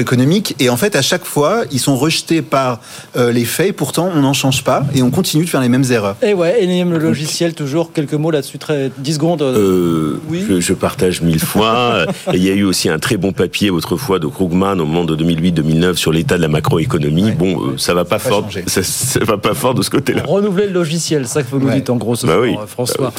Et 0.59 0.69
en 0.69 0.77
fait, 0.77 0.95
à 0.95 1.01
chaque 1.01 1.25
fois, 1.25 1.63
ils 1.71 1.79
sont 1.79 1.95
rejetés 1.97 2.41
par 2.41 2.79
euh, 3.17 3.31
les 3.31 3.45
faits. 3.45 3.75
Pourtant, 3.75 4.09
on 4.13 4.21
n'en 4.21 4.33
change 4.33 4.63
pas 4.63 4.83
et 4.95 5.01
on 5.01 5.09
continue 5.11 5.45
de 5.45 5.49
faire 5.49 5.61
les 5.61 5.69
mêmes 5.69 5.85
erreurs. 5.89 6.15
Et 6.21 6.33
ouais, 6.33 6.63
énième 6.63 6.91
le 6.91 6.97
logiciel, 6.99 7.53
toujours 7.53 7.91
quelques 7.93 8.13
mots 8.13 8.31
là-dessus, 8.31 8.57
très 8.57 8.91
10 8.97 9.13
secondes. 9.13 9.41
Euh, 9.41 10.19
je, 10.31 10.59
je 10.59 10.73
partage 10.73 11.21
mille 11.21 11.39
fois. 11.39 12.05
Et 12.33 12.37
il 12.37 12.43
y 12.43 12.49
a 12.49 12.53
eu 12.53 12.63
aussi 12.63 12.89
un 12.89 12.99
très 12.99 13.17
bon 13.17 13.31
papier 13.31 13.69
autrefois 13.69 14.19
de 14.19 14.27
Krugman 14.27 14.79
au 14.79 14.85
moment 14.85 15.05
de 15.05 15.15
2008-2009 15.15 15.95
sur 15.95 16.11
l'état 16.11 16.37
de 16.37 16.41
la 16.41 16.47
macroéconomie. 16.47 17.31
Bon, 17.31 17.59
euh, 17.61 17.77
ça 17.77 17.93
va 17.93 18.05
pas 18.05 18.19
fort. 18.19 18.47
Ça, 18.67 18.83
ça 18.83 19.19
va 19.23 19.37
pas 19.37 19.53
fort 19.53 19.73
de 19.73 19.81
ce 19.81 19.89
côté-là. 19.89 20.23
Renouveler 20.25 20.67
le 20.67 20.73
logiciel, 20.73 21.27
ça 21.27 21.43
que 21.43 21.49
vous 21.49 21.59
nous 21.59 21.69
dites 21.71 21.89
en 21.89 21.95
gros 21.97 22.15
ce 22.15 22.25
Bah 22.25 22.33
soir, 22.33 22.43
oui. 22.43 22.55
euh, 22.61 22.67
François. 22.67 23.11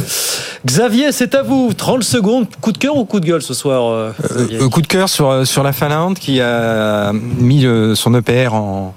Xavier, 0.67 1.13
c'est 1.13 1.35
à 1.35 1.43
vous. 1.43 1.73
30 1.77 2.03
secondes. 2.03 2.47
Coup 2.61 2.73
de 2.73 2.79
cœur 2.79 2.97
ou 2.97 3.05
coup 3.05 3.21
de 3.21 3.27
gueule 3.27 3.43
ce 3.43 3.55
soir 3.55 3.91
euh, 3.91 4.11
Euh, 4.37 4.69
coup 4.69 4.83
de 4.83 4.87
cœur 4.87 5.09
sur, 5.09 5.47
sur 5.47 5.63
la 5.63 5.73
Finlande 5.73 6.19
qui 6.19 6.41
a 6.41 6.70
mis 7.13 7.63
le- 7.63 7.95
son 7.95 8.15
EPR 8.15 8.55
en, 8.55 8.95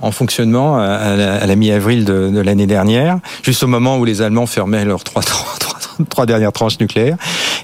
en 0.00 0.10
fonctionnement 0.12 0.78
à, 0.78 0.84
à 0.84 1.16
la, 1.16 1.34
à 1.36 1.46
la 1.46 1.56
mi-avril 1.56 2.04
de, 2.04 2.28
de 2.30 2.40
l'année 2.40 2.66
dernière, 2.66 3.18
juste 3.42 3.62
au 3.62 3.66
moment 3.66 3.98
où 3.98 4.04
les 4.04 4.22
Allemands 4.22 4.46
fermaient 4.46 4.84
leurs 4.84 5.04
trois, 5.04 5.22
trois, 5.22 5.46
trois- 5.58 5.78
trois 6.08 6.26
dernières 6.26 6.52
tranches 6.52 6.78
nucléaires. 6.80 7.16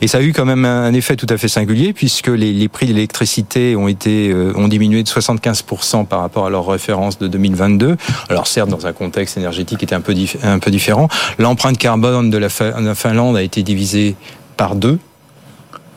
Et 0.03 0.09
ça 0.09 0.19
a 0.19 0.21
eu 0.23 0.33
quand 0.33 0.45
même 0.45 0.65
un 0.65 0.93
effet 0.95 1.17
tout 1.17 1.27
à 1.29 1.37
fait 1.37 1.49
singulier 1.49 1.93
puisque 1.93 2.29
les, 2.29 2.53
les 2.53 2.69
prix 2.69 2.87
de 2.87 2.93
l'électricité 2.95 3.77
ont 3.77 3.89
été 3.89 4.31
euh, 4.31 4.53
ont 4.57 4.69
diminué 4.69 5.03
de 5.03 5.09
75% 5.09 6.07
par 6.07 6.21
rapport 6.21 6.47
à 6.47 6.51
leur 6.51 6.67
référence 6.67 7.19
de 7.19 7.27
2022. 7.29 7.97
Alors 8.29 8.47
certes 8.47 8.69
dans 8.71 8.87
un 8.87 8.93
contexte 8.93 9.37
énergétique 9.37 9.79
qui 9.79 9.85
était 9.85 9.95
un 9.95 10.01
peu 10.01 10.15
un 10.43 10.59
peu 10.59 10.71
différent. 10.71 11.09
L'empreinte 11.39 11.77
carbone 11.77 12.31
de 12.31 12.39
la 12.39 12.49
Finlande 12.49 13.37
a 13.37 13.43
été 13.43 13.63
divisée 13.63 14.15
par 14.57 14.75
deux 14.75 14.99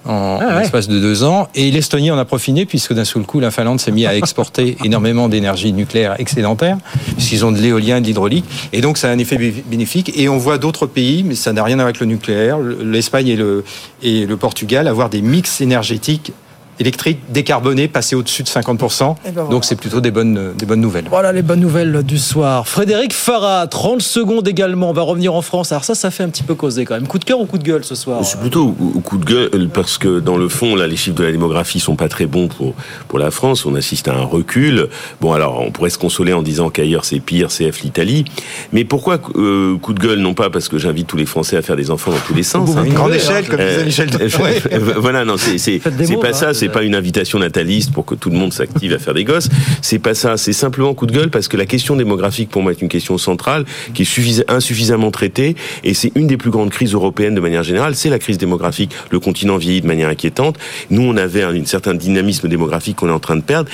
en, 0.06 0.40
Ah 0.42 0.56
en 0.56 0.60
l'espace 0.60 0.88
de 0.88 1.00
deux 1.00 1.24
ans. 1.24 1.48
Et 1.56 1.72
l'Estonie 1.72 2.12
en 2.12 2.18
a 2.18 2.26
profité 2.26 2.66
puisque 2.66 2.94
d'un 2.94 3.06
seul 3.06 3.24
coup, 3.24 3.40
la 3.40 3.52
Finlande 3.52 3.80
s'est 3.80 3.92
mise 3.92 4.06
à 4.06 4.16
exporter 4.16 4.78
énormément 4.84 5.30
d'énergie 5.30 5.74
nucléaire 5.74 6.16
excédentaire, 6.20 6.78
puisqu'ils 7.16 7.46
ont 7.46 7.52
de 7.52 7.58
l'éolien 7.58 7.98
et 7.98 8.02
de 8.02 8.06
l'hydraulique. 8.08 8.46
Et 8.74 8.82
donc, 8.82 8.98
ça 8.98 9.10
a 9.10 9.12
un 9.12 9.18
effet 9.18 9.38
bé- 9.38 9.64
bénéfique. 9.66 10.12
Et 10.18 10.30
on 10.30 10.38
voit 10.38 10.58
d'autres 10.58 10.86
pays, 10.88 11.24
mais 11.24 11.36
ça 11.36 11.54
n'a 11.54 11.64
rien 11.64 11.76
à 11.76 11.84
voir 11.84 11.88
avec 11.88 12.00
le 12.00 12.06
nucléaire, 12.08 12.58
l'Espagne 12.60 13.28
et 13.28 13.36
le, 13.36 13.64
et 14.02 14.26
le 14.26 14.38
Portugal, 14.38 14.88
avoir 14.88 15.10
des 15.10 15.22
mix 15.22 15.62
énergétiques 15.62 16.32
électriques 16.80 17.20
décarbonés 17.30 17.88
passés 17.88 18.16
au-dessus 18.16 18.44
de 18.44 18.48
50%. 18.48 19.16
Eh 19.26 19.28
ben 19.28 19.34
voilà. 19.34 19.50
Donc, 19.50 19.66
c'est 19.66 19.76
plutôt 19.76 20.02
des 20.02 20.12
bonnes, 20.12 20.54
des 20.58 20.66
bonnes 20.66 20.82
nouvelles. 20.82 21.06
Voilà 21.10 21.32
les 21.32 21.42
bonnes 21.42 21.60
nouvelles 21.60 22.04
du 22.04 22.18
soir. 22.18 22.68
Frédéric 22.68 23.14
Farah, 23.14 23.68
30 23.68 24.02
secondes 24.02 24.48
également. 24.48 24.90
On 24.90 24.94
va 24.94 25.02
revenir 25.02 25.34
en 25.36 25.42
France. 25.42 25.72
Alors 25.72 25.84
ça, 25.84 25.96
ça 25.96 26.12
fait 26.12 26.24
un 26.24 26.30
petit 26.30 26.44
peu 26.44 26.56
causer 26.56 26.86
quand 26.86 26.96
même. 26.96 27.08
Coup 27.08 27.20
de 27.20 27.26
cœur 27.26 27.40
ou 27.40 27.46
coup 27.46 27.58
de 27.58 27.64
gueule 27.64 27.84
ce 27.84 27.96
soir 27.96 28.24
C'est 28.24 28.40
plutôt 28.40 28.76
au 28.96 29.00
coup 29.00 29.18
de 29.18 29.26
gueule 29.26 29.70
parce 29.74 29.98
que 29.98 30.20
dans 30.20 30.38
le 30.38 30.50
fond, 30.50 30.76
là, 30.76 30.88
les 30.88 30.96
chiffres 30.96 31.18
de 31.18 31.24
la 31.24 31.32
démographie 31.32 31.80
sont 31.80 31.96
pas 31.96 32.10
très 32.10 32.26
bons 32.26 32.48
pour 32.48 32.74
pour 33.08 33.20
la 33.20 33.32
France. 33.32 33.66
On 33.66 33.76
assiste 33.76 34.08
à 34.08 34.14
un 34.14 34.24
recul. 34.24 34.88
Bon, 35.22 35.34
alors 35.34 35.62
on 35.62 35.72
pourrait 35.72 35.90
se 35.90 35.98
consoler 35.98 36.34
en 36.34 36.42
disant 36.42 36.70
qu'ailleurs 36.70 37.06
c'est 37.06 37.20
pire, 37.20 37.50
CF 37.50 37.82
l'Italie. 37.82 38.26
Mais 38.72 38.84
pourquoi 38.84 39.20
euh, 39.36 39.78
coup 39.78 39.94
de 39.94 40.00
gueule 40.00 40.20
Non 40.20 40.34
pas 40.34 40.50
parce 40.50 40.70
que 40.70 40.78
j'invite 40.78 41.08
tous 41.08 41.18
les 41.18 41.26
Français 41.26 41.58
à 41.58 41.62
faire 41.62 41.76
des 41.76 41.92
enfants 41.92 42.12
dans 42.12 42.18
tous 42.26 42.34
les 42.34 42.44
sens. 42.44 42.70
Une 42.84 42.94
grande 42.94 43.14
échelle, 43.14 43.48
comme 43.48 43.60
disait 43.60 43.82
Euh, 43.82 43.86
Michel 43.86 44.10
euh, 44.14 44.18
Defoe. 44.26 45.00
voilà, 45.00 45.26
non, 45.26 45.36
c'est 45.38 45.82
mots, 46.10 46.20
pas 46.20 46.30
hein, 46.30 46.34
ça. 46.34 46.54
C'est 46.64 46.70
pas 46.70 46.84
une 46.84 46.96
invitation 46.96 47.40
nataliste 47.40 47.92
pour 47.92 48.06
que 48.06 48.16
tout 48.16 48.30
le 48.30 48.38
monde 48.38 48.54
s'active 48.54 48.94
à 48.94 49.00
faire 49.00 49.14
des 49.14 49.26
gosses. 49.26 49.50
C'est 49.82 50.00
pas 50.00 50.16
ça. 50.16 50.38
C'est 50.38 50.54
simplement 50.54 50.94
coup 50.94 51.06
de 51.06 51.12
gueule 51.12 51.30
parce 51.30 51.50
que 51.50 51.58
la 51.58 51.66
question 51.66 51.98
démographique 51.98 52.50
pour 52.50 52.62
moi 52.62 52.72
est 52.72 52.82
une 52.82 52.88
question 52.88 53.18
centrale 53.18 53.66
qui 53.94 54.04
est 54.04 54.06
suffis- 54.06 54.46
insuffisamment 54.48 55.12
traitée 55.12 55.58
et 55.84 55.94
c'est 55.94 56.14
une 56.16 56.28
des 56.28 56.38
plus 56.38 56.52
grandes 56.52 56.70
crises 56.70 56.94
européennes 56.94 57.36
de 57.36 57.42
manière 57.42 57.64
générale. 57.64 57.96
C'est 57.96 58.10
la 58.10 58.18
crise 58.18 58.38
démographique. 58.38 58.92
Le 59.12 59.20
continent 59.20 59.58
vieillit 59.58 59.82
de 59.82 59.88
manière 59.88 60.08
inquiétante. 60.08 60.58
Nous, 60.90 61.02
on 61.02 61.18
avait 61.18 61.44
un, 61.44 61.66
certain 61.66 61.96
dynamisme 61.96 62.48
démographique 62.48 62.96
qu'on 62.96 63.10
est 63.10 63.12
en 63.12 63.20
train 63.20 63.36
de 63.36 63.42
perdre 63.42 63.70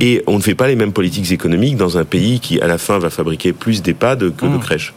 et 0.00 0.22
on 0.26 0.36
ne 0.36 0.42
fait 0.42 0.54
pas 0.54 0.68
les 0.68 0.76
mêmes 0.76 0.92
politiques 0.92 1.32
économiques 1.32 1.76
dans 1.76 1.96
un 1.96 2.04
pays 2.04 2.40
qui, 2.40 2.60
à 2.60 2.66
la 2.66 2.76
fin, 2.76 2.98
va 2.98 3.08
fabriquer 3.08 3.54
plus 3.54 3.80
d'EHPAD 3.80 4.36
que 4.36 4.44
de 4.44 4.58
crèches. 4.58 4.92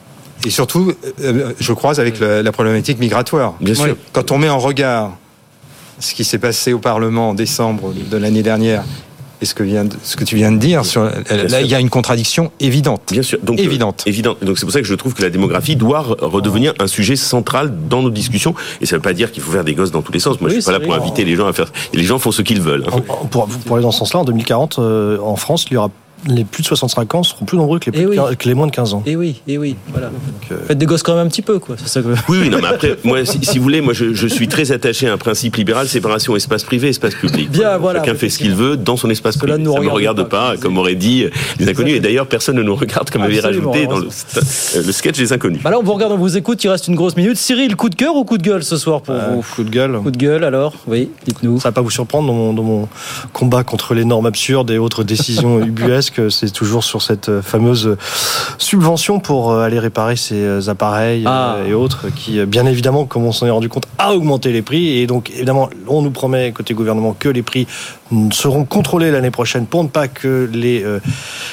Et 0.45 0.49
surtout, 0.49 0.91
euh, 1.23 1.51
je 1.59 1.71
croise 1.71 2.01
avec 2.01 2.19
la 2.19 2.51
problématique 2.51 2.99
migratoire. 2.99 3.55
Bien 3.61 3.73
sûr. 3.73 3.95
Quand 4.11 4.31
on 4.31 4.37
met 4.37 4.49
en 4.49 4.59
regard 4.59 5.17
ce 5.99 6.13
qui 6.13 6.23
s'est 6.23 6.37
passé 6.39 6.73
au 6.73 6.79
Parlement 6.79 7.29
en 7.29 7.33
décembre 7.33 7.93
de 7.93 8.17
l'année 8.17 8.43
dernière 8.43 8.83
et 9.39 9.45
ce 9.45 9.53
que, 9.53 9.61
vient 9.61 9.85
de- 9.85 9.95
ce 10.03 10.15
que 10.15 10.23
tu 10.23 10.35
viens 10.35 10.51
de 10.51 10.57
dire, 10.57 10.83
sur, 10.83 11.03
là, 11.03 11.61
il 11.61 11.67
y 11.67 11.75
a 11.75 11.79
une 11.79 11.91
contradiction 11.91 12.51
évidente. 12.59 13.01
Bien 13.11 13.21
sûr. 13.21 13.37
Donc, 13.43 13.59
évidente. 13.59 14.03
euh, 14.07 14.09
évidente. 14.09 14.43
Donc 14.43 14.57
c'est 14.57 14.65
pour 14.65 14.73
ça 14.73 14.81
que 14.81 14.87
je 14.87 14.95
trouve 14.95 15.13
que 15.13 15.21
la 15.21 15.29
démographie 15.29 15.75
doit 15.75 16.01
re- 16.01 16.25
redevenir 16.25 16.73
un 16.79 16.87
sujet 16.87 17.15
central 17.15 17.71
dans 17.87 18.01
nos 18.01 18.09
discussions. 18.09 18.55
Et 18.81 18.87
ça 18.87 18.95
ne 18.95 18.97
veut 18.97 19.03
pas 19.03 19.13
dire 19.13 19.31
qu'il 19.31 19.43
faut 19.43 19.51
faire 19.51 19.63
des 19.63 19.75
gosses 19.75 19.91
dans 19.91 20.01
tous 20.01 20.11
les 20.11 20.19
sens. 20.19 20.41
Moi, 20.41 20.49
Oui, 20.49 20.55
je 20.55 20.61
suis 20.61 20.65
pas 20.65 20.71
là 20.71 20.79
pour 20.83 20.95
inviter 20.95 21.23
les 21.23 21.35
gens 21.35 21.45
à 21.47 21.53
faire. 21.53 21.71
Les 21.93 22.03
gens 22.03 22.17
font 22.17 22.31
ce 22.31 22.41
qu'ils 22.41 22.61
veulent. 22.61 22.85
hein. 22.91 22.99
Pour, 23.29 23.47
pour 23.47 23.75
aller 23.75 23.83
dans 23.83 23.91
ce 23.91 23.99
sens-là, 23.99 24.21
en 24.21 24.25
2040, 24.25 24.79
euh, 24.79 25.19
en 25.19 25.35
France, 25.35 25.65
il 25.69 25.75
y 25.75 25.77
aura 25.77 25.91
les 26.27 26.43
plus 26.43 26.63
de 26.63 26.67
65 26.67 27.15
ans 27.15 27.23
seront 27.23 27.45
plus 27.45 27.57
nombreux 27.57 27.79
que 27.79 27.85
les, 27.85 27.91
plus 27.91 28.15
de 28.15 28.19
quin- 28.21 28.35
que 28.35 28.47
les 28.49 28.53
moins 28.55 28.67
de 28.67 28.71
15 28.71 28.93
ans. 28.95 29.03
Et 29.05 29.15
oui, 29.15 29.41
et 29.47 29.57
oui, 29.57 29.75
voilà. 29.91 30.09
Faites 30.67 30.77
des 30.77 30.85
gosses 30.85 31.03
quand 31.03 31.15
même 31.15 31.25
un 31.27 31.29
petit 31.29 31.41
peu, 31.41 31.59
quoi. 31.59 31.75
C'est 31.77 31.87
ça 31.87 32.01
que... 32.01 32.07
Oui, 32.29 32.39
oui, 32.41 32.49
non, 32.49 32.57
mais 32.61 32.67
après, 32.67 32.97
moi, 33.03 33.23
si, 33.25 33.39
si 33.43 33.57
vous 33.57 33.63
voulez, 33.63 33.81
moi, 33.81 33.93
je, 33.93 34.13
je 34.13 34.27
suis 34.27 34.47
très 34.47 34.71
attaché 34.71 35.07
à 35.07 35.13
un 35.13 35.17
principe 35.17 35.55
libéral, 35.55 35.87
séparation 35.87 36.35
espace 36.35 36.63
privé, 36.63 36.89
espace 36.89 37.15
public. 37.15 37.51
Bien, 37.51 37.77
voilà, 37.77 37.99
Chacun 38.03 38.15
fait 38.15 38.29
ce 38.29 38.39
qu'il 38.39 38.55
veut 38.55 38.77
dans 38.77 38.97
son 38.97 39.09
espace 39.09 39.37
privé. 39.37 39.53
Ne 39.53 39.57
nous 39.59 39.73
ça 39.73 39.79
ne 39.79 39.85
me 39.85 39.89
regarde 39.91 40.27
pas, 40.27 40.55
comme 40.57 40.77
auraient 40.77 40.95
dit 40.95 41.23
euh, 41.23 41.29
les 41.59 41.69
inconnus. 41.69 41.95
Et 41.95 41.99
d'ailleurs, 41.99 42.27
personne 42.27 42.55
ne 42.55 42.63
nous 42.63 42.75
regarde, 42.75 43.09
comme 43.09 43.21
avait 43.21 43.39
rajouté 43.39 43.85
dans 43.85 43.99
le, 43.99 44.07
euh, 44.07 44.83
le 44.85 44.91
sketch 44.91 45.17
des 45.17 45.33
inconnus. 45.33 45.61
Bah 45.63 45.69
là, 45.69 45.77
on 45.79 45.83
vous 45.83 45.93
regarde, 45.93 46.11
on 46.13 46.17
vous 46.17 46.35
écoute, 46.37 46.63
il 46.63 46.69
reste 46.69 46.87
une 46.87 46.95
grosse 46.95 47.15
minute. 47.15 47.37
Cyril, 47.37 47.75
coup 47.75 47.89
de 47.89 47.95
cœur 47.95 48.15
ou 48.15 48.23
coup 48.25 48.37
de 48.37 48.43
gueule 48.43 48.63
ce 48.63 48.77
soir 48.77 49.01
pour 49.01 49.15
vous 49.15 49.45
Coup 49.55 49.63
de 49.63 49.69
gueule. 49.69 49.99
Coup 50.01 50.11
de 50.11 50.17
gueule, 50.17 50.43
alors 50.43 50.73
Oui, 50.87 51.09
dites-nous. 51.25 51.59
Ça 51.59 51.69
va 51.69 51.73
pas 51.73 51.81
vous 51.81 51.89
surprendre 51.91 52.27
dans 52.27 52.33
mon, 52.33 52.53
dans 52.53 52.63
mon 52.63 52.89
combat 53.33 53.63
contre 53.63 53.93
les 53.93 54.03
normes 54.05 54.25
absurdes 54.25 54.71
et 54.71 54.77
autres 54.77 55.03
décisions 55.03 55.59
ubuesques. 55.65 56.16
C'est 56.29 56.51
toujours 56.51 56.83
sur 56.83 57.01
cette 57.01 57.29
euh, 57.29 57.41
fameuse 57.41 57.97
subvention 58.57 59.19
pour 59.19 59.51
euh, 59.51 59.63
aller 59.63 59.79
réparer 59.79 60.15
ces 60.15 60.35
euh, 60.35 60.69
appareils 60.69 61.23
Ah. 61.25 61.57
et 61.67 61.73
autres 61.73 62.07
qui, 62.15 62.43
bien 62.45 62.65
évidemment, 62.65 63.05
comme 63.05 63.23
on 63.23 63.31
s'en 63.31 63.45
est 63.45 63.51
rendu 63.51 63.69
compte, 63.69 63.87
a 63.97 64.13
augmenté 64.13 64.51
les 64.51 64.61
prix. 64.61 64.97
Et 64.99 65.07
donc, 65.07 65.29
évidemment, 65.31 65.69
on 65.87 66.01
nous 66.01 66.11
promet, 66.11 66.51
côté 66.51 66.73
gouvernement, 66.73 67.15
que 67.17 67.29
les 67.29 67.43
prix 67.43 67.67
seront 68.31 68.65
contrôlés 68.65 69.11
l'année 69.11 69.31
prochaine 69.31 69.65
pour 69.65 69.83
ne 69.83 69.89
pas 69.89 70.07
que 70.07 70.49
les 70.51 70.83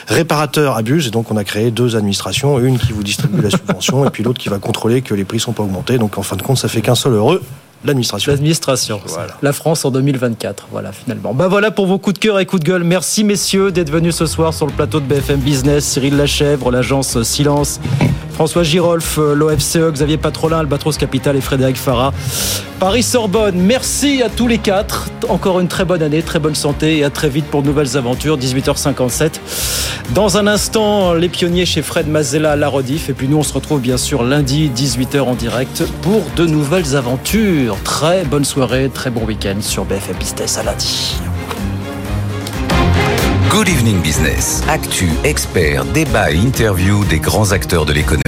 réparateurs 0.07 0.77
abusent. 0.77 1.09
Et 1.09 1.11
donc, 1.11 1.31
on 1.31 1.37
a 1.37 1.45
créé 1.45 1.71
deux 1.71 1.97
administrations, 1.97 2.59
une 2.59 2.79
qui 2.79 2.93
vous 2.93 3.03
distribue 3.03 3.43
la 3.43 3.51
subvention 3.51 4.05
et 4.07 4.11
puis 4.11 4.23
l'autre 4.23 4.39
qui 4.39 4.49
va 4.49 4.59
contrôler 4.59 5.03
que 5.03 5.15
les 5.15 5.25
prix 5.25 5.41
sont 5.41 5.53
pas 5.53 5.63
augmentés. 5.63 5.99
Donc, 5.99 6.19
en 6.19 6.23
fin 6.23 6.37
de 6.37 6.43
compte, 6.43 6.59
ça 6.59 6.69
fait 6.69 6.81
qu'un 6.81 6.95
seul 6.95 7.15
heureux, 7.15 7.43
l'administration. 7.85 8.33
L'administration. 8.33 9.01
La 9.43 9.53
France 9.53 9.85
en 9.85 9.91
2024. 9.91 10.69
Voilà, 10.71 10.93
finalement. 10.93 11.35
Bah 11.35 11.49
voilà 11.49 11.71
pour 11.71 11.87
vos 11.87 11.99
coups 11.99 12.15
de 12.15 12.19
cœur 12.19 12.41
et 12.41 12.47
coups 12.47 12.63
de 12.63 12.67
gueule. 12.67 12.85
Merci, 12.85 13.25
messieurs, 13.25 13.71
d'être 13.71 13.91
venus 13.91 14.17
ce 14.17 14.27
soir 14.27 14.53
sur 14.55 14.67
le 14.67 14.73
plateau 14.73 15.01
de 15.01 15.07
BFM 15.07 15.41
Business. 15.41 15.85
Cyril 15.85 16.17
Lachèvre, 16.17 16.71
l'agence 16.71 17.23
Silence. 17.23 17.81
François 18.35 18.65
Girolf, 18.65 19.19
euh, 19.19 19.33
l'OFCE, 19.35 19.93
Xavier 19.93 20.17
Patrolin, 20.17 20.59
Albatros 20.59 20.97
Capital 20.99 21.37
et 21.37 21.41
Frédéric 21.41 21.77
Farah. 21.77 22.13
Paris-Sorbonne, 22.81 23.57
merci 23.57 24.23
à 24.25 24.29
tous 24.29 24.49
les 24.49 24.59
quatre. 24.59 25.09
Encore 25.29 25.61
une 25.61 25.69
très 25.69 25.85
bonne 25.85 26.03
année, 26.03 26.21
très 26.21 26.41
bonne 26.41 26.57
santé 26.57 26.99
et 26.99 27.05
à 27.05 27.11
très 27.11 27.29
vite 27.29 27.45
pour 27.47 27.63
de 27.63 27.69
nouvelles 27.69 27.97
aventures. 27.97 28.37
18h57. 28.37 29.39
Dans 30.15 30.37
un 30.37 30.49
instant, 30.49 31.15
les 31.15 31.29
pionniers 31.29 31.65
chez 31.65 31.81
Fred 31.81 32.09
Mazella 32.09 32.53
à 32.53 32.57
la 32.57 32.69
Rediff. 32.69 33.09
Et 33.09 33.13
puis 33.13 33.29
nous, 33.29 33.39
on 33.39 33.43
se 33.45 33.53
retrouve 33.53 33.81
bien 33.81 33.97
sûr 33.97 34.25
lundi, 34.25 34.69
18h 34.75 35.21
en 35.21 35.35
direct 35.35 35.85
pour 36.03 36.23
de 36.37 36.45
nouvelles 36.45 36.97
aventures. 36.97 37.74
Très 37.83 38.25
bonne 38.25 38.45
soirée, 38.45 38.91
très 38.93 39.11
bon 39.11 39.25
week-end 39.25 39.57
sur 39.61 39.85
BFM 39.85 40.17
Business 40.17 40.59
à 40.59 40.63
lundi. 40.63 41.17
Good 43.51 43.69
Evening 43.69 44.01
Business. 44.01 44.63
Actu, 44.69 45.09
experts, 45.25 45.85
débat 45.87 46.31
et 46.33 46.37
interview 46.37 47.05
des 47.05 47.19
grands 47.19 47.53
acteurs 47.53 47.87
de 47.87 47.93
l'économie. 47.93 48.25